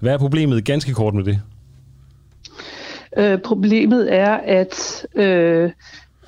Hvad 0.01 0.13
er 0.13 0.19
problemet 0.19 0.65
ganske 0.65 0.93
kort 0.93 1.15
med 1.15 1.25
det? 1.25 1.41
Øh, 3.17 3.39
problemet 3.39 4.15
er, 4.15 4.31
at 4.45 5.07
øh, 5.15 5.71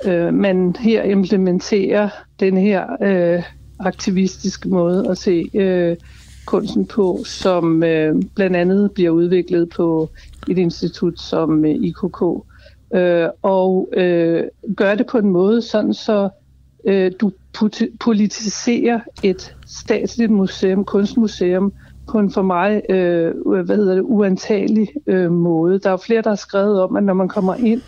øh, 0.05 0.35
man 0.35 0.77
her 0.81 1.03
implementerer 1.03 2.09
den 2.41 2.57
her 2.57 2.87
øh, 3.03 3.43
aktivistiske 3.79 4.69
måde 4.69 5.11
at 5.11 5.19
se 5.19 5.51
øh, 5.55 5.97
kunsten 6.47 6.87
på, 6.87 7.21
som 7.25 7.83
øh, 7.83 8.23
blandt 8.35 8.57
andet 8.57 8.93
bliver 8.93 9.11
udviklet 9.11 9.69
på 9.69 10.11
et 10.49 10.59
institut 10.59 11.21
som 11.21 11.65
øh, 11.65 11.71
IKK, 11.71 12.23
øh, 12.95 13.29
og 13.43 13.89
øh, 13.97 14.45
gør 14.77 14.95
det 14.95 15.07
på 15.07 15.19
en 15.19 15.31
måde, 15.31 15.63
sådan 15.63 15.95
så 15.95 16.29
øh, 16.85 17.13
du 17.21 17.31
politiserer 18.01 19.01
et 19.23 19.57
statsligt 19.67 20.31
museum, 20.31 20.85
kunstmuseum, 20.85 21.73
på 22.09 22.19
en 22.19 22.31
for 22.31 22.43
mig 22.43 22.83
øh, 22.89 23.35
hvad 23.65 23.77
hedder 23.77 23.95
det, 23.95 24.03
uantagelig 24.03 24.89
øh, 25.07 25.33
måde. 25.33 25.79
Der 25.79 25.91
er 25.91 25.97
flere, 25.97 26.23
der 26.23 26.29
har 26.29 26.37
skrevet 26.37 26.83
om, 26.83 26.97
at 26.97 27.03
når 27.03 27.15
man 27.15 27.29
kommer 27.29 27.55
ind 27.55 27.83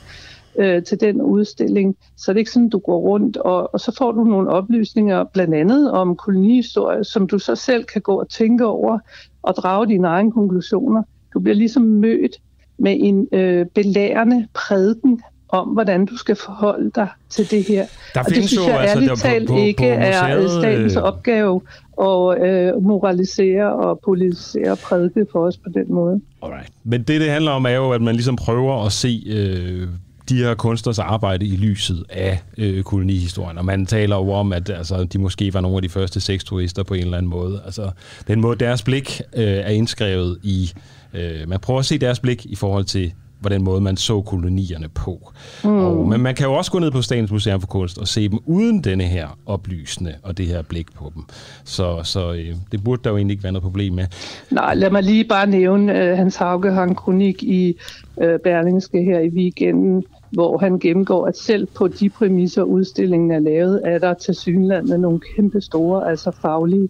øh, 0.58 0.82
til 0.82 1.00
den 1.00 1.22
udstilling, 1.22 1.96
så 2.16 2.30
er 2.30 2.32
det 2.32 2.38
ikke 2.38 2.50
sådan, 2.50 2.68
du 2.68 2.78
går 2.78 2.98
rundt, 2.98 3.36
og, 3.36 3.74
og 3.74 3.80
så 3.80 3.94
får 3.98 4.12
du 4.12 4.24
nogle 4.24 4.50
oplysninger, 4.50 5.24
blandt 5.24 5.54
andet 5.54 5.92
om 5.92 6.16
kolonihistorie, 6.16 7.04
som 7.04 7.26
du 7.26 7.38
så 7.38 7.54
selv 7.54 7.84
kan 7.84 8.02
gå 8.02 8.20
og 8.20 8.28
tænke 8.28 8.66
over 8.66 8.98
og 9.42 9.54
drage 9.54 9.86
dine 9.86 10.08
egne 10.08 10.32
konklusioner. 10.32 11.02
Du 11.34 11.40
bliver 11.40 11.56
ligesom 11.56 11.82
mødt 11.82 12.36
med 12.78 12.96
en 13.00 13.28
øh, 13.32 13.66
belærende 13.74 14.46
prædiken 14.54 15.20
om, 15.48 15.68
hvordan 15.68 16.06
du 16.06 16.16
skal 16.16 16.36
forholde 16.36 16.90
dig 16.94 17.08
til 17.30 17.50
det 17.50 17.64
her. 17.64 17.86
Der 18.14 18.20
og 18.20 18.26
det 18.26 18.48
synes 18.48 18.68
jeg 18.68 18.80
altså, 18.80 18.96
ærligt 18.96 19.20
talt 19.20 19.48
på, 19.48 19.52
på, 19.52 19.58
ikke 19.58 19.82
på 19.82 19.98
museet, 19.98 20.44
er 20.44 20.60
statens 20.60 20.96
øh... 20.96 21.02
opgave 21.02 21.60
at 22.00 22.42
øh, 22.48 22.82
moralisere 22.82 23.72
og 23.72 24.00
politisere 24.04 24.70
og 24.70 24.78
prædike 24.78 25.26
for 25.32 25.46
os 25.46 25.56
på 25.56 25.68
den 25.74 25.94
måde. 25.94 26.20
Alright. 26.42 26.68
Men 26.84 27.02
det, 27.02 27.20
det 27.20 27.30
handler 27.30 27.50
om, 27.50 27.64
er 27.64 27.70
jo, 27.70 27.90
at 27.90 28.02
man 28.02 28.14
ligesom 28.14 28.36
prøver 28.36 28.86
at 28.86 28.92
se 28.92 29.22
øh, 29.26 29.88
de 30.28 30.36
her 30.36 30.54
kunstners 30.54 30.98
arbejde 30.98 31.46
i 31.46 31.56
lyset 31.56 32.04
af 32.08 32.42
øh, 32.58 32.82
kolonihistorien. 32.82 33.58
Og 33.58 33.64
man 33.64 33.86
taler 33.86 34.16
jo 34.16 34.32
om, 34.32 34.52
at 34.52 34.70
altså, 34.70 35.04
de 35.04 35.18
måske 35.18 35.54
var 35.54 35.60
nogle 35.60 35.76
af 35.76 35.82
de 35.82 35.88
første 35.88 36.20
sexturister 36.20 36.82
på 36.82 36.94
en 36.94 37.00
eller 37.00 37.18
anden 37.18 37.30
måde. 37.30 37.62
Altså, 37.64 37.90
den 38.28 38.40
måde, 38.40 38.58
deres 38.58 38.82
blik 38.82 39.20
øh, 39.36 39.44
er 39.44 39.68
indskrevet 39.68 40.38
i... 40.42 40.72
Øh, 41.14 41.48
man 41.48 41.60
prøver 41.60 41.80
at 41.80 41.86
se 41.86 41.98
deres 41.98 42.20
blik 42.20 42.46
i 42.46 42.54
forhold 42.54 42.84
til 42.84 43.12
hvordan 43.40 43.62
måde 43.62 43.80
man 43.80 43.96
så 43.96 44.22
kolonierne 44.22 44.88
på. 44.88 45.32
Mm. 45.64 45.70
Og, 45.70 46.08
men 46.08 46.20
man 46.20 46.34
kan 46.34 46.46
jo 46.46 46.54
også 46.54 46.70
gå 46.70 46.78
ned 46.78 46.90
på 46.90 47.02
Statens 47.02 47.30
Museum 47.30 47.60
for 47.60 47.66
Kunst 47.66 47.98
og 47.98 48.08
se 48.08 48.28
dem 48.28 48.38
uden 48.46 48.84
denne 48.84 49.04
her 49.04 49.38
oplysende 49.46 50.14
og 50.22 50.38
det 50.38 50.46
her 50.46 50.62
blik 50.62 50.86
på 50.94 51.12
dem. 51.14 51.24
Så, 51.64 52.00
så 52.02 52.32
øh, 52.32 52.54
det 52.72 52.84
burde 52.84 53.02
der 53.04 53.10
jo 53.10 53.16
egentlig 53.16 53.32
ikke 53.32 53.42
være 53.42 53.52
noget 53.52 53.62
problem 53.62 53.92
med. 53.92 54.06
Nej, 54.50 54.74
lad 54.74 54.90
mig 54.90 55.02
lige 55.02 55.24
bare 55.24 55.46
nævne, 55.46 55.92
uh, 55.92 56.18
Hans 56.18 56.36
Hauge 56.36 56.72
har 56.72 56.84
en 56.84 56.94
kronik 56.94 57.42
i 57.42 57.76
uh, 58.16 58.24
Berlingske 58.44 59.02
her 59.02 59.20
i 59.20 59.28
weekenden, 59.28 60.04
hvor 60.30 60.58
han 60.58 60.78
gennemgår, 60.78 61.26
at 61.26 61.36
selv 61.36 61.66
på 61.66 61.88
de 61.88 62.10
præmisser, 62.10 62.62
udstillingen 62.62 63.30
er 63.30 63.38
lavet, 63.38 63.80
er 63.84 63.98
der 63.98 64.14
til 64.14 64.34
synlandet 64.34 65.00
nogle 65.00 65.20
kæmpe 65.36 65.60
store, 65.60 66.10
altså 66.10 66.30
faglige 66.42 66.88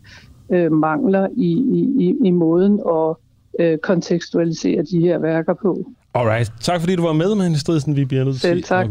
øh, 0.52 0.72
mangler 0.72 1.28
i, 1.36 1.52
i, 1.98 2.16
i 2.24 2.30
måden 2.30 2.80
at 2.90 3.16
øh, 3.60 3.78
kontekstualisere 3.78 4.82
de 4.82 5.00
her 5.00 5.18
værker 5.18 5.54
på. 5.54 5.84
Alright. 6.14 6.52
Tak 6.60 6.80
fordi 6.80 6.96
du 6.96 7.02
var 7.02 7.12
med, 7.12 7.34
Magne 7.34 7.58
Stridsen. 7.58 7.96
Vi 7.96 8.04
bliver 8.04 8.24
nødt 8.24 8.40
til 8.40 8.48
at 8.48 8.54
sige. 8.54 8.62
tak. 8.62 8.86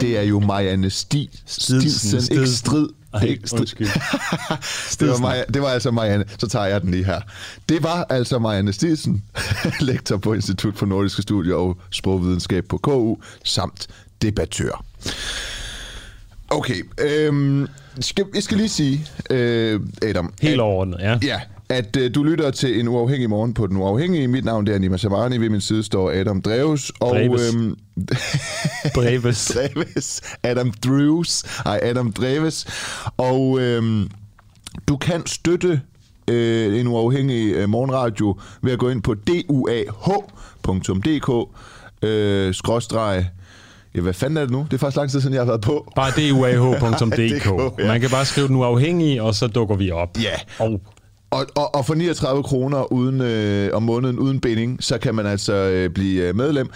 Det, 0.00 0.18
er 0.18 0.22
jo 0.22 0.40
Marianne 0.40 0.90
Sti, 0.90 1.40
Stilsen, 1.46 1.90
Stilsen, 1.90 2.36
ikke 2.36 2.48
Strid. 2.48 2.88
Ej, 3.14 3.22
ikke 3.22 3.48
Strid. 3.48 3.60
undskyld. 3.60 3.86
det, 5.00 5.08
var 5.08 5.18
Maja, 5.18 5.44
det 5.54 5.62
var 5.62 5.68
altså 5.68 5.90
Marianne, 5.90 6.24
så 6.38 6.48
tager 6.48 6.66
jeg 6.66 6.82
den 6.82 6.90
lige 6.90 7.04
her. 7.04 7.20
Det 7.68 7.82
var 7.82 8.06
altså 8.10 8.38
Marianne 8.38 8.72
Stilsen, 8.72 9.24
lektor 9.80 10.16
på 10.16 10.34
Institut 10.34 10.76
for 10.76 10.86
Nordiske 10.86 11.22
Studier 11.22 11.54
og 11.54 11.76
Sprogvidenskab 11.90 12.64
på 12.64 12.78
KU, 12.78 13.16
samt 13.44 13.86
debattør. 14.22 14.84
Okay, 16.50 16.82
øhm, 17.00 17.68
skal, 18.00 18.24
jeg 18.34 18.42
skal 18.42 18.56
lige 18.56 18.68
sige, 18.68 19.06
øh, 19.30 19.80
Adam. 20.02 20.32
Helt 20.42 20.60
overordnet, 20.60 20.98
ja. 21.00 21.18
Ja, 21.22 21.40
at 21.68 21.96
øh, 21.96 22.14
du 22.14 22.22
lytter 22.22 22.50
til 22.50 22.80
en 22.80 22.88
uafhængig 22.88 23.30
morgen 23.30 23.54
på 23.54 23.66
Den 23.66 23.76
Uafhængige. 23.76 24.28
Mit 24.28 24.44
navn 24.44 24.66
det 24.66 24.74
er 24.74 24.78
Nima 24.78 24.96
Samani. 24.96 25.38
Ved 25.38 25.48
min 25.50 25.60
side 25.60 25.82
står 25.82 26.10
Adam 26.10 26.42
Dreves. 26.42 26.92
Og, 27.00 27.14
Dreves. 27.14 27.54
Øhm. 27.54 27.76
Dreves. 28.96 29.56
Adam 30.42 30.72
Dreves. 30.72 31.44
Ej, 31.66 31.80
Adam 31.82 32.12
Dreves. 32.12 32.66
Og 33.16 33.60
øhm, 33.60 34.10
du 34.88 34.96
kan 34.96 35.26
støtte 35.26 35.80
øh, 36.28 36.80
en 36.80 36.86
uafhængig 36.86 37.52
øh, 37.54 37.68
morgenradio 37.68 38.40
ved 38.62 38.72
at 38.72 38.78
gå 38.78 38.88
ind 38.88 39.02
på 39.02 39.14
duah.dk 39.14 40.68
øh, 42.02 42.54
skråstreg 42.54 43.26
Ja, 43.94 44.00
hvad 44.00 44.12
fanden 44.12 44.36
er 44.36 44.40
det 44.40 44.50
nu? 44.50 44.66
Det 44.70 44.72
er 44.72 44.78
faktisk 44.78 44.96
lang 44.96 45.10
tid 45.10 45.20
siden, 45.20 45.34
jeg 45.34 45.40
har 45.40 45.46
været 45.46 45.60
på. 45.60 45.92
Bare 45.96 46.10
duah.dk. 46.10 47.46
ja. 47.82 47.86
Man 47.86 48.00
kan 48.00 48.10
bare 48.10 48.24
skrive 48.24 48.48
den 48.48 48.56
uafhængige, 48.56 49.22
og 49.22 49.34
så 49.34 49.46
dukker 49.46 49.76
vi 49.76 49.90
op. 49.90 50.18
Ja. 50.22 50.64
Og 50.64 50.80
og, 51.30 51.46
og, 51.56 51.74
og 51.74 51.86
for 51.86 51.94
39 51.94 52.42
kroner 52.42 52.92
uden, 52.92 53.20
øh, 53.20 53.70
om 53.72 53.82
måneden 53.82 54.18
uden 54.18 54.40
binding, 54.40 54.84
så 54.84 54.98
kan 54.98 55.14
man 55.14 55.26
altså 55.26 55.52
øh, 55.54 55.90
blive 55.90 56.28
øh, 56.28 56.36
medlem. 56.36 56.70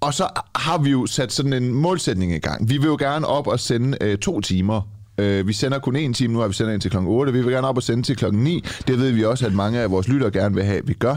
Og 0.00 0.14
så 0.14 0.28
har 0.56 0.78
vi 0.78 0.90
jo 0.90 1.06
sat 1.06 1.32
sådan 1.32 1.52
en 1.52 1.74
målsætning 1.74 2.32
i 2.32 2.38
gang. 2.38 2.68
Vi 2.68 2.78
vil 2.78 2.86
jo 2.86 2.96
gerne 3.00 3.26
op 3.26 3.46
og 3.46 3.60
sende 3.60 3.98
øh, 4.00 4.18
to 4.18 4.40
timer. 4.40 4.80
Øh, 5.18 5.48
vi 5.48 5.52
sender 5.52 5.78
kun 5.78 5.96
en 5.96 6.14
time, 6.14 6.32
nu 6.32 6.40
har 6.40 6.48
vi 6.48 6.54
sendt 6.54 6.72
ind 6.72 6.80
til 6.80 6.90
klokken 6.90 7.12
8. 7.12 7.32
Vi 7.32 7.42
vil 7.42 7.52
gerne 7.52 7.68
op 7.68 7.76
og 7.76 7.82
sende 7.82 8.02
til 8.02 8.16
klokken 8.16 8.44
9. 8.44 8.64
Det 8.86 8.98
ved 8.98 9.10
vi 9.10 9.24
også, 9.24 9.46
at 9.46 9.52
mange 9.52 9.80
af 9.80 9.90
vores 9.90 10.08
lyttere 10.08 10.30
gerne 10.30 10.54
vil 10.54 10.64
have, 10.64 10.78
at 10.78 10.88
vi 10.88 10.92
gør. 10.94 11.16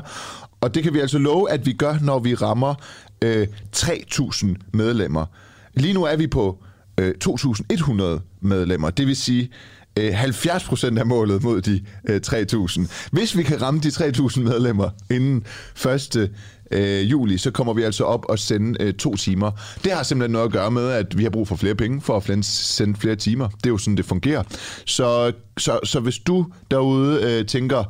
Og 0.62 0.76
det 0.76 0.84
kan 0.84 0.94
vi 0.94 1.00
altså 1.00 1.18
love, 1.18 1.52
at 1.52 1.66
vi 1.66 1.74
gør, 1.74 1.98
når 2.02 2.20
vi 2.20 2.36
rammer 2.36 2.76
øh, 3.24 3.48
3.000 3.76 4.48
medlemmer. 4.74 5.26
Lige 5.74 5.94
nu 5.94 6.04
er 6.04 6.16
vi 6.16 6.28
på 6.28 6.64
øh, 7.00 7.14
2.100 7.24 8.04
medlemmer. 8.42 8.90
Det 8.90 9.08
vil 9.08 9.16
sige, 9.16 9.50
Øh, 9.98 10.24
70% 10.24 11.00
af 11.00 11.06
målet 11.06 11.44
mod 11.44 11.62
de 11.62 11.82
øh, 12.10 12.22
3.000. 12.28 13.10
Hvis 13.12 13.38
vi 13.38 13.44
kan 13.44 13.62
ramme 13.62 13.80
de 13.80 13.88
3.000 13.88 14.40
medlemmer 14.40 14.90
inden 15.10 15.44
1. 15.86 16.30
Øh, 16.72 17.12
juli, 17.12 17.38
så 17.38 17.52
kommer 17.52 17.74
vi 17.74 17.84
altså 17.84 18.04
op 18.04 18.26
og 18.30 18.40
sende 18.40 18.84
øh, 18.84 18.94
to 18.94 19.16
timer. 19.16 19.52
Det 19.84 19.92
har 19.92 20.04
simpelthen 20.04 20.32
noget 20.32 20.46
at 20.46 20.52
gøre 20.52 20.72
med, 20.72 20.90
at 20.90 21.18
vi 21.18 21.24
har 21.24 21.30
brug 21.30 21.48
for 21.48 21.56
flere 21.56 21.76
penge 21.76 22.02
for 22.02 22.18
at 22.18 22.46
sende 22.46 23.00
flere 23.00 23.16
timer. 23.16 23.48
Det 23.48 23.66
er 23.66 23.70
jo 23.70 23.78
sådan, 23.78 23.98
det 23.98 24.06
fungerer. 24.06 24.44
Så, 24.86 25.32
så, 25.58 25.80
så 25.84 26.00
hvis 26.00 26.20
du 26.20 26.46
derude 26.72 27.22
øh, 27.24 27.46
tænker, 27.46 27.84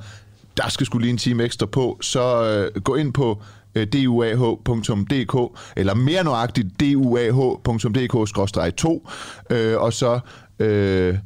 der 0.57 0.69
skal 0.69 0.85
skulle 0.85 1.03
lige 1.03 1.11
en 1.11 1.17
time 1.17 1.43
ekstra 1.43 1.65
på, 1.65 1.97
så 2.01 2.43
øh, 2.43 2.71
gå 2.81 2.95
ind 2.95 3.13
på 3.13 3.41
øh, 3.75 3.87
duah.dk, 3.93 5.59
eller 5.75 5.93
mere 5.93 6.23
nøjagtigt 6.23 6.67
duah.dk-2, 6.81 9.09
øh, 9.55 9.77
og 9.77 9.93
så 9.93 10.19
øh, 10.59 11.17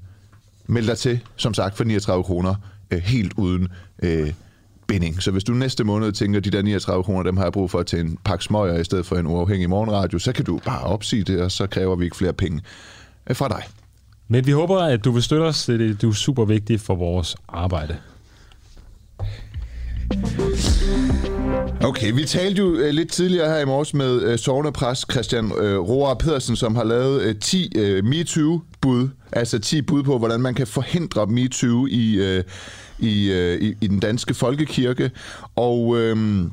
meld 0.67 0.87
dig 0.87 0.97
til, 0.97 1.19
som 1.35 1.53
sagt, 1.53 1.77
for 1.77 1.83
39 1.83 2.23
kroner, 2.23 2.55
øh, 2.91 2.99
helt 2.99 3.33
uden 3.37 3.67
øh, 4.03 4.33
binding. 4.87 5.23
Så 5.23 5.31
hvis 5.31 5.43
du 5.43 5.53
næste 5.53 5.83
måned 5.83 6.11
tænker, 6.11 6.39
de 6.39 6.49
der 6.51 6.61
39 6.61 7.03
kroner, 7.03 7.23
dem 7.23 7.37
har 7.37 7.43
jeg 7.43 7.53
brug 7.53 7.71
for 7.71 7.83
til 7.83 7.99
en 7.99 8.17
pakke 8.23 8.43
smøger 8.43 8.79
i 8.79 8.83
stedet 8.83 9.05
for 9.05 9.15
en 9.15 9.27
uafhængig 9.27 9.69
morgenradio, 9.69 10.19
så 10.19 10.31
kan 10.31 10.45
du 10.45 10.59
bare 10.65 10.83
opsige 10.83 11.23
det, 11.23 11.41
og 11.41 11.51
så 11.51 11.67
kræver 11.67 11.95
vi 11.95 12.03
ikke 12.03 12.17
flere 12.17 12.33
penge 12.33 12.61
øh, 13.29 13.35
fra 13.35 13.47
dig. 13.47 13.63
Men 14.27 14.45
vi 14.45 14.51
håber, 14.51 14.79
at 14.79 15.05
du 15.05 15.11
vil 15.11 15.23
støtte 15.23 15.43
os. 15.43 15.65
Det, 15.65 16.01
du 16.01 16.09
er 16.09 16.13
super 16.13 16.45
vigtig 16.45 16.79
for 16.79 16.95
vores 16.95 17.35
arbejde. 17.47 17.97
Okay, 21.83 22.11
vi 22.13 22.25
talte 22.25 22.59
jo 22.59 22.73
øh, 22.73 22.93
lidt 22.93 23.11
tidligere 23.11 23.49
her 23.49 23.59
i 23.59 23.65
morges 23.65 23.93
med 23.93 24.21
øh, 24.21 24.37
sovnepræst 24.37 25.11
Christian 25.11 25.51
øh, 25.57 25.79
Roar 25.79 26.13
Pedersen, 26.13 26.55
som 26.55 26.75
har 26.75 26.83
lavet 26.83 27.21
øh, 27.21 27.35
10 27.35 27.71
øh, 27.77 28.05
bud, 28.81 29.09
altså 29.31 29.59
10 29.59 29.81
bud 29.81 30.03
på, 30.03 30.17
hvordan 30.17 30.41
man 30.41 30.53
kan 30.53 30.67
forhindre 30.67 31.27
MeToo 31.27 31.87
i, 31.89 32.13
øh, 32.13 32.43
i, 32.99 33.31
øh, 33.31 33.61
i, 33.61 33.75
i 33.81 33.87
den 33.87 33.99
danske 33.99 34.33
folkekirke. 34.33 35.11
Og... 35.55 35.97
Øh, 35.97 36.45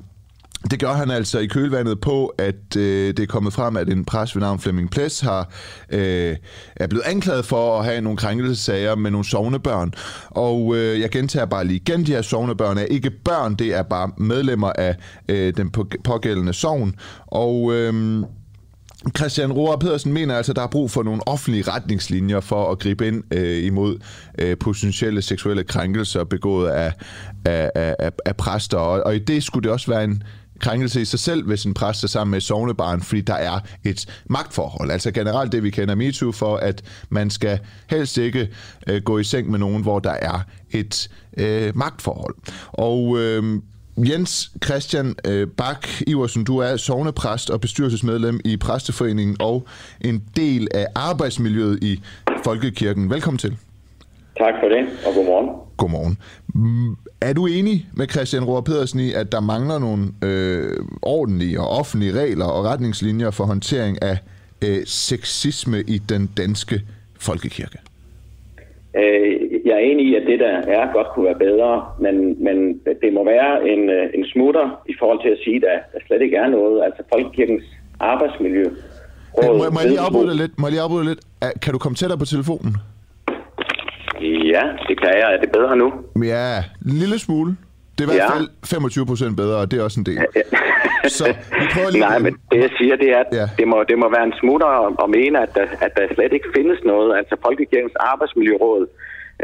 det 0.70 0.80
gør 0.80 0.92
han 0.92 1.10
altså 1.10 1.38
i 1.38 1.46
kølvandet 1.46 2.00
på, 2.00 2.26
at 2.26 2.76
øh, 2.76 3.06
det 3.08 3.20
er 3.20 3.26
kommet 3.26 3.52
frem, 3.52 3.76
at 3.76 3.88
en 3.88 4.04
præst 4.04 4.34
ved 4.34 4.40
navn 4.42 4.58
Flemming 4.58 4.90
Ples 4.90 5.20
har, 5.20 5.50
øh, 5.90 6.36
er 6.76 6.86
blevet 6.86 7.04
anklaget 7.04 7.44
for 7.44 7.78
at 7.78 7.84
have 7.84 8.00
nogle 8.00 8.16
krænkelsesager 8.16 8.94
med 8.94 9.10
nogle 9.10 9.24
sovnebørn. 9.24 9.92
Og 10.30 10.76
øh, 10.76 11.00
jeg 11.00 11.10
gentager 11.10 11.46
bare 11.46 11.64
lige 11.64 11.76
igen, 11.76 12.06
de 12.06 12.12
her 12.12 12.22
sovnebørn 12.22 12.78
er 12.78 12.84
ikke 12.84 13.10
børn, 13.10 13.54
det 13.54 13.74
er 13.74 13.82
bare 13.82 14.10
medlemmer 14.16 14.72
af 14.72 14.96
øh, 15.28 15.56
den 15.56 15.70
pågældende 16.04 16.52
sovn. 16.52 16.94
Og... 17.26 17.72
Øh, 17.74 18.22
Christian 19.16 19.52
Roar 19.52 19.76
Pedersen 19.76 20.12
mener 20.12 20.36
altså, 20.36 20.52
at 20.52 20.56
der 20.56 20.62
er 20.62 20.66
brug 20.66 20.90
for 20.90 21.02
nogle 21.02 21.28
offentlige 21.28 21.62
retningslinjer 21.62 22.40
for 22.40 22.70
at 22.72 22.78
gribe 22.78 23.06
ind 23.06 23.34
øh, 23.34 23.64
imod 23.64 23.98
øh, 24.38 24.56
potentielle 24.56 25.22
seksuelle 25.22 25.64
krænkelser 25.64 26.24
begået 26.24 26.70
af, 26.70 26.92
af, 27.44 27.70
af, 27.74 27.96
af, 27.98 28.12
af 28.26 28.36
præster. 28.36 28.78
Og, 28.78 29.02
og 29.06 29.16
i 29.16 29.18
det 29.18 29.42
skulle 29.42 29.62
det 29.62 29.72
også 29.72 29.90
være 29.90 30.04
en 30.04 30.22
krænkelse 30.60 31.00
i 31.00 31.04
sig 31.04 31.18
selv, 31.18 31.46
hvis 31.46 31.64
en 31.64 31.74
præst 31.74 32.04
er 32.04 32.08
sammen 32.08 32.30
med 32.30 32.38
et 32.38 32.42
sovnebarn, 32.42 33.02
fordi 33.02 33.20
der 33.20 33.34
er 33.34 33.60
et 33.84 34.22
magtforhold. 34.30 34.90
Altså 34.90 35.10
generelt 35.10 35.52
det, 35.52 35.62
vi 35.62 35.70
kender 35.70 35.94
MeToo 35.94 36.32
for, 36.32 36.56
at 36.56 36.82
man 37.08 37.30
skal 37.30 37.58
helst 37.90 38.18
ikke 38.18 38.48
øh, 38.86 39.02
gå 39.02 39.18
i 39.18 39.24
seng 39.24 39.50
med 39.50 39.58
nogen, 39.58 39.82
hvor 39.82 39.98
der 39.98 40.16
er 40.22 40.40
et 40.70 41.08
øh, 41.36 41.76
magtforhold. 41.76 42.34
Og... 42.72 43.18
Øh, 43.18 43.60
Jens 44.06 44.50
Christian 44.64 45.14
øh, 45.28 45.48
Bak 45.56 45.88
Iversen, 46.06 46.44
du 46.44 46.58
er 46.58 46.76
sovnepræst 46.76 47.50
og 47.50 47.60
bestyrelsesmedlem 47.60 48.40
i 48.44 48.56
Præsteforeningen 48.56 49.36
og 49.40 49.66
en 50.00 50.22
del 50.36 50.68
af 50.74 50.86
arbejdsmiljøet 50.94 51.84
i 51.84 52.00
Folkekirken. 52.44 53.10
Velkommen 53.10 53.38
til. 53.38 53.56
Tak 54.38 54.54
for 54.62 54.68
det, 54.68 54.86
og 55.06 55.14
godmorgen. 55.14 55.48
Godmorgen. 55.76 56.18
Mm, 56.54 56.96
Er 57.20 57.32
du 57.32 57.46
enig 57.46 57.86
med 57.92 58.08
Christian 58.08 58.44
Rohr 58.44 58.60
Pedersen 58.60 59.00
i, 59.00 59.12
at 59.12 59.32
der 59.32 59.40
mangler 59.40 59.78
nogle 59.78 60.06
øh, 60.22 60.76
ordentlige 61.02 61.60
og 61.60 61.68
offentlige 61.68 62.12
regler 62.12 62.44
og 62.44 62.64
retningslinjer 62.64 63.30
for 63.30 63.44
håndtering 63.44 64.02
af 64.02 64.18
øh, 64.64 64.82
sexisme 64.86 65.80
i 65.80 65.98
den 65.98 66.30
danske 66.36 66.80
folkekirke? 67.18 67.78
Øh, 68.96 69.47
Jeg 69.68 69.74
er 69.76 69.84
enig 69.90 70.04
i, 70.10 70.14
at 70.20 70.24
det, 70.30 70.38
der 70.44 70.52
er, 70.78 70.92
godt 70.92 71.08
kunne 71.14 71.26
være 71.30 71.38
bedre, 71.46 71.70
men, 72.04 72.14
men 72.46 72.56
det 73.02 73.10
må 73.16 73.22
være 73.34 73.52
en, 73.72 73.82
øh, 73.96 74.04
en 74.14 74.24
smutter 74.32 74.66
i 74.92 74.94
forhold 74.98 75.20
til 75.24 75.28
at 75.28 75.38
sige, 75.44 75.56
at 75.56 75.80
der 75.92 75.98
slet 76.06 76.22
ikke 76.22 76.36
er 76.36 76.48
noget. 76.48 76.76
Altså 76.86 77.02
Folkekirkens 77.12 77.64
arbejdsmiljø. 78.00 78.64
Må, 79.44 79.52
må, 79.74 79.78
jeg 79.82 79.88
lige 79.92 80.00
afbryde 80.00 80.36
lidt? 80.36 80.52
Må 80.58 80.66
jeg 80.66 80.72
lige 80.72 80.82
afbryde 80.86 81.04
lidt? 81.10 81.20
Kan 81.62 81.72
du 81.72 81.78
komme 81.78 81.96
tættere 81.96 82.18
på 82.18 82.24
telefonen? 82.24 82.72
Ja, 84.54 84.62
det 84.88 84.94
kan 85.02 85.12
jeg. 85.20 85.28
Er 85.34 85.40
det 85.40 85.50
bedre 85.52 85.76
nu? 85.76 85.92
Ja, 86.24 86.56
en 86.90 86.96
lille 87.02 87.18
smule. 87.18 87.50
Det 87.98 88.00
er 88.04 88.08
i 88.08 88.10
hvert 88.14 88.30
Ja. 88.30 88.36
fald 88.36 88.48
25 88.64 89.06
procent 89.06 89.36
bedre, 89.36 89.56
og 89.62 89.70
det 89.70 89.76
er 89.78 89.84
også 89.84 90.00
en 90.00 90.06
del. 90.06 90.18
Så 91.18 91.24
vi 91.60 91.64
prøver 91.74 91.90
lige... 91.90 92.00
Nej, 92.08 92.18
men 92.18 92.32
det 92.50 92.58
jeg 92.66 92.70
siger, 92.78 92.96
det 92.96 93.08
er, 93.16 93.20
at 93.24 93.26
Ja. 93.32 93.38
ja. 93.40 93.46
det, 93.58 93.66
må, 93.68 93.76
det 93.90 93.98
må 94.02 94.06
være 94.16 94.24
en 94.30 94.34
smutter 94.40 94.68
at 95.04 95.10
mene, 95.18 95.36
at 95.44 95.50
der, 95.54 95.66
at 95.86 95.92
der 95.96 96.14
slet 96.14 96.32
ikke 96.32 96.48
findes 96.56 96.78
noget. 96.84 97.16
Altså 97.18 97.34
Folkekirkens 97.46 97.96
Arbejdsmiljøråd 98.12 98.86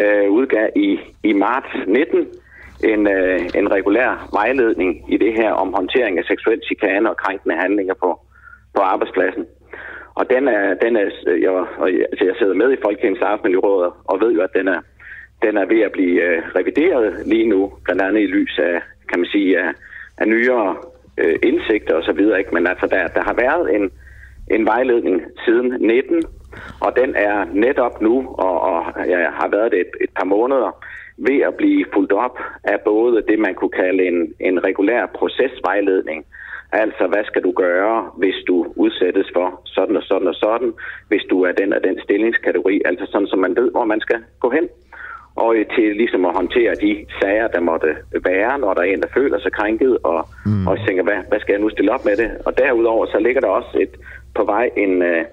øh, 0.03 0.31
udgav 0.31 0.69
i, 0.77 0.99
i 1.23 1.33
marts 1.33 1.73
19 1.87 2.27
en, 2.85 3.09
øh, 3.09 3.41
en 3.55 3.71
regulær 3.71 4.29
vejledning 4.33 5.13
i 5.15 5.17
det 5.17 5.33
her 5.35 5.53
om 5.53 5.75
håndtering 5.75 6.19
af 6.19 6.25
seksuel 6.25 6.61
chikane 6.65 7.11
og 7.11 7.17
krænkende 7.17 7.57
handlinger 7.57 7.95
på, 7.95 8.21
på 8.75 8.81
arbejdspladsen. 8.81 9.47
Og 10.15 10.31
den 10.31 10.49
er, 10.49 10.75
den 10.75 10.97
er 10.97 11.07
jeg, 11.27 11.51
og 11.83 11.93
jeg, 11.93 12.07
altså 12.11 12.25
jeg 12.25 12.35
sidder 12.39 12.55
med 12.55 12.73
i 12.73 12.83
Folketingets 12.85 13.23
Arbejdsmiljøråd 13.23 13.93
og 14.05 14.21
ved 14.21 14.33
jo, 14.33 14.41
at 14.43 14.55
den 14.55 14.69
er, 14.69 14.81
den 15.43 15.57
er 15.57 15.67
ved 15.67 15.81
at 15.81 15.93
blive 15.93 16.23
øh, 16.23 16.43
revideret 16.57 17.27
lige 17.27 17.49
nu, 17.49 17.73
blandt 17.85 18.03
andet 18.03 18.21
i 18.21 18.27
lys 18.27 18.59
af, 18.59 18.81
kan 19.09 19.21
man 19.21 19.29
sige, 19.35 19.59
af, 19.59 19.71
af 20.19 20.29
nyere 20.29 20.77
øh, 21.19 21.37
indsigter 21.43 21.95
osv. 21.95 22.21
Ikke? 22.39 22.51
Men 22.53 22.67
altså, 22.67 22.87
der, 22.87 23.07
der 23.07 23.23
har 23.23 23.35
været 23.35 23.75
en, 23.77 23.91
en 24.51 24.67
vejledning 24.67 25.23
siden 25.45 25.77
19, 25.81 26.23
og 26.81 26.97
den 26.97 27.15
er 27.15 27.45
netop 27.53 28.03
nu, 28.03 28.35
og, 28.39 28.61
og 28.61 28.85
ja, 29.07 29.31
har 29.31 29.49
været 29.49 29.73
det 29.73 29.81
et, 29.81 29.95
et 30.01 30.11
par 30.17 30.25
måneder, 30.25 30.71
ved 31.19 31.41
at 31.41 31.55
blive 31.55 31.85
fuldt 31.95 32.13
op 32.13 32.39
af 32.65 32.81
både 32.81 33.23
det, 33.29 33.39
man 33.39 33.55
kunne 33.55 33.77
kalde 33.85 34.07
en, 34.07 34.35
en 34.41 34.65
regulær 34.65 35.07
procesvejledning, 35.07 36.27
Altså, 36.83 37.07
hvad 37.13 37.25
skal 37.25 37.43
du 37.43 37.53
gøre, 37.53 38.11
hvis 38.17 38.39
du 38.49 38.57
udsættes 38.77 39.27
for 39.37 39.61
sådan 39.65 39.97
og 39.97 40.03
sådan 40.03 40.29
og 40.29 40.35
sådan, 40.35 40.73
hvis 41.09 41.25
du 41.31 41.43
er 41.43 41.53
den 41.53 41.73
af 41.73 41.83
den 41.83 41.97
stillingskategori, 42.05 42.83
altså 42.85 43.07
sådan, 43.13 43.27
så 43.27 43.37
man 43.37 43.57
ved, 43.57 43.71
hvor 43.71 43.85
man 43.85 44.01
skal 44.01 44.21
gå 44.41 44.51
hen. 44.51 44.69
Og 45.37 45.57
øh, 45.57 45.67
til 45.75 45.97
ligesom 45.97 46.25
at 46.25 46.35
håndtere 46.35 46.75
de 46.75 47.07
sager, 47.21 47.49
der 47.49 47.61
måtte 47.61 47.97
være, 48.25 48.59
når 48.59 48.75
der 48.75 48.81
er 48.83 48.91
en, 48.93 49.03
der 49.03 49.15
føler 49.15 49.39
sig 49.41 49.53
krænket, 49.53 49.99
og, 50.05 50.29
mm. 50.47 50.67
og 50.67 50.79
tænker, 50.87 51.03
hvad, 51.03 51.19
hvad 51.29 51.41
skal 51.41 51.53
jeg 51.53 51.61
nu 51.61 51.71
stille 51.71 51.93
op 51.93 52.05
med 52.05 52.17
det? 52.17 52.31
Og 52.47 52.59
derudover, 52.59 53.07
så 53.07 53.19
ligger 53.19 53.41
der 53.41 53.49
også 53.49 53.79
et, 53.81 53.95
på 54.35 54.45
vej 54.45 54.71
en, 54.77 55.03
øh, 55.03 55.25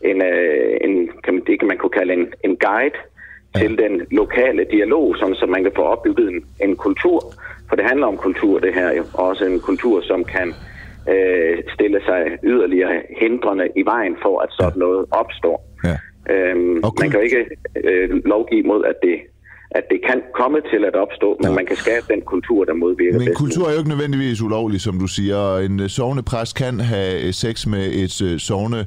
en, 0.00 0.22
øh, 0.22 0.76
en 0.80 1.10
kan 1.24 1.34
man, 1.34 1.42
det 1.46 1.58
kan 1.58 1.68
man 1.68 1.78
kunne 1.78 1.96
kalde 2.00 2.12
en, 2.12 2.26
en 2.44 2.56
guide 2.56 2.98
ja. 3.54 3.60
til 3.60 3.78
den 3.78 4.06
lokale 4.10 4.64
dialog, 4.70 5.16
som, 5.16 5.34
så 5.34 5.46
man 5.46 5.62
kan 5.62 5.72
få 5.76 5.82
opbygget 5.82 6.28
en, 6.28 6.44
en 6.60 6.76
kultur. 6.76 7.34
For 7.68 7.76
det 7.76 7.84
handler 7.84 8.06
om 8.06 8.16
kultur, 8.16 8.58
det 8.58 8.74
her 8.74 8.92
jo. 8.92 9.04
Også 9.14 9.44
en 9.44 9.60
kultur, 9.60 10.00
som 10.02 10.24
kan 10.24 10.54
øh, 11.12 11.58
stille 11.74 12.00
sig 12.06 12.38
yderligere 12.44 13.02
hindrende 13.20 13.68
i 13.76 13.82
vejen 13.82 14.16
for, 14.22 14.40
at 14.40 14.48
sådan 14.52 14.78
noget 14.78 15.06
opstår. 15.10 15.58
Ja. 15.84 15.96
Øhm, 16.34 16.80
okay. 16.84 17.02
Man 17.02 17.10
kan 17.10 17.20
jo 17.20 17.24
ikke 17.24 17.46
øh, 17.84 18.24
lovgive 18.24 18.62
mod, 18.62 18.84
at 18.84 18.94
det 19.02 19.16
at 19.70 19.84
det 19.90 20.00
kan 20.06 20.22
komme 20.34 20.60
til 20.72 20.84
at 20.84 20.94
opstå, 20.96 21.36
men 21.40 21.50
ja. 21.50 21.54
man 21.54 21.66
kan 21.66 21.76
skabe 21.76 22.04
den 22.08 22.20
kultur, 22.20 22.64
der 22.64 22.74
modvirker 22.74 23.18
Men 23.18 23.34
kultur 23.34 23.66
er 23.66 23.72
jo 23.72 23.78
ikke 23.78 23.88
nødvendigvis 23.88 24.42
ulovlig, 24.42 24.80
som 24.80 24.98
du 24.98 25.06
siger. 25.06 25.58
En 25.58 25.80
øh, 25.80 25.88
sovnepræst 25.88 26.56
kan 26.56 26.80
have 26.80 27.26
øh, 27.26 27.32
sex 27.32 27.66
med 27.66 27.86
et 28.02 28.40
sovne 28.40 28.86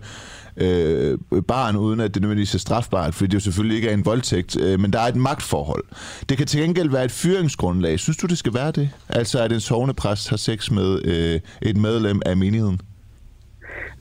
øh, 0.58 1.18
barn, 1.48 1.76
uden 1.76 2.00
at 2.00 2.14
det 2.14 2.22
nødvendigvis 2.22 2.56
er 2.56 2.60
strafbart, 2.60 3.14
fordi 3.14 3.28
det 3.28 3.34
jo 3.34 3.40
selvfølgelig 3.40 3.76
ikke 3.76 3.90
er 3.90 3.94
en 3.94 4.06
voldtægt, 4.06 4.62
øh, 4.64 4.80
men 4.80 4.94
der 4.94 5.00
er 5.00 5.08
et 5.08 5.16
magtforhold. 5.16 5.84
Det 6.30 6.38
kan 6.38 6.48
til 6.48 6.62
gengæld 6.62 6.90
være 6.90 7.06
et 7.06 7.12
fyringsgrundlag. 7.12 8.00
Synes 8.00 8.18
du, 8.18 8.28
det 8.28 8.38
skal 8.38 8.54
være 8.54 8.72
det? 8.72 8.90
Altså, 9.10 9.44
at 9.44 9.52
en 9.52 9.60
sovnepræst 9.60 10.30
har 10.30 10.38
sex 10.38 10.72
med 10.72 10.90
øh, 11.12 11.70
et 11.70 11.78
medlem 11.78 12.22
af 12.26 12.38
menigheden? 12.38 12.80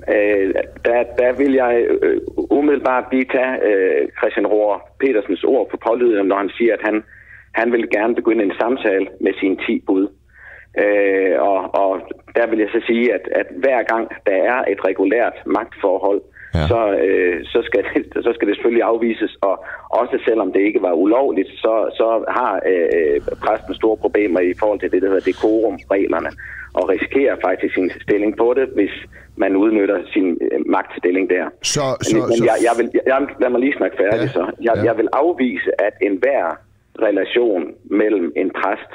Øh, 0.09 0.55
der, 0.84 1.03
der 1.18 1.32
vil 1.32 1.53
jeg 1.53 1.84
øh, 2.03 2.20
umiddelbart 2.36 3.05
lige 3.12 3.24
tage 3.24 3.55
øh, 3.68 4.09
Christian 4.18 4.46
Rohr 4.46 4.88
Petersens 5.01 5.44
ord 5.44 5.70
på 5.70 5.76
pålydende, 5.86 6.24
når 6.24 6.36
han 6.36 6.51
siger, 6.59 6.74
at 6.74 6.80
han, 6.84 7.03
han 7.53 7.72
vil 7.72 7.90
gerne 7.90 8.14
begynde 8.14 8.44
en 8.44 8.59
samtale 8.61 9.07
med 9.20 9.32
sine 9.40 9.57
10 9.66 9.82
bud. 9.86 10.09
Øh, 10.78 11.34
og, 11.40 11.74
og 11.74 12.01
der 12.36 12.46
vil 12.46 12.59
jeg 12.59 12.68
så 12.72 12.80
sige, 12.86 13.14
at, 13.14 13.24
at 13.40 13.46
hver 13.57 13.82
gang 13.82 14.09
der 14.26 14.38
er 14.53 14.64
et 14.72 14.84
regulært 14.84 15.36
magtforhold, 15.46 16.20
ja. 16.55 16.66
så, 16.70 16.80
øh, 17.07 17.44
så, 17.44 17.61
skal 17.68 17.84
det, 17.84 18.07
så 18.26 18.30
skal 18.34 18.48
det 18.48 18.57
selvfølgelig 18.57 18.82
afvises. 18.82 19.36
Og 19.40 19.64
også 19.90 20.18
selvom 20.28 20.53
det 20.53 20.61
ikke 20.61 20.82
var 20.82 20.92
ulovligt, 20.92 21.48
så, 21.48 21.74
så 21.98 22.24
har 22.28 22.61
øh, 22.72 23.20
præsten 23.44 23.74
store 23.74 23.96
problemer 23.96 24.40
i 24.40 24.55
forhold 24.61 24.80
til 24.80 24.90
det, 24.92 25.03
der 25.03 25.09
hedder 25.09 25.30
dekorumreglerne, 25.32 26.30
og 26.74 26.88
risikerer 26.88 27.36
faktisk 27.44 27.74
sin 27.74 27.90
stilling 28.03 28.36
på 28.36 28.55
det, 28.57 28.68
hvis 28.74 28.94
man 29.36 29.57
udnytter 29.57 29.98
sin 30.12 30.38
øh, 30.40 30.61
magtstilling 30.66 31.30
der. 31.30 31.44
Så, 31.62 31.80
så, 32.01 32.16
men, 32.16 32.26
men 32.28 32.36
så... 32.36 32.44
Jeg, 32.44 32.57
jeg 32.66 32.74
vil, 32.78 32.86
jeg, 33.07 33.26
lad 33.40 33.51
mig 33.51 33.61
lige 33.61 33.76
snakke 33.76 33.96
færdig 33.96 34.26
ja, 34.26 34.36
så. 34.38 34.44
Jeg, 34.61 34.72
ja. 34.76 34.82
jeg 34.82 34.96
vil 34.96 35.09
afvise, 35.12 35.70
at 35.86 35.94
enhver 36.03 36.44
relation 37.03 37.62
mellem 37.84 38.32
en 38.36 38.51
præst 38.51 38.92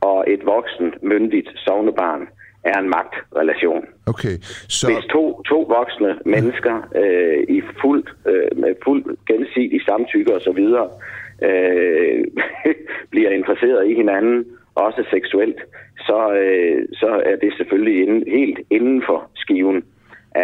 og 0.00 0.24
et 0.26 0.46
voksen, 0.46 0.94
myndigt 1.02 1.48
sovnebarn 1.64 2.28
er 2.70 2.78
en 2.78 2.88
magtrelation. 2.96 3.84
Okay, 4.06 4.34
så... 4.68 4.86
Hvis 4.86 5.04
to, 5.16 5.42
to 5.42 5.58
voksne 5.78 6.10
mennesker 6.24 6.74
øh, 7.02 7.56
i 7.56 7.62
fuld, 7.80 8.04
øh, 8.30 8.58
med 8.62 8.74
fuld 8.84 9.02
gensidig 9.26 9.80
samtykke 9.88 10.34
og 10.34 10.40
så 10.40 10.52
videre 10.52 10.88
øh, 11.42 12.24
bliver 13.12 13.30
interesseret 13.30 13.90
i 13.90 13.94
hinanden, 13.94 14.44
også 14.74 15.04
seksuelt, 15.10 15.60
så, 15.98 16.32
øh, 16.42 16.88
så 16.92 17.22
er 17.30 17.36
det 17.36 17.52
selvfølgelig 17.56 18.02
inden, 18.02 18.24
helt 18.38 18.60
inden 18.70 19.02
for 19.06 19.30
skiven 19.34 19.84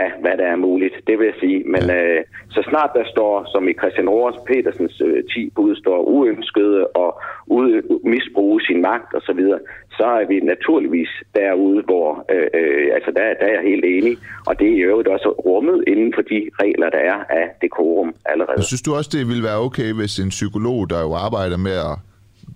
af, 0.03 0.09
hvad 0.23 0.35
der 0.41 0.47
er 0.55 0.57
muligt. 0.57 0.95
Det 1.07 1.15
vil 1.19 1.27
jeg 1.33 1.39
sige. 1.41 1.59
Men 1.75 1.85
ja. 1.89 1.97
øh, 1.97 2.21
så 2.55 2.61
snart 2.71 2.91
der 2.99 3.05
står, 3.15 3.33
som 3.53 3.69
i 3.69 3.75
Christian 3.81 4.09
Rohrs 4.09 4.41
Petersens 4.49 4.97
øh, 5.09 5.25
10 5.25 5.51
bud, 5.57 5.77
står 5.77 5.99
uønskede 6.15 6.87
og 7.03 7.11
ud, 7.47 7.71
misbruge 8.15 8.61
sin 8.67 8.81
magt 8.83 9.11
osv., 9.19 9.43
så, 9.51 9.59
så 9.99 10.07
er 10.21 10.25
vi 10.31 10.37
naturligvis 10.53 11.13
derude, 11.35 11.83
hvor 11.89 12.09
øh, 12.35 12.49
øh, 12.61 12.87
altså 12.97 13.11
der, 13.17 13.25
der 13.41 13.47
er 13.51 13.55
jeg 13.59 13.65
helt 13.71 13.85
enig. 13.97 14.15
Og 14.49 14.59
det 14.59 14.67
er 14.73 14.77
i 14.77 14.85
øvrigt 14.91 15.09
også 15.09 15.29
rummet 15.49 15.85
inden 15.87 16.13
for 16.17 16.23
de 16.23 16.39
regler, 16.63 16.91
der 16.91 17.03
er 17.13 17.19
af 17.41 17.47
dekorum 17.63 18.15
allerede. 18.25 18.57
Og 18.57 18.65
synes 18.65 18.83
du 18.83 18.95
også, 18.95 19.11
det 19.13 19.29
ville 19.29 19.43
være 19.43 19.61
okay, 19.69 19.93
hvis 19.93 20.19
en 20.19 20.29
psykolog, 20.29 20.91
der 20.91 21.01
jo 21.01 21.13
arbejder 21.27 21.57
med 21.57 21.77
at 21.91 21.97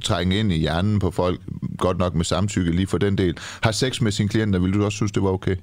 trænge 0.05 0.39
ind 0.41 0.53
i 0.53 0.59
hjernen 0.59 0.99
på 0.99 1.11
folk, 1.11 1.39
godt 1.79 1.99
nok 1.99 2.15
med 2.15 2.25
samtykke 2.25 2.71
lige 2.71 2.87
for 2.87 2.99
den 2.99 3.19
del, 3.19 3.39
har 3.63 3.73
sex 3.73 4.01
med 4.01 4.13
sine 4.13 4.29
klienter, 4.29 4.59
vil 4.59 4.75
du 4.75 4.85
også 4.85 4.97
synes, 4.97 5.13
det 5.13 5.23
var 5.23 5.31
okay? 5.31 5.57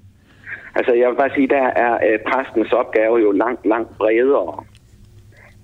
Altså, 0.75 0.93
jeg 0.93 1.09
vil 1.09 1.15
bare 1.15 1.35
sige, 1.35 1.47
der 1.47 1.67
er 1.85 1.93
øh, 2.07 2.19
præstens 2.27 2.71
opgave 2.71 3.17
jo 3.19 3.31
langt, 3.31 3.65
langt 3.65 3.97
bredere 3.97 4.63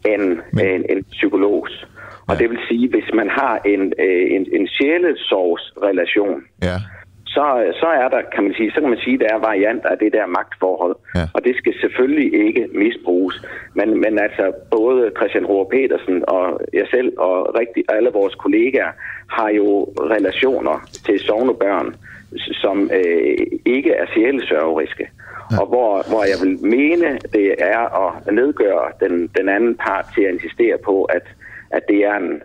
end 0.06 0.40
Men... 0.54 0.66
en, 0.66 0.86
en 0.90 1.04
psykologs. 1.04 1.88
Og 2.28 2.36
ja. 2.36 2.40
det 2.42 2.50
vil 2.50 2.60
sige, 2.68 2.90
hvis 2.90 3.10
man 3.14 3.30
har 3.30 3.62
en, 3.66 3.94
øh, 4.06 4.26
en, 4.36 4.48
en 4.58 4.68
sjælesorgsrelation, 4.68 6.44
ja. 6.62 6.78
så, 7.26 7.46
så 7.82 7.88
er 8.04 8.08
der, 8.10 8.22
kan 8.34 8.44
man 8.44 8.54
sige, 8.54 8.72
så 8.72 8.80
kan 8.82 8.90
man 8.90 9.04
sige, 9.06 9.18
der 9.20 9.30
er 9.36 9.40
varianter 9.40 9.90
af 9.90 9.98
det 9.98 10.14
der 10.14 10.26
magtforhold. 10.26 10.96
Ja. 11.16 11.26
Og 11.34 11.44
det 11.46 11.56
skal 11.58 11.74
selvfølgelig 11.82 12.30
ikke 12.46 12.68
misbruges. 12.74 13.36
Men, 13.74 13.90
men 14.04 14.20
altså, 14.20 14.54
både 14.72 15.12
Christian 15.18 15.46
Rohr 15.46 15.68
Petersen 15.74 16.24
og 16.28 16.60
jeg 16.74 16.88
selv 16.92 17.10
og 17.18 17.56
rigtig 17.60 17.84
alle 17.90 18.10
vores 18.10 18.36
kollegaer 18.36 18.92
har 19.30 19.50
jo 19.50 19.94
relationer 20.14 20.78
til 21.06 21.20
sovnebørn, 21.20 21.96
som 22.38 22.92
øh, 22.94 23.38
ikke 23.66 23.92
er 23.92 24.06
sjælesørgeriske. 24.14 25.06
Ja. 25.52 25.60
Og 25.62 25.68
hvor, 25.68 26.10
hvor 26.10 26.24
jeg 26.24 26.38
vil 26.44 26.66
mene, 26.78 27.20
det 27.34 27.56
er 27.60 27.84
at 28.04 28.34
nedgøre 28.34 28.86
den, 29.04 29.30
den 29.38 29.50
anden 29.50 29.76
part 29.76 30.06
til 30.16 30.22
at 30.22 30.34
insistere 30.34 30.78
på, 30.86 31.04
at, 31.04 31.26
at, 31.70 31.84
det 31.90 32.00
er 32.06 32.16
en, 32.16 32.42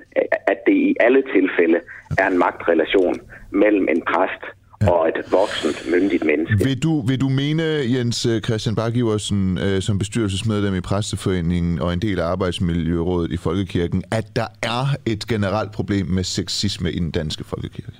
at 0.46 0.58
det 0.66 0.72
i 0.72 0.96
alle 1.00 1.22
tilfælde 1.34 1.80
er 2.18 2.26
en 2.26 2.38
magtrelation 2.38 3.14
mellem 3.50 3.88
en 3.88 4.02
præst 4.12 4.44
ja. 4.82 4.90
og 4.90 5.08
et 5.08 5.32
voksent, 5.32 5.90
myndigt 5.92 6.24
menneske. 6.24 6.64
Vil 6.64 6.82
du, 6.82 7.00
vil 7.00 7.20
du 7.20 7.28
mene, 7.28 7.62
Jens 7.94 8.26
øh, 8.26 8.40
Christian 8.40 8.74
Bakiversen, 8.74 9.58
øh, 9.58 9.82
som 9.82 9.98
bestyrelsesmedlem 9.98 10.74
i 10.74 10.80
Præsteforeningen 10.80 11.78
og 11.78 11.92
en 11.92 11.98
del 11.98 12.20
af 12.20 12.24
Arbejdsmiljørådet 12.24 13.32
i 13.32 13.36
Folkekirken, 13.36 14.02
at 14.10 14.26
der 14.36 14.46
er 14.62 14.86
et 15.06 15.26
generelt 15.28 15.72
problem 15.72 16.06
med 16.06 16.24
sexisme 16.24 16.92
i 16.92 16.98
den 16.98 17.10
danske 17.10 17.44
folkekirke? 17.44 17.92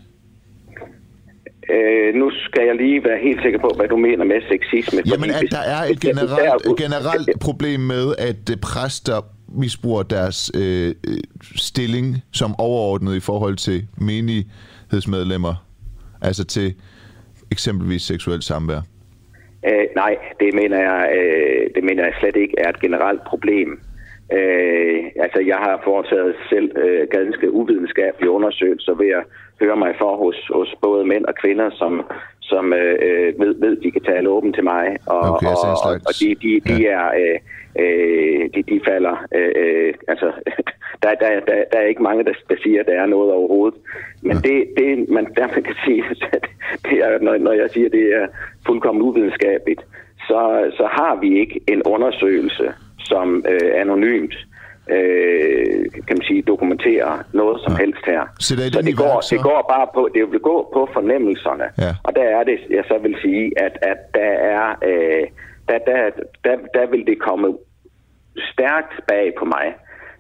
Øh, 1.71 2.15
nu 2.15 2.31
skal 2.31 2.67
jeg 2.67 2.75
lige 2.75 3.05
være 3.05 3.19
helt 3.19 3.43
sikker 3.43 3.59
på, 3.59 3.71
hvad 3.77 3.89
du 3.89 3.97
mener 3.97 4.25
med 4.25 4.41
sexisme. 4.49 5.03
Jamen, 5.07 5.31
at 5.31 5.45
der 5.51 5.65
er 5.77 5.83
et 5.93 6.01
generelt, 6.01 6.79
generelt 6.79 7.41
problem 7.41 7.81
med, 7.81 8.15
at 8.19 8.51
øh, 8.51 8.57
præster 8.63 9.21
misbruger 9.49 10.03
deres 10.03 10.51
øh, 10.55 10.89
øh, 11.09 11.19
stilling 11.57 12.17
som 12.33 12.55
overordnet 12.59 13.17
i 13.17 13.21
forhold 13.21 13.57
til 13.57 13.87
menighedsmedlemmer, 13.99 15.55
altså 16.23 16.45
til 16.45 16.75
eksempelvis 17.53 18.03
seksuelt 18.03 18.45
samvær. 18.45 18.81
Øh, 19.69 19.87
nej, 19.97 20.17
det 20.41 20.55
mener, 20.55 20.79
jeg, 20.79 21.11
øh, 21.19 21.71
det 21.75 21.85
mener 21.85 22.05
jeg 22.05 22.13
slet 22.21 22.37
ikke 22.37 22.55
er 22.59 22.69
et 22.69 22.81
generelt 22.81 23.21
problem. 23.27 23.81
Øh, 24.33 25.05
altså, 25.17 25.41
jeg 25.41 25.57
har 25.57 25.81
foretaget 25.85 26.35
selv 26.49 26.79
øh, 26.79 27.09
ganske 27.11 27.51
uvidenskabelige 27.51 28.31
undersøgelser 28.31 28.95
ved 28.95 29.09
at 29.09 29.25
høre 29.61 29.77
mig 29.77 29.95
for 29.99 30.17
hos, 30.17 30.51
hos 30.55 30.75
både 30.83 31.07
mænd 31.07 31.25
og 31.25 31.35
kvinder, 31.35 31.71
som, 31.71 32.03
som 32.41 32.73
øh, 32.73 32.99
øh 33.03 33.41
ved, 33.41 33.55
ved, 33.61 33.77
de 33.77 33.91
kan 33.91 34.03
tale 34.03 34.29
åbent 34.29 34.55
til 34.55 34.65
mig. 34.65 34.97
Og, 35.07 35.21
okay, 35.21 35.47
og, 35.47 35.71
og, 35.85 35.93
og 36.09 36.13
de, 36.21 36.35
de, 36.43 36.61
de 36.69 36.83
ja. 36.83 36.91
er... 36.91 37.07
Øh, 37.21 37.39
øh, 37.79 38.51
de, 38.55 38.63
de 38.63 38.81
falder... 38.85 39.27
Øh, 39.35 39.53
øh, 39.57 39.95
altså, 40.09 40.33
der, 41.03 41.15
der, 41.15 41.41
der, 41.49 41.65
der 41.73 41.79
er 41.79 41.87
ikke 41.87 42.03
mange, 42.03 42.25
der, 42.25 42.33
der 42.49 42.57
siger, 42.63 42.81
at 42.81 42.87
der 42.87 43.03
er 43.03 43.07
noget 43.07 43.33
overhovedet. 43.33 43.79
Men 44.23 44.37
ja. 44.37 44.49
det, 44.49 44.65
det, 44.77 45.09
man 45.09 45.25
derfor 45.37 45.61
kan 45.61 45.75
sige, 45.85 46.05
at 46.33 46.47
det 46.85 46.99
er, 46.99 47.19
når, 47.19 47.39
når 47.39 47.53
jeg 47.53 47.71
siger, 47.71 47.87
at 47.87 47.93
det 47.93 48.15
er 48.15 48.27
fuldkommen 48.67 49.03
uvidenskabeligt, 49.03 49.83
så, 50.29 50.73
så 50.77 50.87
har 50.87 51.19
vi 51.21 51.41
ikke 51.41 51.61
en 51.69 51.83
undersøgelse, 51.83 52.75
som 53.05 53.45
øh, 53.49 53.71
anonymt 53.75 54.35
øh, 54.91 55.85
kan 56.07 56.17
man 56.19 56.27
sige, 56.29 56.43
dokumenterer 56.43 57.13
noget 57.33 57.61
som 57.65 57.73
ja. 57.73 57.79
helst 57.79 58.05
her. 58.07 58.23
Så 58.41 58.57
det, 58.57 58.75
så 58.75 58.83
det, 58.83 58.97
går, 58.97 59.21
så? 59.21 59.35
det 59.35 59.43
går 59.43 59.61
bare 59.75 59.89
på, 59.95 60.09
det 60.15 60.33
vil 60.33 60.41
gå 60.41 60.71
på 60.73 60.89
fornemmelserne. 60.93 61.67
Ja. 61.79 61.93
Og 62.03 62.17
der 62.17 62.27
er 62.39 62.45
det, 62.45 62.59
jeg 62.71 62.85
så 62.89 62.99
vil 63.03 63.17
sige, 63.23 63.53
at, 63.57 63.75
at 63.83 63.99
der 64.15 64.33
er, 64.55 64.65
øh, 64.91 65.25
der, 65.69 65.79
der, 65.87 66.11
der, 66.45 66.57
der 66.75 66.87
vil 66.91 67.07
det 67.07 67.19
komme 67.19 67.57
stærkt 68.53 68.95
bag 69.09 69.33
på 69.39 69.45
mig, 69.45 69.67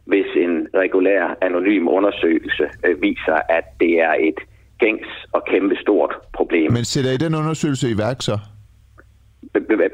hvis 0.05 0.27
en 0.37 0.69
regulær 0.75 1.37
anonym 1.41 1.89
undersøgelse 1.89 2.67
øh, 2.87 3.03
viser, 3.03 3.39
at 3.49 3.65
det 3.81 4.01
er 4.01 4.15
et 4.21 4.39
gængs 4.79 5.09
og 5.33 5.43
kæmpe 5.51 5.77
stort 5.77 6.15
problem. 6.33 6.73
Men 6.73 6.85
sætter 6.85 7.11
I 7.11 7.17
den 7.17 7.35
undersøgelse 7.35 7.91
i 7.91 7.99
værk 7.99 8.23
så? 8.23 8.39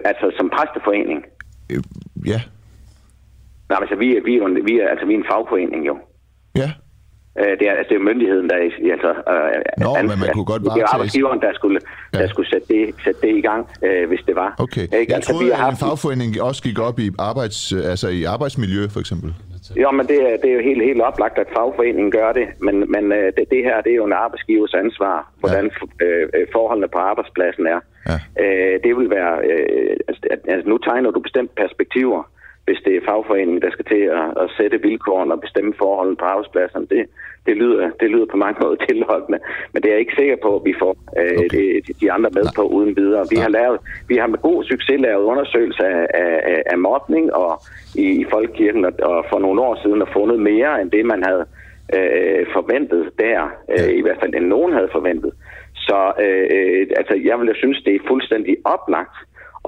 Altså 0.05 0.33
som 0.37 0.51
præsteforening? 0.51 1.25
Øh, 1.73 1.83
ja. 2.27 2.41
Nej, 3.71 3.79
altså, 3.81 3.97
vi, 3.97 4.17
er, 4.17 4.23
vi, 4.29 4.33
er 4.37 4.63
vi, 4.69 4.75
er, 4.81 4.89
altså, 4.89 5.07
vi 5.07 5.15
er 5.15 5.19
en 5.19 5.31
fagforening 5.33 5.87
jo. 5.87 5.95
Ja. 6.57 6.71
Øh, 7.41 7.53
det, 7.59 7.65
er, 7.69 7.73
altså, 7.73 7.89
det 7.91 7.97
er 8.01 8.05
myndigheden, 8.11 8.47
der 8.51 8.57
er... 8.57 8.63
Altså, 8.97 9.11
øh, 9.33 9.85
Nå, 9.85 9.91
men 10.11 10.19
man 10.23 10.29
kunne 10.35 10.49
godt 10.53 10.63
Det 10.63 10.83
er 10.83 10.95
arbejdsgiveren, 10.95 11.41
der 11.41 11.53
skulle, 11.55 11.81
ja. 12.15 12.19
der 12.19 12.29
skulle 12.29 12.49
sætte, 12.53 12.67
det, 12.75 12.95
sætte 13.05 13.21
det 13.27 13.33
i 13.37 13.41
gang, 13.41 13.63
øh, 13.87 14.09
hvis 14.09 14.23
det 14.27 14.35
var. 14.37 14.55
Okay. 14.59 14.83
Ikke? 14.83 14.97
Jeg 15.09 15.17
altså, 15.17 15.33
troede, 15.33 15.45
vi 15.45 15.51
har 15.51 15.65
haft... 15.65 15.83
en 15.83 15.87
fagforening 15.87 16.43
også 16.43 16.63
gik 16.63 16.79
op 16.89 16.99
i, 16.99 17.11
arbejds, 17.19 17.73
altså, 17.73 18.09
i 18.09 18.25
arbejdsmiljø, 18.25 18.83
for 18.95 19.01
eksempel. 19.01 19.35
Jo, 19.77 19.91
men 19.91 20.07
det 20.07 20.19
er, 20.29 20.37
det 20.43 20.49
er 20.51 20.55
jo 20.55 20.63
helt, 20.71 20.83
helt 20.83 21.03
oplagt, 21.03 21.39
at 21.39 21.47
fagforeningen 21.57 22.11
gør 22.11 22.33
det. 22.33 22.47
Men, 22.67 22.77
men 22.95 23.13
øh, 23.13 23.27
det, 23.37 23.45
det 23.51 23.63
her, 23.65 23.81
det 23.81 23.93
er 23.93 23.97
jo 24.03 24.07
en 24.07 24.13
arbejdsgivers 24.13 24.75
ansvar, 24.75 25.33
hvordan 25.41 25.71
ja. 26.01 26.07
øh, 26.07 26.47
forholdene 26.53 26.89
på 26.89 26.99
arbejdspladsen 26.99 27.67
er. 27.67 27.81
Ja. 28.09 28.19
Øh, 28.45 28.81
det 28.85 28.97
vil 28.97 29.11
være... 29.11 29.35
Øh, 29.51 29.97
altså, 30.09 30.21
altså, 30.53 30.69
nu 30.69 30.79
tegner 30.79 31.11
du 31.11 31.21
bestemt 31.21 31.55
perspektiver 31.55 32.23
hvis 32.71 32.85
det 32.87 32.95
er 32.97 33.09
fagforeningen, 33.11 33.63
der 33.63 33.71
skal 33.71 33.87
til 33.93 34.03
at, 34.21 34.29
at 34.43 34.49
sætte 34.59 34.83
vilkårene 34.89 35.35
og 35.35 35.41
bestemme 35.47 35.73
forholdene 35.83 36.21
på 36.21 36.27
arbejdspladsen. 36.33 36.83
Det, 36.93 37.03
det, 37.47 37.55
lyder, 37.63 37.91
det 38.01 38.09
lyder 38.11 38.29
på 38.31 38.37
mange 38.45 38.59
måder 38.63 38.79
tilholdende, 38.89 39.39
men 39.73 39.79
det 39.83 39.89
er 39.89 39.95
jeg 39.95 40.05
ikke 40.05 40.21
sikker 40.21 40.37
på, 40.43 40.51
at 40.59 40.65
vi 40.69 40.75
får 40.83 40.93
øh, 41.21 41.39
okay. 41.39 41.49
de, 41.55 41.93
de 42.01 42.13
andre 42.15 42.31
med 42.39 42.45
ja. 42.49 42.53
på 42.59 42.63
uden 42.77 42.93
videre. 43.01 43.25
Vi 43.35 43.39
har, 43.45 43.53
lavet, 43.59 43.79
vi 44.11 44.17
har 44.17 44.29
med 44.33 44.39
god 44.49 44.65
succes 44.65 45.01
lavet 45.01 45.25
undersøgelser 45.33 45.85
af, 45.85 46.07
af, 46.53 46.63
af 46.73 46.79
mobning 46.79 47.25
og 47.43 47.53
i, 48.05 48.07
i 48.23 48.25
Folkekirken, 48.33 48.85
og, 48.85 48.93
og 49.03 49.25
for 49.31 49.39
nogle 49.39 49.61
år 49.69 49.75
siden 49.83 50.01
har 50.05 50.11
fundet 50.13 50.39
mere 50.53 50.81
end 50.81 50.91
det, 50.91 51.05
man 51.07 51.23
havde 51.29 51.45
øh, 51.97 52.47
forventet 52.57 53.03
der, 53.19 53.41
øh, 53.75 53.91
i 53.99 54.03
hvert 54.03 54.21
fald 54.21 54.35
end 54.35 54.47
nogen 54.47 54.73
havde 54.73 54.89
forventet. 54.93 55.33
Så 55.87 55.99
øh, 56.25 56.87
altså, 57.01 57.15
jeg 57.29 57.41
vil 57.41 57.55
synes, 57.55 57.83
det 57.87 57.95
er 57.95 58.09
fuldstændig 58.09 58.57
oplagt 58.65 59.17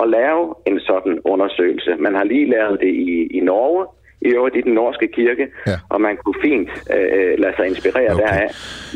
at 0.01 0.09
lave 0.09 0.55
en 0.67 0.81
sådan 0.81 1.19
undersøgelse. 1.25 1.91
Man 1.99 2.15
har 2.15 2.25
lige 2.25 2.51
lavet 2.51 2.81
det 2.81 2.93
i, 2.95 3.27
i 3.39 3.41
Norge, 3.41 3.87
i 4.27 4.29
øvrigt 4.37 4.57
i 4.57 4.61
den 4.61 4.75
norske 4.75 5.09
kirke, 5.09 5.47
ja. 5.67 5.77
og 5.89 6.01
man 6.01 6.17
kunne 6.17 6.41
fint 6.43 6.71
øh, 6.97 7.39
lade 7.43 7.55
sig 7.57 7.67
inspirere 7.67 8.13
okay. 8.15 8.23
deraf. 8.23 8.49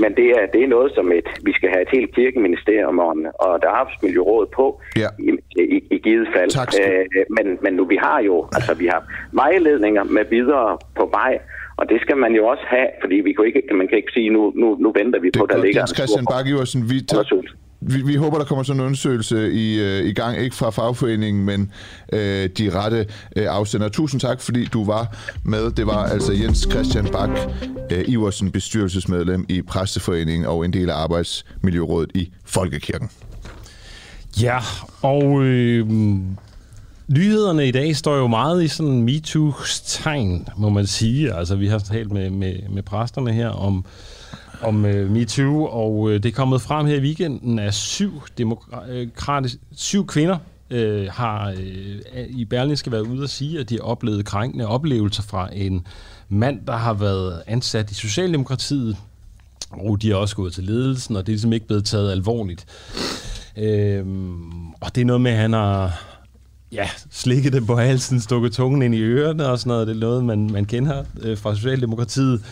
Men 0.02 0.10
det 0.18 0.28
er, 0.38 0.46
det 0.52 0.60
er 0.64 0.68
noget, 0.76 0.92
som 0.94 1.12
et, 1.12 1.28
vi 1.42 1.52
skal 1.52 1.68
have 1.68 1.82
et 1.82 1.88
helt 1.92 2.14
kirkeministerium 2.14 2.98
og, 2.98 3.16
og 3.44 3.62
der 3.62 3.68
er 3.68 3.76
arbejdsmiljøråd 3.80 4.46
på 4.58 4.80
ja. 4.96 5.08
i, 5.18 5.30
i, 5.76 5.78
i 5.90 5.98
givet 5.98 6.28
fald. 6.34 6.50
Øh, 6.82 7.04
men, 7.36 7.58
men 7.64 7.72
nu 7.74 7.84
vi 7.84 7.98
har 8.02 8.20
jo, 8.20 8.48
altså 8.52 8.74
vi 8.74 8.86
har 8.86 9.02
vejledninger 9.32 10.04
med 10.04 10.24
videre 10.30 10.78
på 10.96 11.04
vej, 11.18 11.38
og 11.76 11.88
det 11.88 12.00
skal 12.00 12.16
man 12.16 12.32
jo 12.34 12.46
også 12.46 12.64
have, 12.66 12.88
fordi 13.02 13.16
vi 13.16 13.32
kan 13.32 13.44
ikke, 13.44 13.62
man 13.74 13.88
kan 13.88 13.96
ikke 13.96 14.12
sige, 14.12 14.30
nu, 14.30 14.52
nu, 14.54 14.76
nu 14.80 14.92
venter 15.00 15.20
vi 15.20 15.30
det 15.30 15.40
på, 15.40 15.46
der 15.46 15.64
ligger 15.64 15.82
en 15.82 15.94
Christian 15.98 16.26
Bakke 16.30 16.50
vi 16.92 17.00
tager, 17.00 17.42
vi, 17.80 18.02
vi 18.02 18.14
håber, 18.14 18.38
der 18.38 18.44
kommer 18.44 18.62
sådan 18.62 18.80
en 18.80 18.86
undersøgelse 18.86 19.52
i, 19.52 19.78
øh, 19.80 20.04
i 20.04 20.12
gang, 20.12 20.38
ikke 20.38 20.56
fra 20.56 20.70
fagforeningen, 20.70 21.44
men 21.44 21.72
øh, 22.12 22.48
de 22.58 22.70
rette 22.70 23.06
øh, 23.36 23.46
afsender. 23.48 23.88
Tusind 23.88 24.20
tak, 24.20 24.40
fordi 24.40 24.64
du 24.64 24.84
var 24.84 25.16
med. 25.44 25.70
Det 25.70 25.86
var 25.86 26.04
altså 26.04 26.32
Jens 26.32 26.68
Christian 26.70 27.08
Bak, 27.12 27.30
øh, 27.92 28.04
Iversen, 28.08 28.50
bestyrelsesmedlem 28.50 29.46
i 29.48 29.62
Præsteforeningen 29.62 30.46
og 30.46 30.64
en 30.64 30.72
del 30.72 30.90
af 30.90 30.94
Arbejdsmiljørådet 30.94 32.10
i 32.14 32.32
Folkekirken. 32.44 33.10
Ja, 34.40 34.58
og 35.02 35.42
øh, 35.42 35.86
Nyhederne 37.08 37.68
i 37.68 37.70
dag 37.70 37.96
står 37.96 38.16
jo 38.16 38.26
meget 38.26 38.64
i 38.64 38.68
sådan 38.68 39.08
MeToo's 39.08 39.82
tegn, 40.02 40.48
må 40.56 40.68
man 40.68 40.86
sige. 40.86 41.34
Altså, 41.34 41.56
vi 41.56 41.66
har 41.66 41.78
talt 41.78 42.12
med, 42.12 42.30
med, 42.30 42.54
med 42.70 42.82
præsterne 42.82 43.32
her 43.32 43.48
om, 43.48 43.84
om 44.62 44.84
øh, 44.84 45.10
MeToo, 45.10 45.64
og 45.64 46.10
øh, 46.10 46.22
det 46.22 46.28
er 46.28 46.32
kommet 46.32 46.62
frem 46.62 46.86
her 46.86 46.96
i 46.96 47.00
weekenden, 47.00 47.58
at 47.58 47.74
syv, 47.74 48.22
demokratiske, 48.38 49.58
øh, 49.70 49.76
syv 49.76 50.06
kvinder 50.06 50.38
øh, 50.70 51.08
har 51.10 51.48
øh, 51.48 52.26
i 52.28 52.44
Berlin 52.44 52.76
været 52.86 53.00
ude 53.00 53.22
og 53.22 53.28
sige, 53.28 53.60
at 53.60 53.68
de 53.68 53.74
har 53.74 53.82
oplevet 53.82 54.24
krænkende 54.24 54.66
oplevelser 54.66 55.22
fra 55.22 55.48
en 55.52 55.86
mand, 56.28 56.60
der 56.66 56.76
har 56.76 56.94
været 56.94 57.42
ansat 57.46 57.90
i 57.90 57.94
Socialdemokratiet, 57.94 58.96
og 59.70 60.02
de 60.02 60.10
er 60.10 60.14
også 60.14 60.36
gået 60.36 60.52
til 60.52 60.64
ledelsen, 60.64 61.16
og 61.16 61.26
det 61.26 61.32
er 61.32 61.34
ligesom 61.34 61.52
ikke 61.52 61.66
blevet 61.66 61.84
taget 61.84 62.10
alvorligt. 62.10 62.66
Uh, 63.56 64.06
og 64.80 64.94
det 64.94 65.00
er 65.00 65.04
noget 65.04 65.20
med, 65.20 65.30
at 65.30 65.36
han 65.36 65.52
har 65.52 66.02
ja, 66.72 66.88
slikket 67.10 67.52
det 67.52 67.66
på 67.66 67.76
halsen, 67.76 68.20
stukket 68.20 68.52
tungen 68.52 68.82
ind 68.82 68.94
i 68.94 69.00
ørerne 69.00 69.46
og 69.46 69.58
sådan 69.58 69.70
noget. 69.70 69.86
Det 69.86 69.96
er 69.96 70.00
noget, 70.00 70.24
man, 70.24 70.50
man 70.52 70.64
kender 70.64 71.04
øh, 71.22 71.38
fra 71.38 71.54
Socialdemokratiet. 71.54 72.42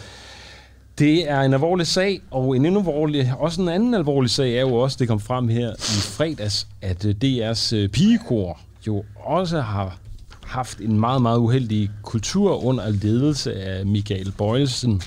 Det 0.99 1.31
er 1.31 1.41
en 1.41 1.55
alvorlig 1.55 1.87
sag, 1.87 2.21
og 2.31 2.57
en 2.57 2.67
endnu 2.67 2.81
alvorlig, 2.81 3.33
også 3.39 3.63
en 3.63 3.69
anden 3.69 3.95
alvorlig 3.95 4.31
sag 4.31 4.57
er 4.57 4.61
jo 4.61 4.75
også, 4.75 4.97
det 5.01 5.09
kom 5.09 5.21
frem 5.21 5.49
her 5.49 5.73
i 5.73 6.01
fredags, 6.01 6.67
at 6.83 7.05
øh, 7.05 7.15
DR's 7.25 7.75
øh, 7.75 7.89
pigekor 7.89 8.61
jo 8.87 9.05
også 9.17 9.61
har 9.61 9.99
haft 10.47 10.79
en 10.79 11.01
meget, 11.01 11.23
meget 11.23 11.39
uheldig 11.39 11.91
kultur 12.03 12.65
under 12.65 12.91
ledelse 12.91 13.55
af 13.55 13.87
Michael 13.87 14.33
Bøjelsen. 14.39 15.03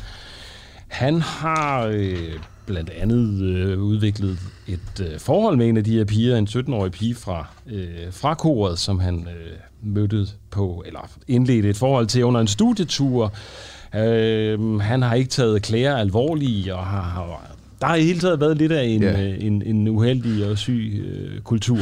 Han 0.88 1.22
har 1.22 1.86
øh, 1.86 2.34
blandt 2.66 2.90
andet 2.90 3.42
øh, 3.42 3.80
udviklet 3.80 4.40
et 4.68 5.10
øh, 5.12 5.20
forhold 5.20 5.58
med 5.58 5.70
en 5.70 5.78
af 5.78 5.84
de 5.84 5.98
her 5.98 6.06
piger, 6.06 6.38
en 6.38 6.48
17-årig 6.48 6.92
pige 6.92 7.16
fra, 7.16 7.48
øh, 7.68 8.12
fra 8.12 8.34
koret, 8.34 8.80
som 8.80 9.00
han 9.00 9.28
øh, 9.28 9.58
mødte 9.82 10.28
på, 10.50 10.84
eller 10.86 11.10
indledte 11.28 11.70
et 11.70 11.78
forhold 11.78 12.08
til 12.08 12.26
under 12.26 12.42
en 12.42 12.48
studietur. 12.48 13.34
Øh, 13.96 14.80
han 14.80 15.02
har 15.02 15.14
ikke 15.14 15.30
taget 15.30 15.62
klæder 15.62 15.96
alvorligt, 15.96 16.70
og 16.70 16.86
har, 16.86 17.02
har 17.02 17.48
der 17.82 17.88
har 17.88 17.96
i 17.96 18.04
hele 18.04 18.20
taget 18.20 18.40
været 18.40 18.58
lidt 18.58 18.72
af 18.72 18.84
en, 18.84 19.02
ja. 19.02 19.24
øh, 19.24 19.36
en, 19.40 19.62
en 19.66 19.88
uheldig 19.88 20.50
og 20.50 20.58
syg 20.58 21.06
øh, 21.06 21.42
kultur. 21.42 21.78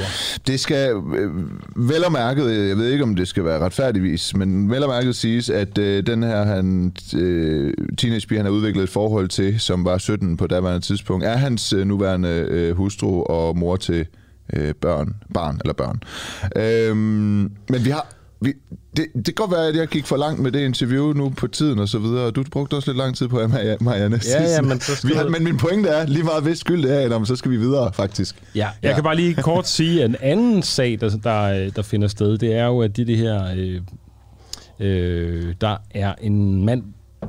Det 0.47 0.59
skal 0.59 0.95
øh, 0.95 1.31
vel 1.75 2.05
og 2.05 2.11
mærket, 2.11 2.67
jeg 2.67 2.77
ved 2.77 2.91
ikke 2.91 3.03
om 3.03 3.15
det 3.15 3.27
skal 3.27 3.45
være 3.45 3.59
retfærdigvis, 3.59 4.35
men 4.35 4.69
vel 4.69 4.83
og 4.83 4.89
mærket 4.89 5.15
siges, 5.15 5.49
at 5.49 5.77
øh, 5.77 6.07
den 6.07 6.23
her 6.23 6.43
han, 6.43 6.93
øh, 7.15 7.73
teenagepiger, 7.97 8.39
han 8.39 8.45
har 8.45 8.53
udviklet 8.53 8.83
et 8.83 8.89
forhold 8.89 9.27
til, 9.27 9.59
som 9.59 9.85
var 9.85 9.97
17 9.97 10.37
på 10.37 10.47
daværende 10.47 10.85
tidspunkt, 10.85 11.25
er 11.25 11.37
hans 11.37 11.73
øh, 11.73 11.87
nuværende 11.87 12.45
øh, 12.49 12.75
hustru 12.75 13.23
og 13.23 13.57
mor 13.57 13.75
til 13.75 14.05
øh, 14.53 14.73
børn, 14.73 15.15
barn 15.33 15.59
eller 15.63 15.73
børn. 15.73 15.99
Øh, 16.55 16.95
men 17.69 17.85
vi 17.85 17.89
har 17.89 18.14
vi, 18.41 18.53
det, 18.97 19.05
det 19.15 19.25
kan 19.25 19.33
godt 19.33 19.51
være, 19.51 19.67
at 19.67 19.75
jeg 19.75 19.87
gik 19.87 20.05
for 20.05 20.17
langt 20.17 20.41
med 20.41 20.51
det 20.51 20.59
interview 20.59 21.13
nu 21.13 21.29
på 21.29 21.47
tiden 21.47 21.79
og 21.79 21.89
så 21.89 21.99
videre. 21.99 22.31
Du 22.31 22.43
brugte 22.51 22.75
også 22.75 22.91
lidt 22.91 22.97
lang 22.97 23.15
tid 23.15 23.27
på 23.27 23.37
at 23.37 23.51
Marianne. 23.81 24.19
Ja, 24.27 24.43
ja, 24.43 24.61
men, 24.61 24.79
så 24.79 24.91
vi 25.07 25.13
har, 25.13 25.29
men 25.29 25.43
min 25.43 25.57
pointe 25.57 25.89
er, 25.89 26.05
lige 26.05 26.23
meget 26.23 26.43
hvis 26.43 26.57
skyld 26.57 26.83
det 26.83 27.01
er, 27.01 27.05
Adam, 27.05 27.25
så 27.25 27.35
skal 27.35 27.51
vi 27.51 27.57
videre, 27.57 27.93
faktisk. 27.93 28.35
Ja, 28.55 28.59
jeg 28.59 28.89
ja. 28.89 28.93
kan 28.93 29.03
bare 29.03 29.15
lige 29.15 29.33
kort 29.33 29.67
sige, 29.67 30.03
at 30.03 30.09
en 30.09 30.15
anden 30.21 30.63
sag, 30.63 30.97
der, 31.01 31.09
der, 31.09 31.69
der 31.69 31.81
finder 31.81 32.07
sted, 32.07 32.37
det 32.37 32.55
er 32.55 32.65
jo, 32.65 32.81
at 32.81 32.97
det, 32.97 33.07
det 33.07 33.17
her... 33.17 33.45
Øh, 33.55 33.81
øh, 34.79 35.53
der 35.61 35.77
er 35.91 36.13
en 36.21 36.65
mand, 36.65 36.83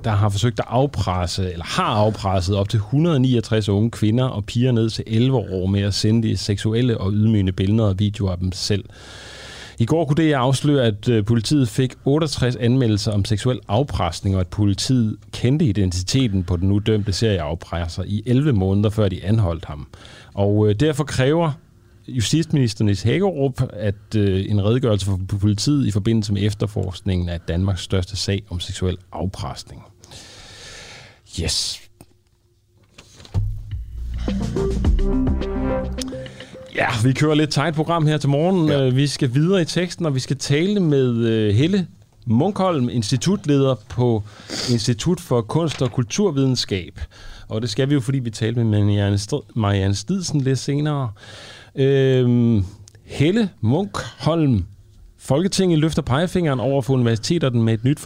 der 0.05 0.11
har 0.11 0.29
forsøgt 0.29 0.61
at 0.61 0.65
afpresse, 0.69 1.53
eller 1.53 1.65
har 1.65 1.85
afpresset 1.85 2.57
op 2.57 2.69
til 2.69 2.77
169 2.77 3.69
unge 3.69 3.91
kvinder 3.91 4.25
og 4.25 4.45
piger 4.45 4.73
ned 4.73 4.91
til 4.91 5.05
11 5.07 5.37
år 5.37 5.67
med 5.67 5.81
at 5.81 5.95
sende 5.95 6.29
de 6.29 6.37
seksuelle 6.37 6.99
og 6.99 7.13
ydmygende 7.13 7.53
billeder 7.53 7.89
og 7.89 7.99
videoer 7.99 8.33
af 8.33 8.39
dem 8.39 8.53
selv. 8.53 8.85
I 9.79 9.85
går 9.85 10.05
kunne 10.05 10.25
det 10.25 10.33
afsløre, 10.33 10.87
at 10.87 11.09
øh, 11.09 11.25
politiet 11.25 11.69
fik 11.69 11.95
68 12.05 12.57
anmeldelser 12.57 13.13
om 13.13 13.25
seksuel 13.25 13.61
afpresning, 13.69 14.35
og 14.37 14.41
at 14.41 14.47
politiet 14.47 15.17
kendte 15.33 15.65
identiteten 15.65 16.45
på 16.45 16.57
den 16.57 16.69
nu 16.69 16.79
dømte 16.79 17.13
serieafpresser 17.13 18.03
i 18.07 18.23
11 18.27 18.53
måneder, 18.53 18.91
før 18.91 19.09
de 19.09 19.25
anholdt 19.25 19.65
ham. 19.65 19.87
Og 20.35 20.69
øh, 20.69 20.75
derfor 20.75 21.05
kræver 21.05 21.53
justitsministeren 22.09 22.89
i 22.89 22.95
Hækkerup, 23.05 23.63
at 23.73 24.17
øh, 24.17 24.51
en 24.51 24.65
redegørelse 24.65 25.07
for 25.07 25.21
politiet 25.41 25.87
i 25.87 25.91
forbindelse 25.91 26.33
med 26.33 26.43
efterforskningen 26.43 27.29
af 27.29 27.41
Danmarks 27.41 27.83
største 27.83 28.17
sag 28.17 28.43
om 28.51 28.61
seksuel 28.61 28.97
afpresning. 29.13 29.83
Yes. 31.43 31.83
Ja, 36.77 36.87
vi 37.05 37.13
kører 37.13 37.35
lidt 37.35 37.51
tight 37.51 37.75
program 37.75 38.07
her 38.07 38.19
til 38.19 38.29
morgen. 38.29 38.69
Ja. 38.69 38.87
Øh, 38.87 38.97
vi 38.97 39.07
skal 39.07 39.35
videre 39.35 39.63
i 39.63 39.65
teksten, 39.65 40.07
og 40.07 40.15
vi 40.15 40.21
skal 40.21 40.37
tale 40.37 40.81
med 40.81 41.17
øh, 41.17 41.55
Helle 41.55 41.87
Munkholm, 42.27 42.89
institutleder 42.89 43.75
på 43.89 44.23
Institut 44.71 45.21
for 45.21 45.41
Kunst 45.41 45.83
og 45.83 45.93
Kulturvidenskab. 45.93 47.01
Og 47.49 47.63
det 47.63 47.71
skal 47.71 47.89
vi 47.89 47.95
jo, 47.95 48.01
fordi 48.01 48.19
vi 48.19 48.31
talte 48.31 48.65
med 48.65 48.85
Marianne, 48.85 49.19
Marianne 49.55 49.95
Stidsen 49.95 50.41
lidt 50.41 50.59
senere. 50.59 51.13
Øhm, 51.77 52.65
Helle 53.05 53.49
Munkholm, 53.61 54.65
Folketinget 55.19 55.79
løfter 55.79 56.03
pegefingeren 56.03 56.61
over 56.61 56.83
for 56.83 56.95
universiteterne 56.95 57.63
med 57.63 57.75
et 57.75 57.85
nyt 57.85 58.01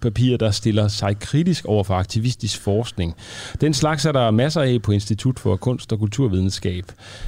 papir, 0.00 0.36
der 0.36 0.50
stiller 0.50 0.88
sig 0.88 1.18
kritisk 1.18 1.64
over 1.64 1.84
for 1.84 1.94
aktivistisk 1.94 2.60
forskning. 2.60 3.14
Den 3.60 3.74
slags 3.74 4.04
er 4.04 4.12
der 4.12 4.30
masser 4.30 4.60
af 4.60 4.82
på 4.82 4.92
Institut 4.92 5.38
for 5.38 5.56
Kunst 5.56 5.92
og 5.92 5.98
Kulturvidenskab, 5.98 6.84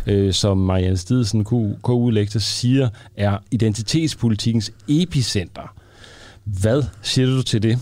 øh, 0.07 0.33
som 0.33 0.59
Marianne 0.59 0.97
Stidsen, 0.97 1.45
KU-lektor, 1.83 2.41
siger 2.41 2.89
er 3.17 3.39
identitetspolitikens 3.51 4.73
epicenter. 4.89 5.75
Hvad 6.45 6.83
siger 7.03 7.27
du 7.27 7.43
til 7.43 7.63
det? 7.63 7.79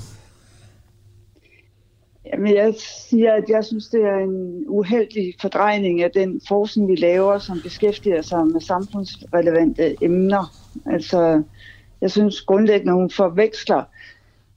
Jamen, 2.32 2.55
jeg 2.55 2.74
siger, 3.09 3.32
at 3.32 3.45
jeg 3.49 3.64
synes, 3.64 3.88
det 3.88 4.01
er 4.05 4.16
en 4.16 4.64
uheldig 4.68 5.34
fordrejning 5.41 6.03
af 6.03 6.11
den 6.11 6.41
forskning, 6.49 6.88
vi 6.88 6.97
laver, 6.97 7.38
som 7.38 7.61
beskæftiger 7.62 8.22
sig 8.22 8.47
med 8.47 8.61
samfundsrelevante 8.61 10.05
emner. 10.05 10.53
Altså, 10.86 11.43
jeg 12.01 12.11
synes 12.11 12.41
grundlæggende, 12.41 12.93
hun 12.93 13.11
forveksler 13.11 13.84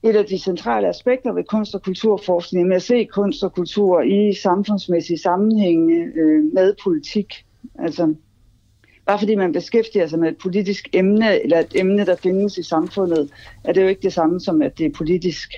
et 0.04 0.16
af 0.16 0.24
de 0.24 0.38
centrale 0.38 0.88
aspekter 0.88 1.32
ved 1.32 1.44
kunst- 1.44 1.74
og 1.74 1.82
kulturforskning 1.82 2.68
med 2.68 2.76
at 2.76 2.82
se 2.82 3.04
kunst 3.04 3.42
og 3.42 3.52
kultur 3.52 4.02
i 4.02 4.34
samfundsmæssige 4.42 5.18
sammenhænge 5.18 6.12
øh, 6.14 6.44
med 6.54 6.74
politik. 6.84 7.34
Altså, 7.78 8.14
bare 9.06 9.18
fordi 9.18 9.34
man 9.34 9.52
beskæftiger 9.52 10.06
sig 10.06 10.18
med 10.18 10.28
et 10.28 10.36
politisk 10.42 10.88
emne, 10.92 11.42
eller 11.42 11.58
et 11.58 11.72
emne, 11.74 12.06
der 12.06 12.16
findes 12.16 12.58
i 12.58 12.62
samfundet, 12.62 13.30
er 13.64 13.72
det 13.72 13.82
jo 13.82 13.88
ikke 13.88 14.02
det 14.02 14.12
samme 14.12 14.40
som, 14.40 14.62
at 14.62 14.78
det 14.78 14.86
er 14.86 14.90
politisk. 14.90 15.52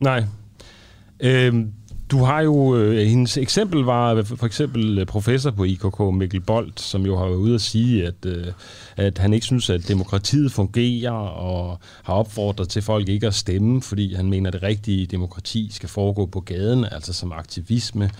Nej, 0.00 0.22
Øhm, 1.20 1.72
du 2.10 2.18
har 2.18 2.40
jo, 2.40 2.76
øh, 2.76 3.06
hendes 3.06 3.36
eksempel 3.36 3.80
var 3.80 4.14
øh, 4.14 4.24
for 4.24 4.46
eksempel 4.46 4.98
øh, 4.98 5.06
professor 5.06 5.50
på 5.50 5.64
IKK, 5.64 6.00
Mikkel 6.12 6.40
Bolt, 6.40 6.80
som 6.80 7.06
jo 7.06 7.16
har 7.16 7.24
været 7.24 7.36
ude 7.36 7.54
at 7.54 7.60
sige, 7.60 8.06
at, 8.06 8.26
øh, 8.26 8.46
at 8.96 9.18
han 9.18 9.32
ikke 9.32 9.46
synes, 9.46 9.70
at 9.70 9.88
demokratiet 9.88 10.52
fungerer, 10.52 11.12
og 11.12 11.78
har 12.02 12.14
opfordret 12.14 12.68
til 12.68 12.82
folk 12.82 13.08
ikke 13.08 13.26
at 13.26 13.34
stemme, 13.34 13.82
fordi 13.82 14.14
han 14.14 14.30
mener, 14.30 14.50
at 14.50 14.52
det 14.54 14.62
rigtige 14.62 15.06
demokrati 15.06 15.68
skal 15.72 15.88
foregå 15.88 16.26
på 16.26 16.40
gaden, 16.40 16.84
altså 16.84 17.12
som 17.12 17.32
aktivisme. 17.32 18.10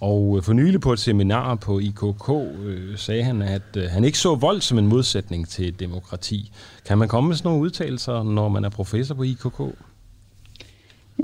Og 0.00 0.34
øh, 0.36 0.42
for 0.42 0.52
nylig 0.52 0.80
på 0.80 0.92
et 0.92 0.98
seminar 0.98 1.54
på 1.54 1.78
IKK 1.78 2.30
øh, 2.64 2.98
sagde 2.98 3.22
han, 3.22 3.42
at 3.42 3.76
øh, 3.76 3.90
han 3.90 4.04
ikke 4.04 4.18
så 4.18 4.34
vold 4.34 4.60
som 4.60 4.78
en 4.78 4.86
modsætning 4.86 5.48
til 5.48 5.80
demokrati. 5.80 6.52
Kan 6.84 6.98
man 6.98 7.08
komme 7.08 7.28
med 7.28 7.36
sådan 7.36 7.48
nogle 7.48 7.62
udtalelser, 7.62 8.22
når 8.22 8.48
man 8.48 8.64
er 8.64 8.68
professor 8.68 9.14
på 9.14 9.22
IKK? 9.22 9.60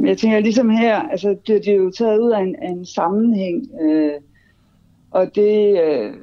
Jeg 0.00 0.18
tænker 0.18 0.40
ligesom 0.40 0.70
her, 0.70 0.96
altså 0.96 1.28
det, 1.28 1.64
det 1.64 1.68
er 1.68 1.76
jo 1.76 1.90
taget 1.90 2.18
ud 2.18 2.30
af 2.30 2.40
en, 2.40 2.56
af 2.56 2.68
en 2.68 2.86
sammenhæng, 2.86 3.70
øh, 3.80 4.12
og 5.10 5.34
det, 5.34 5.82
øh, 5.82 6.14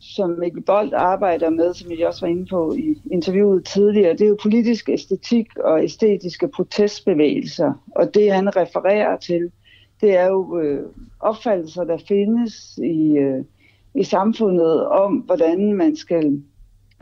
som 0.00 0.30
Mikkel 0.30 0.62
Bold 0.62 0.92
arbejder 0.92 1.50
med, 1.50 1.74
som 1.74 1.90
jeg 1.90 2.06
også 2.06 2.20
var 2.20 2.30
inde 2.30 2.46
på 2.46 2.74
i 2.74 3.02
interviewet 3.10 3.64
tidligere, 3.64 4.12
det 4.12 4.20
er 4.20 4.28
jo 4.28 4.38
politisk 4.42 4.88
æstetik 4.88 5.58
og 5.58 5.84
æstetiske 5.84 6.48
protestbevægelser, 6.48 7.72
og 7.96 8.14
det 8.14 8.32
han 8.32 8.56
refererer 8.56 9.16
til, 9.16 9.50
det 10.00 10.16
er 10.16 10.26
jo 10.26 10.60
øh, 10.60 10.86
opfattelser, 11.20 11.84
der 11.84 11.98
findes 12.08 12.78
i, 12.78 13.16
øh, 13.16 13.44
i 13.94 14.04
samfundet 14.04 14.86
om, 14.86 15.14
hvordan 15.14 15.72
man 15.72 15.96
skal 15.96 16.42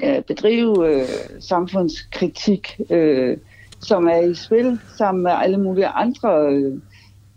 øh, 0.04 0.22
bedrive 0.22 0.88
øh, 0.88 1.08
samfundskritik, 1.40 2.80
øh, 2.90 3.36
som 3.84 4.06
er 4.06 4.20
i 4.20 4.34
spil 4.34 4.78
sammen 4.98 5.22
med 5.22 5.32
alle 5.42 5.58
mulige 5.58 5.86
andre 5.86 6.48
øh, 6.50 6.78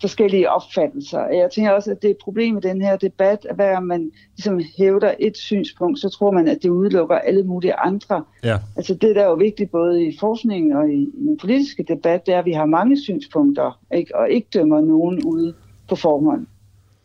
forskellige 0.01 0.49
opfattelser. 0.49 1.19
Jeg 1.19 1.49
tænker 1.51 1.71
også, 1.71 1.91
at 1.91 2.01
det 2.01 2.07
er 2.07 2.11
et 2.11 2.23
problem 2.23 2.57
i 2.57 2.61
den 2.61 2.81
her 2.81 2.97
debat, 2.97 3.45
at 3.49 3.55
hver 3.55 3.79
man 3.79 4.11
ligesom 4.35 4.61
hævder 4.77 5.13
et 5.19 5.37
synspunkt, 5.37 5.99
så 5.99 6.09
tror 6.09 6.31
man, 6.31 6.47
at 6.47 6.57
det 6.63 6.69
udelukker 6.69 7.15
alle 7.15 7.43
mulige 7.43 7.75
andre. 7.75 8.23
Ja. 8.43 8.57
Altså 8.75 8.93
det, 8.93 9.15
der 9.15 9.21
er 9.21 9.27
jo 9.27 9.33
vigtigt 9.33 9.71
både 9.71 10.05
i 10.05 10.17
forskningen 10.19 10.71
og 10.71 10.89
i, 10.89 11.01
i 11.01 11.23
den 11.27 11.37
politiske 11.37 11.83
debat, 11.83 12.25
det 12.25 12.33
er, 12.33 12.39
at 12.39 12.45
vi 12.45 12.51
har 12.51 12.65
mange 12.65 13.01
synspunkter, 13.01 13.79
ikke? 13.93 14.15
og 14.15 14.29
ikke 14.29 14.47
dømmer 14.53 14.81
nogen 14.81 15.23
ude 15.23 15.53
på 15.89 15.95
forhånd. 15.95 16.47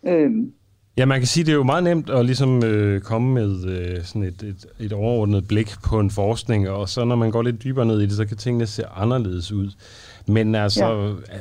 Øhm. 0.05 0.53
Ja, 0.97 1.07
man 1.07 1.21
kan 1.21 1.27
sige, 1.27 1.45
det 1.45 1.53
er 1.53 1.57
jo 1.57 1.63
meget 1.63 1.85
nemt 1.85 2.11
at 2.11 2.25
ligesom 2.25 2.65
øh, 2.65 3.01
komme 3.01 3.35
med 3.35 3.65
øh, 3.67 4.05
sådan 4.05 4.23
et, 4.23 4.43
et, 4.43 4.67
et 4.81 4.93
overordnet 4.93 5.49
blik 5.49 5.71
på 5.85 6.01
en 6.01 6.11
forskning, 6.11 6.69
og 6.69 6.89
så 6.89 7.05
når 7.05 7.17
man 7.17 7.31
går 7.31 7.43
lidt 7.43 7.65
dybere 7.65 7.87
ned 7.87 8.01
i 8.01 8.07
det, 8.07 8.13
så 8.13 8.27
kan 8.27 8.37
tingene 8.37 8.67
se 8.67 8.87
anderledes 8.87 9.53
ud. 9.53 9.71
Men 10.27 10.55
altså, 10.55 11.17
ja. 11.33 11.39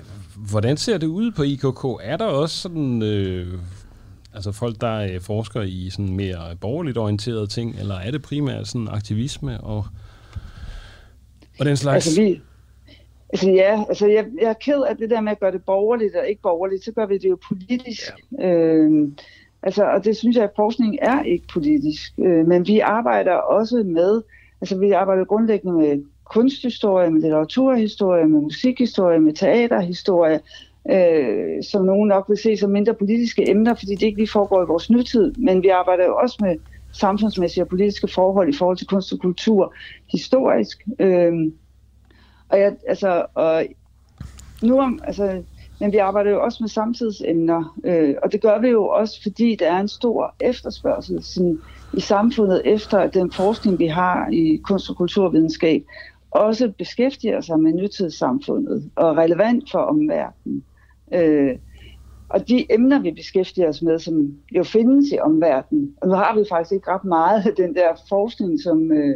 hvordan 0.49 0.77
ser 0.77 0.97
det 0.97 1.07
ud 1.07 1.31
på 1.31 1.43
IKK? 1.43 1.85
Er 2.03 2.17
der 2.17 2.25
også 2.25 2.57
sådan... 2.57 3.01
Øh, 3.01 3.47
altså 4.33 4.51
folk, 4.51 4.81
der 4.81 4.95
øh, 4.97 5.21
forsker 5.21 5.61
i 5.61 5.89
sådan 5.89 6.15
mere 6.15 6.55
borgerligt 6.61 6.97
orienterede 6.97 7.47
ting, 7.47 7.79
eller 7.79 7.95
er 7.95 8.11
det 8.11 8.21
primært 8.21 8.67
sådan 8.67 8.87
aktivisme 8.91 9.61
og, 9.61 9.85
og 11.59 11.65
den 11.65 11.77
slags? 11.77 12.07
Altså 12.07 12.21
vi, 12.21 12.41
Altså 13.33 13.49
ja, 13.51 13.83
altså 13.89 14.07
jeg, 14.07 14.25
jeg 14.41 14.49
er 14.49 14.53
ked 14.53 14.83
af 14.89 14.97
det 14.97 15.09
der 15.09 15.21
med 15.21 15.31
at 15.31 15.39
gøre 15.39 15.51
det 15.51 15.63
borgerligt 15.65 16.15
og 16.15 16.27
ikke 16.27 16.41
borgerligt, 16.41 16.83
så 16.83 16.91
gør 16.91 17.05
vi 17.05 17.17
det 17.17 17.29
jo 17.29 17.37
politisk. 17.47 18.01
Ja. 18.39 18.47
Øhm, 18.47 19.17
altså, 19.63 19.83
og 19.83 20.05
det 20.05 20.17
synes 20.17 20.35
jeg, 20.35 20.43
at 20.43 20.51
forskning 20.55 20.97
er 21.01 21.23
ikke 21.23 21.47
politisk. 21.53 22.13
Øh, 22.19 22.47
men 22.47 22.67
vi 22.67 22.79
arbejder 22.79 23.33
også 23.33 23.83
med, 23.85 24.21
altså 24.61 24.79
vi 24.79 24.91
arbejder 24.91 25.25
grundlæggende 25.25 25.77
med 25.77 26.03
kunsthistorie, 26.23 27.11
med 27.11 27.21
litteraturhistorie, 27.21 28.27
med 28.27 28.41
musikhistorie, 28.41 29.19
med 29.19 29.33
teaterhistorie, 29.33 30.39
øh, 30.91 31.63
som 31.63 31.85
nogen 31.85 32.07
nok 32.07 32.25
vil 32.29 32.37
se 32.37 32.57
som 32.57 32.69
mindre 32.69 32.93
politiske 32.93 33.49
emner, 33.49 33.73
fordi 33.73 33.91
det 33.91 34.03
ikke 34.03 34.17
lige 34.17 34.31
foregår 34.31 34.63
i 34.63 34.67
vores 34.67 34.89
nutid. 34.89 35.33
Men 35.37 35.63
vi 35.63 35.67
arbejder 35.67 36.05
jo 36.05 36.15
også 36.15 36.37
med 36.41 36.55
samfundsmæssige 36.91 37.63
og 37.63 37.67
politiske 37.67 38.07
forhold 38.07 38.49
i 38.49 38.57
forhold 38.57 38.77
til 38.77 38.87
kunst 38.87 39.13
og 39.13 39.19
kultur 39.19 39.73
historisk. 40.11 40.87
Øh, 40.99 41.33
og 42.49 42.59
jeg, 42.59 42.75
altså, 42.87 43.25
og 43.33 43.65
nu 44.63 44.79
om, 44.79 44.99
altså, 45.03 45.43
men 45.81 45.91
vi 45.91 45.97
arbejder 45.97 46.31
jo 46.31 46.43
også 46.43 46.57
med 46.61 46.69
samtidsemner, 46.69 47.77
øh, 47.83 48.15
og 48.23 48.31
det 48.31 48.41
gør 48.41 48.59
vi 48.59 48.67
jo 48.67 48.87
også, 48.87 49.21
fordi 49.21 49.55
der 49.55 49.71
er 49.71 49.79
en 49.79 49.87
stor 49.87 50.35
efterspørgsel 50.39 51.23
sådan, 51.23 51.57
i 51.93 51.99
samfundet 51.99 52.61
efter 52.65 53.07
den 53.07 53.31
forskning, 53.31 53.79
vi 53.79 53.87
har 53.87 54.29
i 54.31 54.61
kunst- 54.63 54.89
og 54.89 54.97
kulturvidenskab, 54.97 55.83
også 56.31 56.71
beskæftiger 56.77 57.41
sig 57.41 57.59
med 57.59 57.73
nutidssamfundet 57.73 58.89
og 58.95 59.09
er 59.09 59.17
relevant 59.17 59.71
for 59.71 59.79
omverdenen. 59.79 60.63
Øh, 61.13 61.57
og 62.29 62.47
de 62.47 62.73
emner, 62.73 62.99
vi 62.99 63.11
beskæftiger 63.11 63.69
os 63.69 63.81
med, 63.81 63.99
som 63.99 64.33
jo 64.51 64.63
findes 64.63 65.11
i 65.11 65.17
omverdenen, 65.19 65.95
og 66.01 66.07
nu 66.07 66.13
har 66.13 66.39
vi 66.39 66.45
faktisk 66.49 66.71
ikke 66.71 66.91
ret 66.91 67.03
meget 67.03 67.45
af 67.45 67.55
den 67.57 67.75
der 67.75 68.01
forskning, 68.09 68.61
som, 68.61 68.91
øh, 68.91 69.15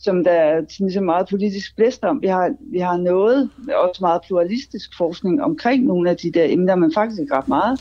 som 0.00 0.24
der 0.24 0.30
er 0.30 0.60
ligesom 0.78 1.04
meget 1.04 1.28
politisk 1.28 1.76
blæst 1.76 2.04
om. 2.04 2.22
Vi 2.22 2.26
har, 2.26 2.54
vi 2.72 2.78
har 2.78 2.96
noget, 2.96 3.50
også 3.74 3.98
meget 4.00 4.20
pluralistisk 4.26 4.90
forskning 4.96 5.42
omkring 5.42 5.84
nogle 5.84 6.10
af 6.10 6.16
de 6.16 6.30
der 6.30 6.44
emner, 6.44 6.74
men 6.74 6.92
faktisk 6.94 7.20
ikke 7.20 7.34
ret 7.34 7.48
meget. 7.48 7.80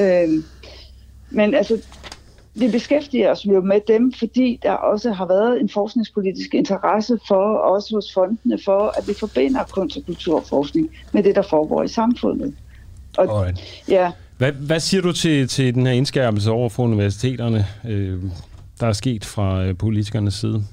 Øh, 0.00 0.42
men 1.30 1.54
altså, 1.54 1.78
vi 2.54 2.68
beskæftiger 2.68 3.30
os 3.30 3.46
jo 3.46 3.60
med 3.60 3.80
dem, 3.88 4.12
fordi 4.12 4.60
der 4.62 4.72
også 4.72 5.12
har 5.12 5.26
været 5.26 5.60
en 5.60 5.68
forskningspolitisk 5.68 6.54
interesse 6.54 7.18
for, 7.28 7.56
også 7.56 7.94
hos 7.94 8.14
fondene, 8.14 8.58
for 8.64 8.98
at 8.98 9.08
vi 9.08 9.14
forbinder 9.20 9.64
kunst- 9.64 9.96
og 9.96 10.06
kulturforskning 10.06 10.90
med 11.12 11.22
det, 11.22 11.34
der 11.34 11.42
foregår 11.42 11.82
i 11.82 11.88
samfundet. 11.88 12.54
Og, 13.18 13.46
ja. 13.88 14.10
hvad, 14.38 14.52
hvad 14.52 14.80
siger 14.80 15.00
du 15.00 15.12
til, 15.12 15.48
til 15.48 15.74
den 15.74 15.86
her 15.86 15.92
indskærpelse 15.92 16.50
over 16.50 16.68
for 16.68 16.82
universiteterne, 16.82 17.66
øh, 17.88 18.22
der 18.80 18.86
er 18.86 18.92
sket 18.92 19.24
fra 19.24 19.64
øh, 19.64 19.76
politikernes 19.76 20.34
side? 20.34 20.64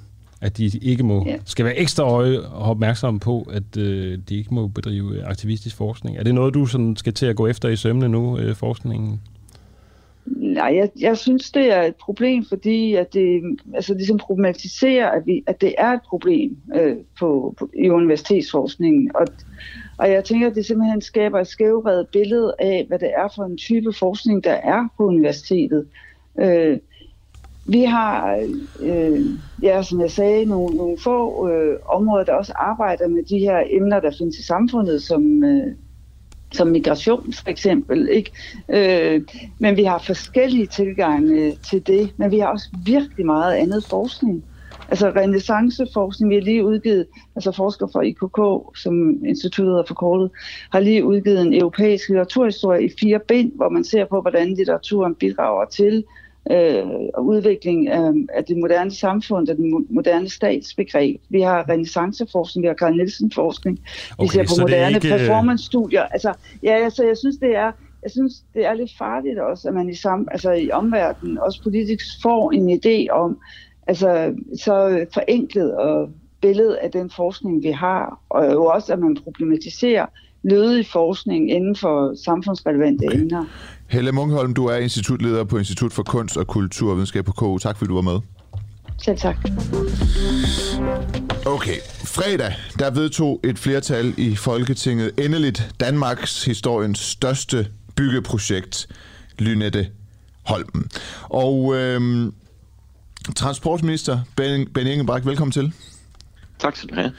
At 0.44 0.58
de 0.58 0.72
ikke 0.82 1.04
må, 1.04 1.26
ja. 1.26 1.38
skal 1.46 1.66
være 1.66 1.78
ekstra 1.78 2.04
øje 2.04 2.39
og 2.39 2.70
opmærksomme 2.70 3.20
på, 3.20 3.48
at 3.54 3.78
øh, 3.78 4.18
de 4.30 4.38
ikke 4.38 4.54
må 4.54 4.68
bedrive 4.68 5.24
aktivistisk 5.24 5.76
forskning. 5.76 6.18
Er 6.18 6.24
det 6.24 6.36
noget, 6.36 6.54
du 6.54 6.66
sådan 6.66 6.96
skal 6.96 7.14
til 7.14 7.26
at 7.26 7.36
gå 7.36 7.48
efter 7.48 7.70
i 7.70 7.76
sømne 7.76 8.10
nu, 8.10 8.38
øh, 8.38 8.56
forskningen? 8.56 9.22
Nej, 10.26 10.76
jeg, 10.76 10.89
jeg 11.00 11.18
synes, 11.18 11.52
det 11.52 11.74
er 11.74 11.82
et 11.82 11.96
problem, 11.96 12.46
fordi 12.46 12.96
at 12.96 13.14
det 13.14 13.41
altså, 13.76 13.94
ligesom 13.94 14.18
problematiserer, 14.18 15.10
at, 15.10 15.26
vi, 15.26 15.44
at 15.48 15.62
det 15.62 15.76
er 15.78 15.91
et 15.91 16.02
problem 16.10 16.58
øh, 16.76 16.96
på, 17.20 17.56
på, 17.58 17.70
i 17.84 17.89
universitetsforskningen. 17.89 19.12
Og, 19.16 19.28
og 19.98 20.12
jeg 20.12 20.24
tænker, 20.24 20.48
at 20.48 20.56
det 20.56 20.66
simpelthen 20.66 21.02
skaber 21.02 21.39
et 21.39 21.48
skævredet 21.48 22.08
billede 22.08 22.54
af, 22.60 22.86
hvad 22.88 23.00
det 23.00 23.12
er 23.18 23.28
for 23.36 23.44
en 23.44 23.58
type 23.58 23.94
forskning, 23.94 24.44
der 24.44 24.54
er 24.54 24.88
på 24.98 25.06
universitetet. 25.06 25.88
Øh, 26.39 26.78
vi 27.66 27.84
har, 27.84 28.39
øh, 28.80 29.22
ja, 29.61 29.84
som 29.84 30.01
jeg 30.01 30.11
sagde, 30.11 30.45
nogle, 30.45 30.76
nogle 30.78 30.97
få 31.03 31.49
øh, 31.49 31.80
områder, 31.86 32.24
der 32.24 32.34
også 32.34 32.53
arbejder 32.55 33.07
med 33.07 33.24
de 33.24 33.39
her 33.39 33.64
emner, 33.70 33.99
der 33.99 34.11
findes 34.18 34.38
i 34.38 34.43
samfundet, 34.43 35.03
som, 35.03 35.43
øh, 35.43 35.76
som 36.51 36.68
migration 36.68 37.34
for 37.34 37.49
eksempel. 37.49 38.09
Ikke? 38.11 38.32
Øh, 38.70 39.22
men 39.59 39.78
vi 39.78 39.84
har 39.84 39.97
forskellige 39.97 40.68
tilgange 40.68 41.57
til 41.70 41.88
det, 41.88 42.14
men 42.18 42.32
vi 42.32 42.39
har 42.39 42.47
også 42.47 42.70
virkelig 42.86 43.26
meget 43.26 43.53
andet 43.53 43.86
forskning. 43.89 44.43
Altså 44.89 45.09
renaissanceforskning, 45.09 46.30
vi 46.30 46.36
har 46.36 46.41
lige 46.41 46.66
udgivet, 46.66 47.05
altså 47.36 47.51
forskere 47.51 47.89
fra 47.93 48.01
IKK, 48.01 48.78
som 48.78 49.26
instituttet 49.26 49.76
har 49.76 49.84
forkortet, 49.88 50.32
har 50.72 50.80
lige 50.80 51.05
udgivet 51.05 51.41
en 51.41 51.53
europæisk 51.53 52.09
litteraturhistorie 52.09 52.86
i 52.86 52.89
fire 52.99 53.20
bind, 53.28 53.51
hvor 53.55 53.70
man 53.70 53.84
ser 53.84 54.05
på, 54.05 54.22
hvordan 54.22 54.53
litteraturen 54.53 55.16
bidrager 55.16 55.66
til 55.66 56.03
øh, 56.52 56.86
udvikling 57.20 57.88
af, 57.88 58.12
af 58.34 58.46
det 58.46 58.58
moderne 58.58 58.91
samfund 58.91 59.50
og 59.50 59.58
det 59.58 59.86
moderne 59.89 60.30
statsbegreb. 60.30 61.22
Vi 61.30 61.41
har 61.41 61.70
renaissanceforskning, 61.70 62.64
vi 62.64 62.68
har 62.68 62.76
Carl 62.76 62.96
Nielsen-forskning, 62.96 63.80
okay, 64.18 64.24
vi 64.24 64.48
ser 64.48 64.56
på 64.56 64.62
moderne 64.62 64.96
ikke... 64.96 65.08
performance-studier. 65.08 66.04
Altså, 66.04 66.34
ja, 66.64 66.84
altså, 66.84 67.04
jeg 67.04 67.18
synes, 67.18 67.38
det 67.38 67.56
er 67.56 67.72
jeg 68.04 68.12
synes, 68.12 68.34
det 68.54 68.66
er 68.66 68.74
lidt 68.74 68.98
farligt 68.98 69.39
også, 69.39 69.68
at 69.68 69.74
man 69.74 69.89
i, 69.89 69.96
sam, 69.96 70.28
altså 70.32 70.52
i 70.52 70.72
omverdenen 70.72 71.38
også 71.38 71.64
politisk 71.64 72.06
får 72.22 72.52
en 72.52 72.70
idé 72.70 73.12
om, 73.12 73.38
altså 73.88 74.36
så 74.60 75.06
forenklet 75.14 75.76
og 75.76 76.10
billede 76.41 76.80
af 76.80 76.91
den 76.91 77.10
forskning, 77.10 77.64
vi 77.64 77.72
har, 77.72 78.20
og 78.30 78.54
jo 78.54 78.66
også, 78.66 78.94
at 78.94 79.00
man 79.00 79.18
problematiserer 79.24 80.06
lødig 80.44 80.88
forskning 80.91 81.52
inden 81.52 81.76
for 81.76 82.24
samfundsrelevante 82.26 83.06
okay. 83.08 83.20
emner. 83.20 83.46
Helle 83.88 84.12
Munkholm, 84.12 84.54
du 84.54 84.66
er 84.66 84.78
institutleder 84.78 85.44
på 85.44 85.58
Institut 85.58 85.94
for 85.94 86.04
Kunst 86.04 86.38
og 86.38 86.48
Kulturvidenskab 86.48 87.26
på 87.26 87.32
KU. 87.32 87.58
Tak 87.58 87.78
fordi 87.78 87.89
du 87.89 87.96
var 87.96 88.02
med. 88.02 88.20
Selv 89.02 89.18
tak. 89.18 89.38
Okay, 91.46 91.78
fredag, 92.06 92.54
der 92.80 92.91
vedtog 92.91 93.39
et 93.44 93.60
flertal 93.60 94.14
i 94.18 94.36
Folketinget 94.36 95.12
endeligt 95.18 95.76
Danmarks 95.80 96.46
historiens 96.46 97.00
største 97.00 97.68
byggeprojekt, 97.96 98.88
Lynette 99.39 99.88
Holmen. 100.44 100.89
Og 101.24 101.76
øhm, 101.76 102.34
transportminister 103.36 104.20
Ben, 104.36 104.68
ben 104.74 104.88
Ingebrigt, 104.88 105.26
velkommen 105.26 105.52
til. 105.52 105.74
Tak 106.60 106.76
skal 106.76 106.89
du 106.89 106.96
have. 106.96 107.12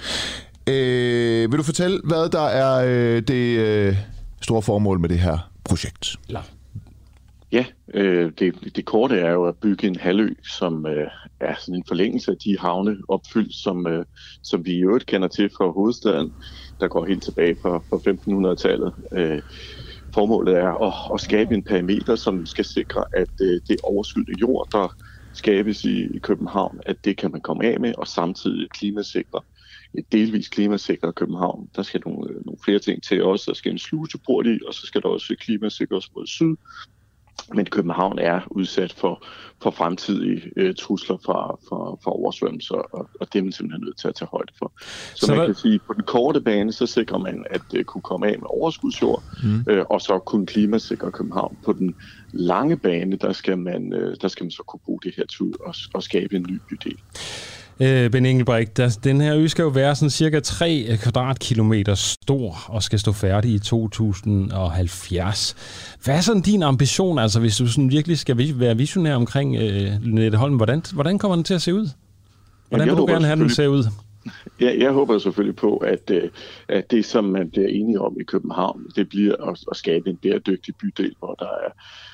Øh, 0.69 1.51
vil 1.51 1.59
du 1.59 1.62
fortælle, 1.62 2.01
hvad 2.05 2.29
der 2.29 2.47
er 2.47 2.85
øh, 2.89 3.23
det 3.23 3.59
øh, 3.59 3.97
store 4.43 4.62
formål 4.62 5.01
med 5.01 5.09
det 5.09 5.19
her 5.19 5.51
projekt? 5.65 6.17
Ja. 6.31 6.41
Ja, 7.53 7.65
øh, 7.95 8.33
det, 8.39 8.77
det 8.77 8.85
korte 8.85 9.19
er 9.19 9.33
jo 9.33 9.45
at 9.45 9.57
bygge 9.62 9.87
en 9.87 9.97
halvø, 9.97 10.29
som 10.59 10.87
øh, 10.87 11.07
er 11.41 11.55
sådan 11.59 11.75
en 11.75 11.85
forlængelse 11.89 12.31
af 12.31 12.37
de 12.45 12.59
havne 12.59 12.97
opfyldt, 13.09 13.55
som, 13.55 13.87
øh, 13.87 14.05
som 14.43 14.67
vi 14.67 14.73
i 14.73 14.83
øvrigt 14.83 15.07
kender 15.07 15.29
til 15.29 15.51
fra 15.57 15.71
hovedstaden, 15.71 16.33
der 16.81 16.89
går 16.89 17.07
helt 17.07 17.23
tilbage 17.23 17.57
fra, 17.62 17.79
fra 17.79 17.97
1500-tallet. 17.97 18.93
Øh, 19.12 19.43
formålet 20.15 20.55
er 20.57 20.87
at, 20.87 21.15
at 21.15 21.21
skabe 21.21 21.55
en 21.55 21.65
parameter, 21.65 22.17
som 22.17 22.47
skal 22.47 22.65
sikre, 22.65 23.05
at 23.17 23.35
øh, 23.41 23.61
det 23.69 23.77
overskydende 23.83 24.41
jord, 24.41 24.69
der 24.73 24.95
skabes 25.35 25.85
i, 25.85 26.17
i 26.17 26.19
København, 26.19 26.81
at 26.87 26.97
det 27.05 27.17
kan 27.17 27.33
man 27.33 27.41
komme 27.41 27.65
af 27.65 27.81
med, 27.81 27.95
og 27.99 28.07
samtidig 28.07 28.71
klimasikre 28.71 29.41
delvis 30.12 30.49
klimasikret 30.49 31.14
København. 31.14 31.68
Der 31.76 31.82
skal 31.82 32.03
nogle, 32.07 32.30
øh, 32.30 32.47
nogle 32.47 32.59
flere 32.64 32.78
ting 32.78 33.03
til 33.03 33.24
også. 33.24 33.45
Der 33.51 33.55
skal 33.55 33.72
en 33.72 33.78
sluseport 33.78 34.47
i, 34.47 34.59
og 34.66 34.74
så 34.74 34.86
skal 34.86 35.03
der 35.03 35.09
også 35.09 35.36
klimasikres 35.40 36.14
mod 36.14 36.26
syd. 36.26 36.57
Men 37.55 37.66
København 37.66 38.18
er 38.18 38.40
udsat 38.51 38.92
for, 38.92 39.26
for 39.62 39.70
fremtidige 39.70 40.53
øh, 40.57 40.74
trusler 40.74 41.16
fra, 41.16 41.59
fra, 41.68 41.97
fra 42.05 42.11
oversvømmelser, 42.11 42.74
og, 42.74 43.09
og 43.20 43.32
det 43.32 43.38
er 43.38 43.42
man 43.42 43.53
simpelthen 43.53 43.84
nødt 43.84 43.99
til 43.99 44.09
at 44.09 44.14
tage 44.14 44.28
højde 44.28 44.53
for. 44.59 44.72
Så, 44.78 45.26
så 45.26 45.32
man 45.32 45.38
der... 45.38 45.47
kan 45.47 45.55
sige, 45.55 45.74
at 45.74 45.80
på 45.86 45.92
den 45.92 46.03
korte 46.03 46.40
bane, 46.40 46.72
så 46.72 46.86
sikrer 46.86 47.18
man 47.18 47.45
at 47.51 47.62
øh, 47.74 47.84
kunne 47.84 48.03
komme 48.03 48.26
af 48.26 48.38
med 48.38 48.47
overskudsjord, 48.51 49.22
mm. 49.42 49.72
øh, 49.72 49.84
og 49.90 50.01
så 50.01 50.18
kunne 50.18 50.47
klimasikre 50.47 51.12
København. 51.12 51.59
På 51.64 51.72
den 51.72 51.97
lange 52.32 52.76
bane, 52.76 53.16
der 53.16 53.32
skal 53.32 53.59
man, 53.59 53.92
øh, 53.92 54.16
der 54.20 54.28
skal 54.28 54.45
man 54.45 54.51
så 54.51 54.62
kunne 54.62 54.80
bruge 54.84 55.01
det 55.03 55.14
her 55.16 55.26
til 55.26 55.53
at, 55.68 55.76
at 55.95 56.03
skabe 56.03 56.36
en 56.36 56.47
ny 56.51 56.61
bydel. 56.68 56.99
Øh, 57.81 58.11
ben 58.11 58.27
Engelbrecht, 58.27 58.77
der, 58.77 58.99
den 59.05 59.20
her 59.20 59.37
ø 59.37 59.47
skal 59.47 59.62
jo 59.62 59.68
være 59.68 59.95
sådan 59.95 60.11
cirka 60.11 60.41
3 60.41 60.87
øh, 60.89 60.99
kvadratkilometer 60.99 61.95
stor 61.95 62.57
og 62.68 62.83
skal 62.83 62.99
stå 62.99 63.12
færdig 63.12 63.51
i 63.51 63.59
2070. 63.59 65.57
Hvad 66.05 66.16
er 66.16 66.20
sådan 66.20 66.43
din 66.43 66.62
ambition, 66.62 67.18
altså 67.18 67.41
hvis 67.41 67.57
du 67.57 67.66
sådan 67.66 67.91
virkelig 67.91 68.18
skal 68.18 68.61
være 68.61 68.77
visionær 68.77 69.16
omkring 69.16 69.57
øh, 69.57 70.03
Lynette 70.03 70.39
Holm, 70.39 70.57
hvordan, 70.57 70.83
hvordan 70.93 71.18
kommer 71.18 71.35
den 71.37 71.45
til 71.45 71.55
at 71.55 71.62
se 71.62 71.75
ud? 71.75 71.89
Hvordan 72.68 72.89
vil 72.89 72.97
du 72.97 73.07
gerne 73.07 73.27
have 73.27 73.39
den 73.39 73.51
se 73.51 73.70
ud? 73.70 73.85
Ja, 74.61 74.77
jeg 74.79 74.93
håber 74.93 75.18
selvfølgelig 75.18 75.57
på, 75.57 75.77
at, 75.77 76.11
øh, 76.11 76.31
at 76.68 76.91
det, 76.91 77.05
som 77.05 77.25
man 77.25 77.51
bliver 77.51 77.68
enige 77.68 78.01
om 78.01 78.16
i 78.20 78.25
København, 78.25 78.87
det 78.97 79.09
bliver 79.09 79.51
at, 79.51 79.59
at 79.70 79.77
skabe 79.77 80.11
en 80.11 80.16
bæredygtig 80.16 80.75
bydel, 80.77 81.14
hvor 81.18 81.35
der 81.35 81.47
er, 81.47 81.70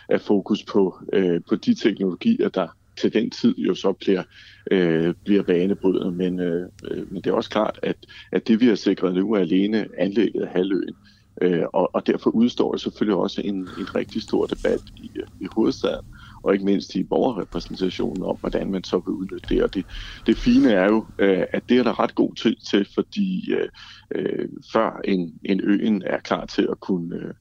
er 0.08 0.18
fokus 0.18 0.64
på, 0.64 0.96
øh, 1.12 1.40
på 1.48 1.56
de 1.56 1.74
teknologier, 1.74 2.48
der 2.48 2.66
til 3.00 3.12
den 3.12 3.30
tid 3.30 3.54
jo 3.58 3.74
så 3.74 3.92
bliver, 3.92 4.22
øh, 4.70 5.14
bliver 5.24 5.42
banebrydende. 5.42 6.12
Men, 6.12 6.40
øh, 6.40 6.68
øh, 6.90 7.12
men 7.12 7.22
det 7.22 7.30
er 7.30 7.34
også 7.34 7.50
klart, 7.50 7.80
at, 7.82 7.96
at 8.32 8.48
det 8.48 8.60
vi 8.60 8.66
har 8.66 8.74
sikret 8.74 9.14
nu 9.14 9.32
er 9.32 9.38
alene 9.38 9.88
anlægget 9.98 10.42
af 10.42 10.48
halvøen. 10.48 10.94
Øh, 11.42 11.64
og, 11.72 11.94
og 11.94 12.06
derfor 12.06 12.30
udstår 12.30 12.76
selvfølgelig 12.76 13.16
også 13.16 13.40
en, 13.44 13.54
en 13.54 13.94
rigtig 13.94 14.22
stor 14.22 14.46
debat 14.46 14.80
i, 14.96 15.10
i 15.40 15.46
hovedstaden, 15.52 16.06
og 16.42 16.52
ikke 16.52 16.64
mindst 16.64 16.94
i 16.94 17.02
borgerrepræsentationen 17.02 18.22
om, 18.22 18.36
hvordan 18.40 18.70
man 18.70 18.84
så 18.84 18.96
vil 19.06 19.12
udnytte 19.12 19.54
det. 19.54 19.62
Og 19.62 19.74
det, 19.74 19.86
det 20.26 20.36
fine 20.36 20.72
er 20.72 20.84
jo, 20.84 21.06
øh, 21.18 21.44
at 21.52 21.62
det 21.68 21.78
er 21.78 21.82
der 21.82 22.00
ret 22.00 22.14
god 22.14 22.34
tid 22.34 22.56
til, 22.70 22.86
fordi 22.94 23.52
øh, 23.52 23.68
øh 24.14 24.48
før 24.72 25.00
en, 25.04 25.34
en 25.44 25.60
øen 25.64 26.02
er 26.06 26.18
klar 26.18 26.46
til 26.46 26.68
at 26.70 26.80
kunne, 26.80 27.16
øh, 27.16 27.34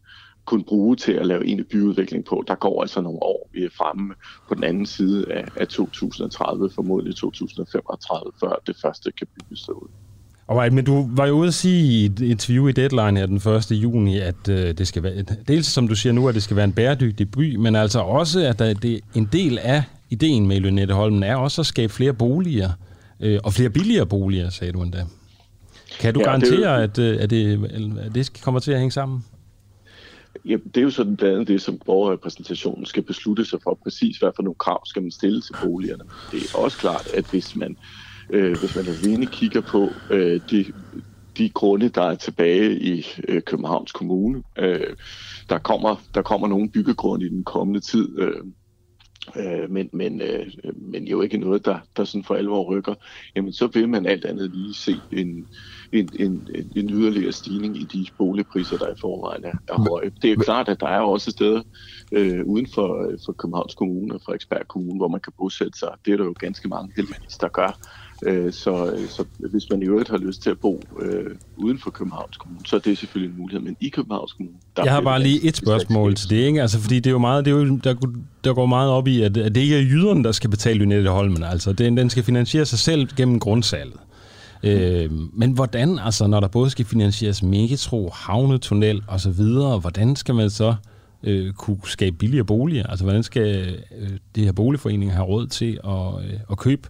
kunne 0.50 0.64
bruge 0.64 0.96
til 0.96 1.12
at 1.12 1.26
lave 1.26 1.48
en 1.48 1.66
byudvikling 1.72 2.26
på. 2.26 2.44
Der 2.48 2.56
går 2.56 2.82
altså 2.82 3.02
nogle 3.02 3.24
år, 3.24 3.50
vi 3.54 3.64
er 3.64 3.70
fremme 3.78 4.14
på 4.48 4.56
den 4.56 4.64
anden 4.64 4.86
side 4.86 5.32
af, 5.32 5.46
af 5.56 5.68
2030, 5.68 6.70
formodentlig 6.76 7.16
2035, 7.16 8.32
før 8.40 8.62
det 8.68 8.76
første 8.82 9.12
kan 9.12 9.28
bygges 9.36 9.62
derud. 9.62 9.88
Alright, 10.50 10.74
men 10.74 10.86
du 10.86 11.10
var 11.12 11.28
jo 11.28 11.34
ude 11.34 11.48
at 11.48 11.54
sige 11.54 11.84
i 11.84 12.06
et 12.06 12.20
interview 12.22 12.68
i 12.68 12.72
Deadline 12.72 13.20
her 13.20 13.26
den 13.26 13.36
1. 13.36 13.72
juni, 13.72 14.20
at 14.20 14.50
øh, 14.50 14.78
det 14.78 14.88
skal 14.88 15.04
være, 15.04 15.22
dels 15.48 15.68
som 15.68 15.88
du 15.88 15.96
siger 15.96 16.14
nu, 16.14 16.28
at 16.28 16.36
det 16.36 16.44
skal 16.44 16.56
være 16.56 16.66
en 16.66 16.74
bæredygtig 16.74 17.32
by, 17.32 17.56
men 17.56 17.76
altså 17.76 18.00
også, 18.00 18.40
at 18.40 18.60
der, 18.60 18.74
det, 18.74 19.00
en 19.16 19.30
del 19.32 19.60
af 19.60 19.84
ideen 20.10 20.48
med 20.48 20.60
Lynette 20.60 20.94
Holmen 20.94 21.24
er 21.24 21.36
også 21.36 21.62
at 21.62 21.66
skabe 21.66 21.94
flere 21.94 22.14
boliger, 22.14 22.70
øh, 23.20 23.40
og 23.44 23.54
flere 23.54 23.70
billigere 23.70 24.06
boliger, 24.06 24.50
sagde 24.50 24.74
du 24.74 24.82
endda. 24.82 25.06
Kan 26.00 26.14
du 26.14 26.20
ja, 26.20 26.26
garantere, 26.26 26.82
det 26.82 26.84
at, 26.84 27.00
øh, 27.00 27.24
at, 27.24 27.30
det, 27.30 27.70
at 28.00 28.16
det 28.16 28.42
kommer 28.44 28.60
til 28.60 28.72
at 28.72 28.78
hænge 28.78 28.92
sammen? 28.92 29.24
Ja, 30.46 30.58
det 30.66 30.78
er 30.78 30.82
jo 30.82 30.90
sådan 30.90 31.18
blandt 31.18 31.34
andet 31.34 31.48
det, 31.48 31.62
som 31.62 31.80
borgerrepræsentationen 31.86 32.86
skal 32.86 33.04
beslutte 33.04 33.46
sig 33.46 33.60
for 33.64 33.80
præcis, 33.84 34.18
hvad 34.18 34.32
for 34.36 34.44
nogle 34.44 34.56
krav 34.60 34.86
skal 34.86 35.02
man 35.02 35.12
stille 35.12 35.42
til 35.42 35.56
boligerne. 35.60 36.04
Det 36.32 36.44
er 36.44 36.48
også 36.54 36.78
klart, 36.78 37.08
at 37.14 37.26
hvis 37.30 37.56
man, 37.56 37.78
øh, 38.34 38.60
hvis 38.60 38.76
man 38.76 38.88
alene 38.88 39.28
kigger 39.28 39.62
på 39.62 40.02
øh, 40.10 40.42
de, 40.50 40.66
de 41.38 41.50
grunde, 41.50 41.90
der 41.90 42.02
er 42.02 42.16
tilbage 42.16 42.80
i 42.80 43.06
øh, 43.28 43.42
Københavns 43.42 43.92
Kommune, 43.92 44.44
øh, 44.58 44.96
der, 45.50 45.58
kommer, 45.60 45.96
der 46.14 46.22
kommer 46.22 46.48
nogle 46.48 46.72
byggegrunde 46.72 47.26
i 47.26 47.30
den 47.30 47.44
kommende 47.44 47.80
tid, 47.80 48.20
øh, 48.20 48.44
øh, 49.36 49.72
men, 49.72 49.90
men, 49.94 50.22
øh, 50.22 50.48
men 50.92 51.08
jo 51.08 51.22
ikke 51.22 51.38
noget, 51.38 51.66
der, 51.66 51.80
der 51.98 52.04
sådan 52.04 52.24
for 52.24 52.36
alvor 52.36 52.64
rykker, 52.76 52.96
jamen 53.36 53.54
så 53.54 53.68
vil 53.68 53.90
man 53.90 54.06
alt 54.06 54.26
andet 54.26 54.52
lige 54.52 54.74
se 54.74 55.04
en, 55.12 55.48
en, 55.94 56.10
en, 56.20 56.48
en 56.76 56.90
yderligere 56.90 57.32
stigning 57.32 57.78
i 57.78 57.84
de 57.84 58.06
boligpriser, 58.18 58.78
der 58.78 58.88
i 58.88 59.00
forvejen 59.02 59.44
er, 59.46 59.74
er 59.74 59.90
høje. 59.90 60.12
Det 60.22 60.32
er 60.32 60.36
klart, 60.36 60.70
at 60.70 60.80
der 60.80 60.88
er 60.88 61.00
også 61.00 61.32
steder 61.32 61.62
øh, 62.12 62.46
uden 62.46 62.68
for, 62.74 63.12
for 63.26 63.32
Københavns 63.32 63.76
Kommune 63.76 64.14
og 64.14 64.22
Frederiksberg 64.26 64.68
Kommune, 64.68 64.98
hvor 64.98 65.08
man 65.08 65.20
kan 65.20 65.34
bosætte 65.38 65.80
sig. 65.80 65.90
Det 66.06 66.14
er 66.14 66.18
der 66.18 66.24
jo 66.24 66.36
ganske 66.40 66.68
mange 66.68 66.92
heldigvis, 66.96 67.38
der 67.38 67.48
gør. 67.48 67.80
Øh, 68.24 68.54
så, 68.54 68.98
så 69.10 69.26
hvis 69.52 69.70
man 69.70 69.82
i 69.82 69.86
øvrigt 69.86 70.10
har 70.10 70.18
lyst 70.18 70.42
til 70.42 70.50
at 70.50 70.60
bo 70.60 70.82
øh, 71.02 71.36
uden 71.58 71.80
for 71.80 71.90
Københavns 71.90 72.38
Kommune, 72.38 72.66
så 72.66 72.76
er 72.76 72.80
det 72.80 72.98
selvfølgelig 72.98 73.34
en 73.34 73.42
mulighed. 73.42 73.62
Men 73.62 73.78
i 73.80 73.90
Københavns 73.90 74.34
Kommune... 74.34 74.58
Der 74.78 74.84
Jeg 74.84 74.94
har 74.94 75.02
bare 75.02 75.22
lige 75.24 75.48
et 75.48 75.58
spørgsmål 75.58 76.16
til 76.16 76.30
det, 76.30 76.36
ikke? 76.36 76.62
Altså, 76.62 76.80
fordi 76.80 76.96
det 76.96 77.08
er 77.08 77.12
jo 77.12 77.18
meget, 77.18 77.46
det 77.46 77.52
er 77.54 77.58
jo, 77.58 77.78
der, 77.84 77.96
der 78.44 78.54
går 78.54 78.66
meget 78.66 78.92
op 78.92 79.08
i, 79.08 79.22
at, 79.22 79.38
at 79.38 79.56
det 79.56 79.62
ikke 79.62 79.76
er 79.76 79.82
jyderne, 79.82 80.24
der 80.24 80.32
skal 80.32 80.50
betale 80.50 80.80
Lynette 80.80 81.10
Holmen. 81.10 81.44
Altså, 81.44 81.74
den, 81.74 81.98
den 81.98 82.10
skal 82.10 82.24
finansiere 82.24 82.66
sig 82.66 82.80
selv 82.80 83.08
gennem 83.18 83.40
grundsalget. 83.40 84.00
Øh, 84.64 85.12
men 85.34 85.52
hvordan, 85.52 86.00
altså 86.00 86.28
når 86.28 86.40
der 86.40 86.48
både 86.48 86.70
skal 86.70 86.86
finansieres 86.86 87.44
metro, 87.44 88.10
havnetunnel 88.14 89.04
og 89.08 89.20
så 89.20 89.30
videre, 89.30 89.80
hvordan 89.80 90.16
skal 90.16 90.36
man 90.36 90.50
så 90.50 90.76
øh, 91.24 91.54
kunne 91.54 91.80
skabe 91.84 92.16
billigere 92.18 92.46
boliger? 92.46 92.88
Altså 92.88 93.06
hvordan 93.06 93.24
skal 93.24 93.78
øh, 94.00 94.10
de 94.36 94.46
her 94.46 94.52
boligforeninger 94.52 95.16
have 95.16 95.26
råd 95.26 95.48
til 95.48 95.80
at, 95.84 96.26
øh, 96.26 96.40
at 96.52 96.58
købe 96.58 96.88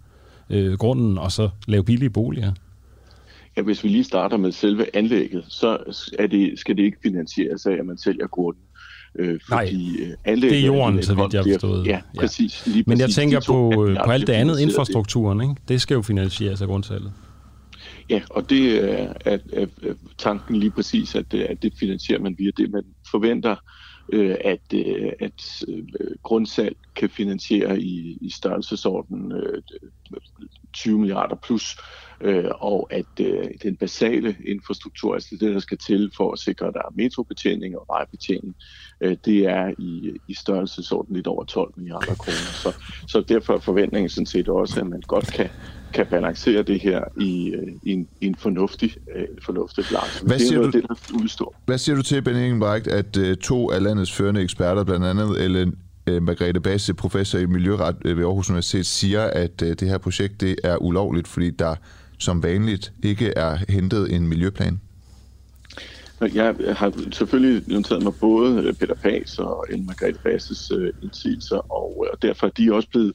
øh, 0.50 0.74
grunden 0.78 1.18
og 1.18 1.32
så 1.32 1.50
lave 1.68 1.84
billige 1.84 2.10
boliger? 2.10 2.52
Ja, 3.58 3.62
hvis 3.62 3.84
vi 3.84 3.90
lige 3.90 4.04
starter 4.04 4.38
med 4.38 4.52
selve 4.52 4.96
anlægget, 4.96 5.44
så 5.48 5.78
er 6.20 6.28
det, 6.28 6.60
skal 6.60 6.78
det 6.78 6.84
ikke 6.84 6.98
finansieres 7.04 7.66
af, 7.66 7.74
at 7.74 7.86
man 7.86 7.98
sælger 7.98 8.28
grunden. 8.28 8.64
Øh, 9.20 9.40
fordi 9.50 9.56
Nej, 9.56 10.16
anlægget, 10.26 10.52
det 10.52 10.60
er 10.60 10.66
jorden, 10.66 11.04
så 11.04 11.16
vidt 11.16 11.34
jeg 11.34 11.44
forstået. 11.54 11.88
Ja, 11.88 12.02
præcis. 12.20 12.66
Lige 12.66 12.84
præcis 12.84 12.88
Men 12.88 13.00
jeg 13.00 13.10
tænker 13.10 13.42
på, 13.48 13.86
øh, 13.88 13.98
på 14.06 14.12
alt 14.12 14.28
det 14.28 14.34
andet 14.34 14.60
infrastrukturen, 14.60 15.42
ikke? 15.42 15.56
det 15.68 15.82
skal 15.82 15.96
jo 15.96 16.02
finansieres 16.02 16.62
af 16.62 16.68
grundsalget. 16.68 17.12
Ja, 18.10 18.22
og 18.30 18.50
det 18.50 18.92
er, 18.92 19.14
er, 19.26 19.38
er, 19.54 19.66
tanken 20.18 20.56
lige 20.56 20.72
præcis, 20.72 21.16
at, 21.16 21.34
at 21.34 21.64
det 21.64 21.74
finansierer 21.80 22.20
man 22.20 22.36
via 22.38 22.52
det, 22.58 22.72
man 22.72 22.84
forventer, 23.12 23.56
øh, 24.14 24.36
at, 24.46 24.74
øh, 24.74 25.12
at 25.20 25.64
øh, 25.68 25.84
grundsalg 26.24 26.78
kan 26.96 27.10
finansiere 27.10 27.82
i, 27.82 28.18
i 28.22 28.30
størrelsesordenen 28.30 29.32
øh, 29.32 29.62
20 30.74 31.00
milliarder 31.00 31.36
plus, 31.36 31.78
øh, 32.22 32.52
og 32.60 32.88
at 32.92 33.20
øh, 33.20 33.46
den 33.64 33.76
basale 33.76 34.36
infrastruktur, 34.46 35.14
altså 35.14 35.38
det, 35.40 35.54
der 35.54 35.60
skal 35.60 35.78
til 35.78 36.12
for 36.18 36.32
at 36.32 36.40
sikre, 36.40 36.68
at 36.68 36.74
der 36.74 36.80
er 36.80 36.94
metrobetjening 36.96 37.78
og 37.78 37.86
vejbetjening, 37.90 38.56
øh, 39.02 39.18
det 39.26 39.38
er 39.48 39.74
i, 39.78 40.18
i 40.28 40.34
størrelsesordenen 40.34 41.16
lidt 41.16 41.28
over 41.28 41.44
12 41.44 41.74
milliarder 41.78 42.16
kroner. 42.16 42.54
Så, 42.64 42.74
så 43.08 43.22
derfor 43.22 43.54
er 43.54 43.60
forventningen 43.60 44.10
sådan 44.10 44.26
set 44.26 44.50
også, 44.50 44.80
at 44.80 44.88
man 44.88 45.02
godt 45.08 45.28
kan 45.34 45.50
kan 45.94 46.06
balancere 46.06 46.64
det 46.64 46.80
her 46.80 47.04
i, 47.20 47.50
øh, 47.50 47.68
i, 47.84 47.92
en, 47.92 48.08
i 48.22 48.28
en 48.28 48.36
fornuftig, 48.36 48.96
øh, 49.16 49.26
fornuftig 49.46 49.84
balance. 49.92 50.26
Hvad 50.26 50.40
siger, 50.40 50.58
noget, 50.58 50.74
du, 50.74 50.80
det, 50.80 51.22
udstår. 51.24 51.56
hvad 51.66 51.78
siger 51.78 51.96
du 51.96 52.02
til, 52.02 52.22
Benny 52.22 52.40
Ingebrigt, 52.40 52.88
at 52.88 53.18
uh, 53.18 53.34
to 53.34 53.72
af 53.72 53.84
landets 53.84 54.12
førende 54.12 54.42
eksperter, 54.42 54.84
blandt 54.84 55.06
andet 55.06 55.44
Ellen 55.44 55.76
uh, 56.12 56.24
Margrethe 56.24 56.60
Basse, 56.60 56.94
professor 56.94 57.40
i 57.40 57.46
miljøret 57.46 57.96
ved 58.06 58.24
Aarhus 58.24 58.50
Universitet, 58.50 58.86
siger, 58.86 59.22
at 59.24 59.62
uh, 59.62 59.68
det 59.68 59.82
her 59.82 59.98
projekt 59.98 60.42
det 60.42 60.56
er 60.64 60.78
ulovligt, 60.78 61.28
fordi 61.28 61.50
der 61.50 61.76
som 62.18 62.44
vanligt 62.44 62.94
ikke 63.04 63.34
er 63.36 63.58
hentet 63.70 64.16
en 64.16 64.28
miljøplan? 64.28 64.80
Jeg 66.22 66.56
har 66.78 66.94
selvfølgelig 67.12 67.64
noteret 67.68 68.04
mig 68.04 68.14
både 68.22 68.64
øh, 68.64 68.74
Peter 68.74 68.96
Pags 68.96 69.40
og 69.40 69.66
en 69.72 69.86
Margrethe 69.86 70.20
Basses 70.24 70.72
øh, 70.72 70.94
indsigelser, 71.04 71.72
og, 71.72 72.06
øh, 72.06 72.12
og 72.14 72.22
derfor 72.22 72.48
er 72.48 72.52
de 72.52 72.74
også 72.74 72.90
blevet 72.90 73.14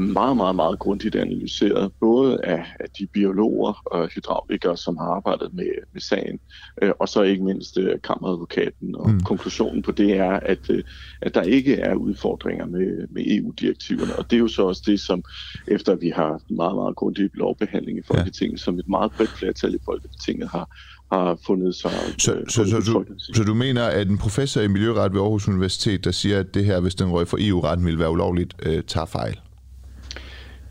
meget, 0.00 0.36
meget, 0.36 0.56
meget 0.56 0.78
grundigt 0.78 1.16
analyseret, 1.16 1.92
både 2.00 2.44
af, 2.44 2.64
af 2.80 2.90
de 2.98 3.06
biologer 3.06 3.82
og 3.86 4.08
hydraulikere, 4.08 4.76
som 4.76 4.96
har 4.96 5.06
arbejdet 5.06 5.54
med, 5.54 5.66
med 5.92 6.00
sagen, 6.00 6.40
øh, 6.82 6.92
og 6.98 7.08
så 7.08 7.22
ikke 7.22 7.44
mindst 7.44 7.78
øh, 7.78 8.00
kammeradvokaten. 8.04 8.96
Og 8.96 9.10
mm. 9.10 9.20
konklusionen 9.20 9.82
på 9.82 9.92
det 9.92 10.16
er, 10.16 10.32
at, 10.32 10.70
øh, 10.70 10.84
at 11.20 11.34
der 11.34 11.42
ikke 11.42 11.74
er 11.76 11.94
udfordringer 11.94 12.66
med, 12.66 13.06
med 13.10 13.22
EU-direktiverne, 13.26 14.16
og 14.16 14.30
det 14.30 14.36
er 14.36 14.40
jo 14.40 14.48
så 14.48 14.62
også 14.62 14.82
det, 14.86 15.00
som 15.00 15.24
efter 15.68 15.94
vi 15.94 16.08
har 16.08 16.40
meget, 16.50 16.74
meget 16.74 16.96
grundig 16.96 17.30
lovbehandling 17.34 17.98
i 17.98 18.02
Folketinget, 18.02 18.58
ja. 18.58 18.64
som 18.64 18.78
et 18.78 18.88
meget 18.88 19.12
bredt 19.12 19.30
flertal 19.30 19.74
i 19.74 19.78
Folketinget 19.84 20.48
har 20.48 20.68
har 21.12 21.38
fundet 21.46 21.74
sig... 21.74 21.90
Så, 22.18 22.34
øh, 22.34 22.48
så, 22.48 22.64
så, 22.64 22.92
du, 22.92 23.04
så 23.34 23.42
du 23.42 23.54
mener, 23.54 23.84
at 23.84 24.08
en 24.08 24.18
professor 24.18 24.60
i 24.60 24.68
miljøret 24.68 25.12
ved 25.12 25.20
Aarhus 25.20 25.48
Universitet, 25.48 26.04
der 26.04 26.10
siger, 26.10 26.40
at 26.40 26.54
det 26.54 26.64
her, 26.64 26.80
hvis 26.80 26.94
den 26.94 27.10
røg 27.10 27.28
for 27.28 27.38
EU-retten, 27.40 27.86
ville 27.86 28.00
være 28.00 28.10
ulovligt, 28.10 28.54
øh, 28.62 28.82
tager 28.82 29.06
fejl? 29.06 29.40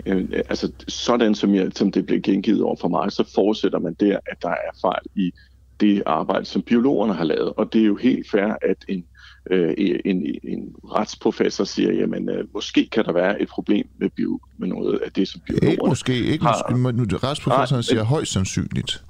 Øh, 0.06 0.26
altså, 0.50 0.72
sådan 0.88 1.36
som, 1.36 1.56
jeg, 1.56 1.72
som 1.76 1.92
det 1.92 2.06
blev 2.06 2.22
gengivet 2.22 2.62
over 2.62 2.76
for 2.82 2.88
mig, 2.88 3.12
så 3.12 3.32
forudsætter 3.36 3.80
man 3.80 3.94
der, 4.00 4.20
at 4.26 4.38
der 4.42 4.50
er 4.50 4.80
fejl 4.82 5.06
i 5.16 5.32
det 5.80 6.04
arbejde, 6.06 6.46
som 6.46 6.62
biologerne 6.62 7.14
har 7.14 7.24
lavet. 7.24 7.54
Og 7.58 7.74
det 7.74 7.82
er 7.82 7.86
jo 7.86 7.96
helt 7.96 8.32
fair, 8.32 8.56
at 8.62 8.78
en, 8.88 9.06
øh, 9.52 9.74
en, 10.06 10.26
en 10.44 10.76
retsprofessor 10.84 11.64
siger, 11.64 11.94
jamen 11.94 12.30
øh, 12.30 12.44
måske 12.54 12.90
kan 12.92 13.06
der 13.06 13.14
være 13.14 13.42
et 13.42 13.50
problem 13.50 13.88
med, 14.00 14.10
bio, 14.10 14.40
med 14.58 14.68
noget 14.68 15.00
af 15.06 15.12
det, 15.12 15.28
som 15.28 15.42
biologerne 15.46 15.72
ikke 15.72 15.86
måske, 15.88 16.26
ikke 16.26 16.46
har. 16.46 16.76
Måske, 16.78 17.18
retsprofessoren 17.18 17.84
siger 17.84 18.04
højst 18.04 18.32
sandsynligt. 18.32 19.04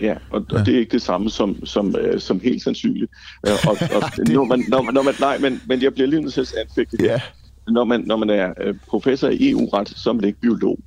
Ja, 0.00 0.14
og, 0.30 0.44
ja. 0.52 0.58
og 0.58 0.66
det 0.66 0.74
er 0.74 0.78
ikke 0.78 0.92
det 0.92 1.02
samme 1.02 1.30
som, 1.30 1.66
som, 1.66 1.96
øh, 1.96 2.20
som 2.20 2.40
helt 2.40 2.62
sandsynligt. 2.62 3.12
Øh, 3.46 3.52
og, 3.68 3.76
og, 3.96 4.02
det... 4.16 4.28
når 4.28 4.44
man, 4.44 4.64
når 4.68 4.82
man, 4.82 4.94
når 4.94 5.02
man, 5.02 5.14
nej, 5.20 5.38
men, 5.38 5.60
men 5.66 5.82
jeg 5.82 5.94
bliver 5.94 6.06
lige 6.08 6.22
nødt 6.22 6.34
til 6.34 6.40
at 6.40 6.54
anfægte 6.68 6.96
det. 6.96 7.04
Ja. 7.04 7.20
Når 7.68 7.84
man, 7.84 8.00
når 8.00 8.16
man 8.16 8.30
er 8.30 8.52
øh, 8.60 8.74
professor 8.88 9.28
i 9.28 9.50
EU-ret, 9.50 9.88
så 9.88 10.10
er 10.10 10.14
man 10.14 10.24
ikke 10.24 10.40
biolog. 10.40 10.78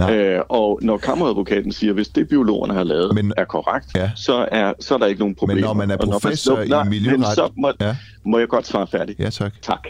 Øh, 0.00 0.40
og 0.48 0.78
når 0.82 0.96
kammeradvokaten 0.96 1.72
siger, 1.72 1.90
at 1.90 1.94
hvis 1.94 2.08
det 2.08 2.28
biologerne 2.28 2.74
har 2.74 2.82
lavet 2.82 3.14
men, 3.14 3.32
er 3.36 3.44
korrekt, 3.44 3.86
ja. 3.96 4.10
så, 4.16 4.48
er, 4.52 4.72
så 4.80 4.94
er 4.94 4.98
der 4.98 5.06
ikke 5.06 5.18
nogen 5.18 5.34
problemer. 5.34 5.60
Men 5.60 5.64
når 5.64 5.74
man 5.74 5.90
er 5.90 5.96
professor 5.96 6.56
man, 6.56 6.68
nej, 6.68 6.84
i 6.84 6.88
miljøret... 6.88 7.26
Så 7.34 7.52
må, 7.56 7.72
ja. 7.80 7.96
må 8.24 8.38
jeg 8.38 8.48
godt 8.48 8.66
svare 8.66 8.86
færdigt. 8.86 9.20
Ja, 9.20 9.30
tak. 9.30 9.52
Tak. 9.62 9.88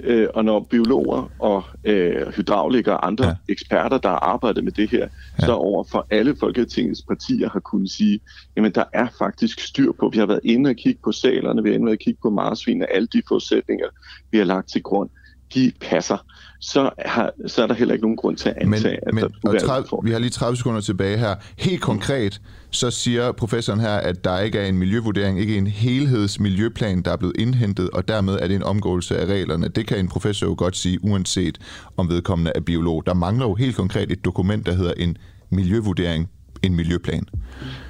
Øh, 0.00 0.28
og 0.34 0.44
når 0.44 0.60
biologer 0.60 1.30
og 1.38 1.64
øh, 1.84 2.28
hydraulikere 2.28 2.96
og 2.96 3.06
andre 3.06 3.26
ja. 3.26 3.34
eksperter, 3.48 3.98
der 3.98 4.08
har 4.08 4.18
arbejdet 4.18 4.64
med 4.64 4.72
det 4.72 4.90
her, 4.90 5.08
ja. 5.40 5.46
så 5.46 5.52
over 5.52 5.84
for 5.84 6.06
alle 6.10 6.36
Folketingets 6.40 7.02
partier 7.02 7.50
har 7.50 7.60
kunnet 7.60 7.90
sige, 7.90 8.20
jamen 8.56 8.72
der 8.72 8.84
er 8.92 9.08
faktisk 9.18 9.60
styr 9.60 9.92
på, 9.92 10.08
vi 10.12 10.18
har 10.18 10.26
været 10.26 10.40
inde 10.44 10.70
og 10.70 10.76
kigge 10.76 11.00
på 11.04 11.12
salerne, 11.12 11.62
vi 11.62 11.68
har 11.68 11.74
inde 11.74 11.92
og 11.92 11.98
kigge 11.98 12.18
på 12.22 12.30
marsvin 12.30 12.82
og 12.82 12.88
alle 12.94 13.08
de 13.12 13.22
forudsætninger, 13.28 13.86
vi 14.30 14.38
har 14.38 14.44
lagt 14.44 14.68
til 14.68 14.82
grund, 14.82 15.10
de 15.54 15.72
passer 15.80 16.24
så, 16.60 16.90
har, 16.98 17.30
så 17.46 17.62
er 17.62 17.66
der 17.66 17.74
heller 17.74 17.94
ikke 17.94 18.04
nogen 18.04 18.16
grund 18.16 18.36
til 18.36 18.48
at 18.48 18.54
antage, 18.60 18.98
men, 19.12 19.24
at 19.24 19.30
der 19.42 19.50
men, 19.52 19.60
30, 19.60 19.88
Vi 20.02 20.10
har 20.10 20.18
lige 20.18 20.30
30 20.30 20.56
sekunder 20.56 20.80
tilbage 20.80 21.18
her. 21.18 21.34
Helt 21.58 21.82
konkret, 21.82 22.40
så 22.70 22.90
siger 22.90 23.32
professoren 23.32 23.80
her, 23.80 23.94
at 23.94 24.24
der 24.24 24.38
ikke 24.38 24.58
er 24.58 24.66
en 24.66 24.78
miljøvurdering, 24.78 25.40
ikke 25.40 25.56
en 25.56 25.66
helhedsmiljøplan, 25.66 27.02
der 27.02 27.12
er 27.12 27.16
blevet 27.16 27.36
indhentet, 27.38 27.90
og 27.90 28.08
dermed 28.08 28.34
er 28.34 28.48
det 28.48 28.56
en 28.56 28.62
omgåelse 28.62 29.18
af 29.18 29.26
reglerne. 29.26 29.68
Det 29.68 29.86
kan 29.86 29.98
en 29.98 30.08
professor 30.08 30.46
jo 30.46 30.54
godt 30.58 30.76
sige, 30.76 31.04
uanset 31.04 31.58
om 31.96 32.08
vedkommende 32.08 32.52
er 32.54 32.60
biolog. 32.60 33.06
Der 33.06 33.14
mangler 33.14 33.46
jo 33.46 33.54
helt 33.54 33.76
konkret 33.76 34.12
et 34.12 34.24
dokument, 34.24 34.66
der 34.66 34.72
hedder 34.72 34.92
en 34.96 35.16
miljøvurdering 35.50 36.28
en 36.62 36.76
miljøplan? 36.76 37.22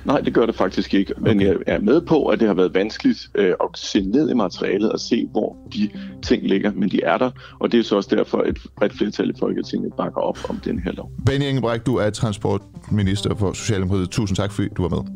Nej, 0.04 0.20
det 0.20 0.34
gør 0.34 0.46
det 0.46 0.54
faktisk 0.54 0.94
ikke. 0.94 1.14
Men 1.18 1.36
okay. 1.36 1.46
jeg 1.46 1.56
er 1.66 1.80
med 1.80 2.00
på, 2.00 2.26
at 2.26 2.40
det 2.40 2.48
har 2.48 2.54
været 2.54 2.74
vanskeligt 2.74 3.28
øh, 3.34 3.48
at 3.48 3.68
se 3.74 4.00
ned 4.00 4.30
i 4.30 4.34
materialet 4.34 4.92
og 4.92 5.00
se, 5.00 5.28
hvor 5.32 5.56
de 5.74 5.90
ting 6.22 6.46
ligger. 6.46 6.72
Men 6.72 6.88
de 6.88 7.02
er 7.02 7.18
der, 7.18 7.30
og 7.58 7.72
det 7.72 7.80
er 7.80 7.84
så 7.84 7.96
også 7.96 8.16
derfor, 8.16 8.42
et 8.42 8.58
bredt 8.76 8.98
flertal 8.98 9.30
i 9.30 9.32
Folketinget 9.38 9.92
bakker 9.94 10.20
op 10.20 10.38
om 10.48 10.60
den 10.64 10.78
her 10.78 10.92
lov. 10.92 11.10
Benny 11.26 11.44
Engelbrecht, 11.44 11.86
du 11.86 11.96
er 11.96 12.10
transportminister 12.10 13.34
for 13.34 13.52
Socialdemokratiet. 13.52 14.10
Tusind 14.10 14.36
tak, 14.36 14.52
fordi 14.52 14.68
du 14.76 14.82
var 14.82 14.88
med. 14.88 15.12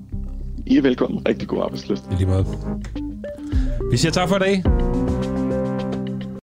I 0.66 0.76
er 0.76 0.82
velkommen. 0.82 1.22
Rigtig 1.28 1.48
god 1.48 1.62
arbejdsløst. 1.62 2.04
I 2.12 2.14
lige 2.14 2.26
måde. 2.26 2.46
Vi 3.90 3.96
siger 3.96 4.12
tak 4.12 4.28
for 4.28 4.36
i 4.36 4.38
dag. 4.38 4.62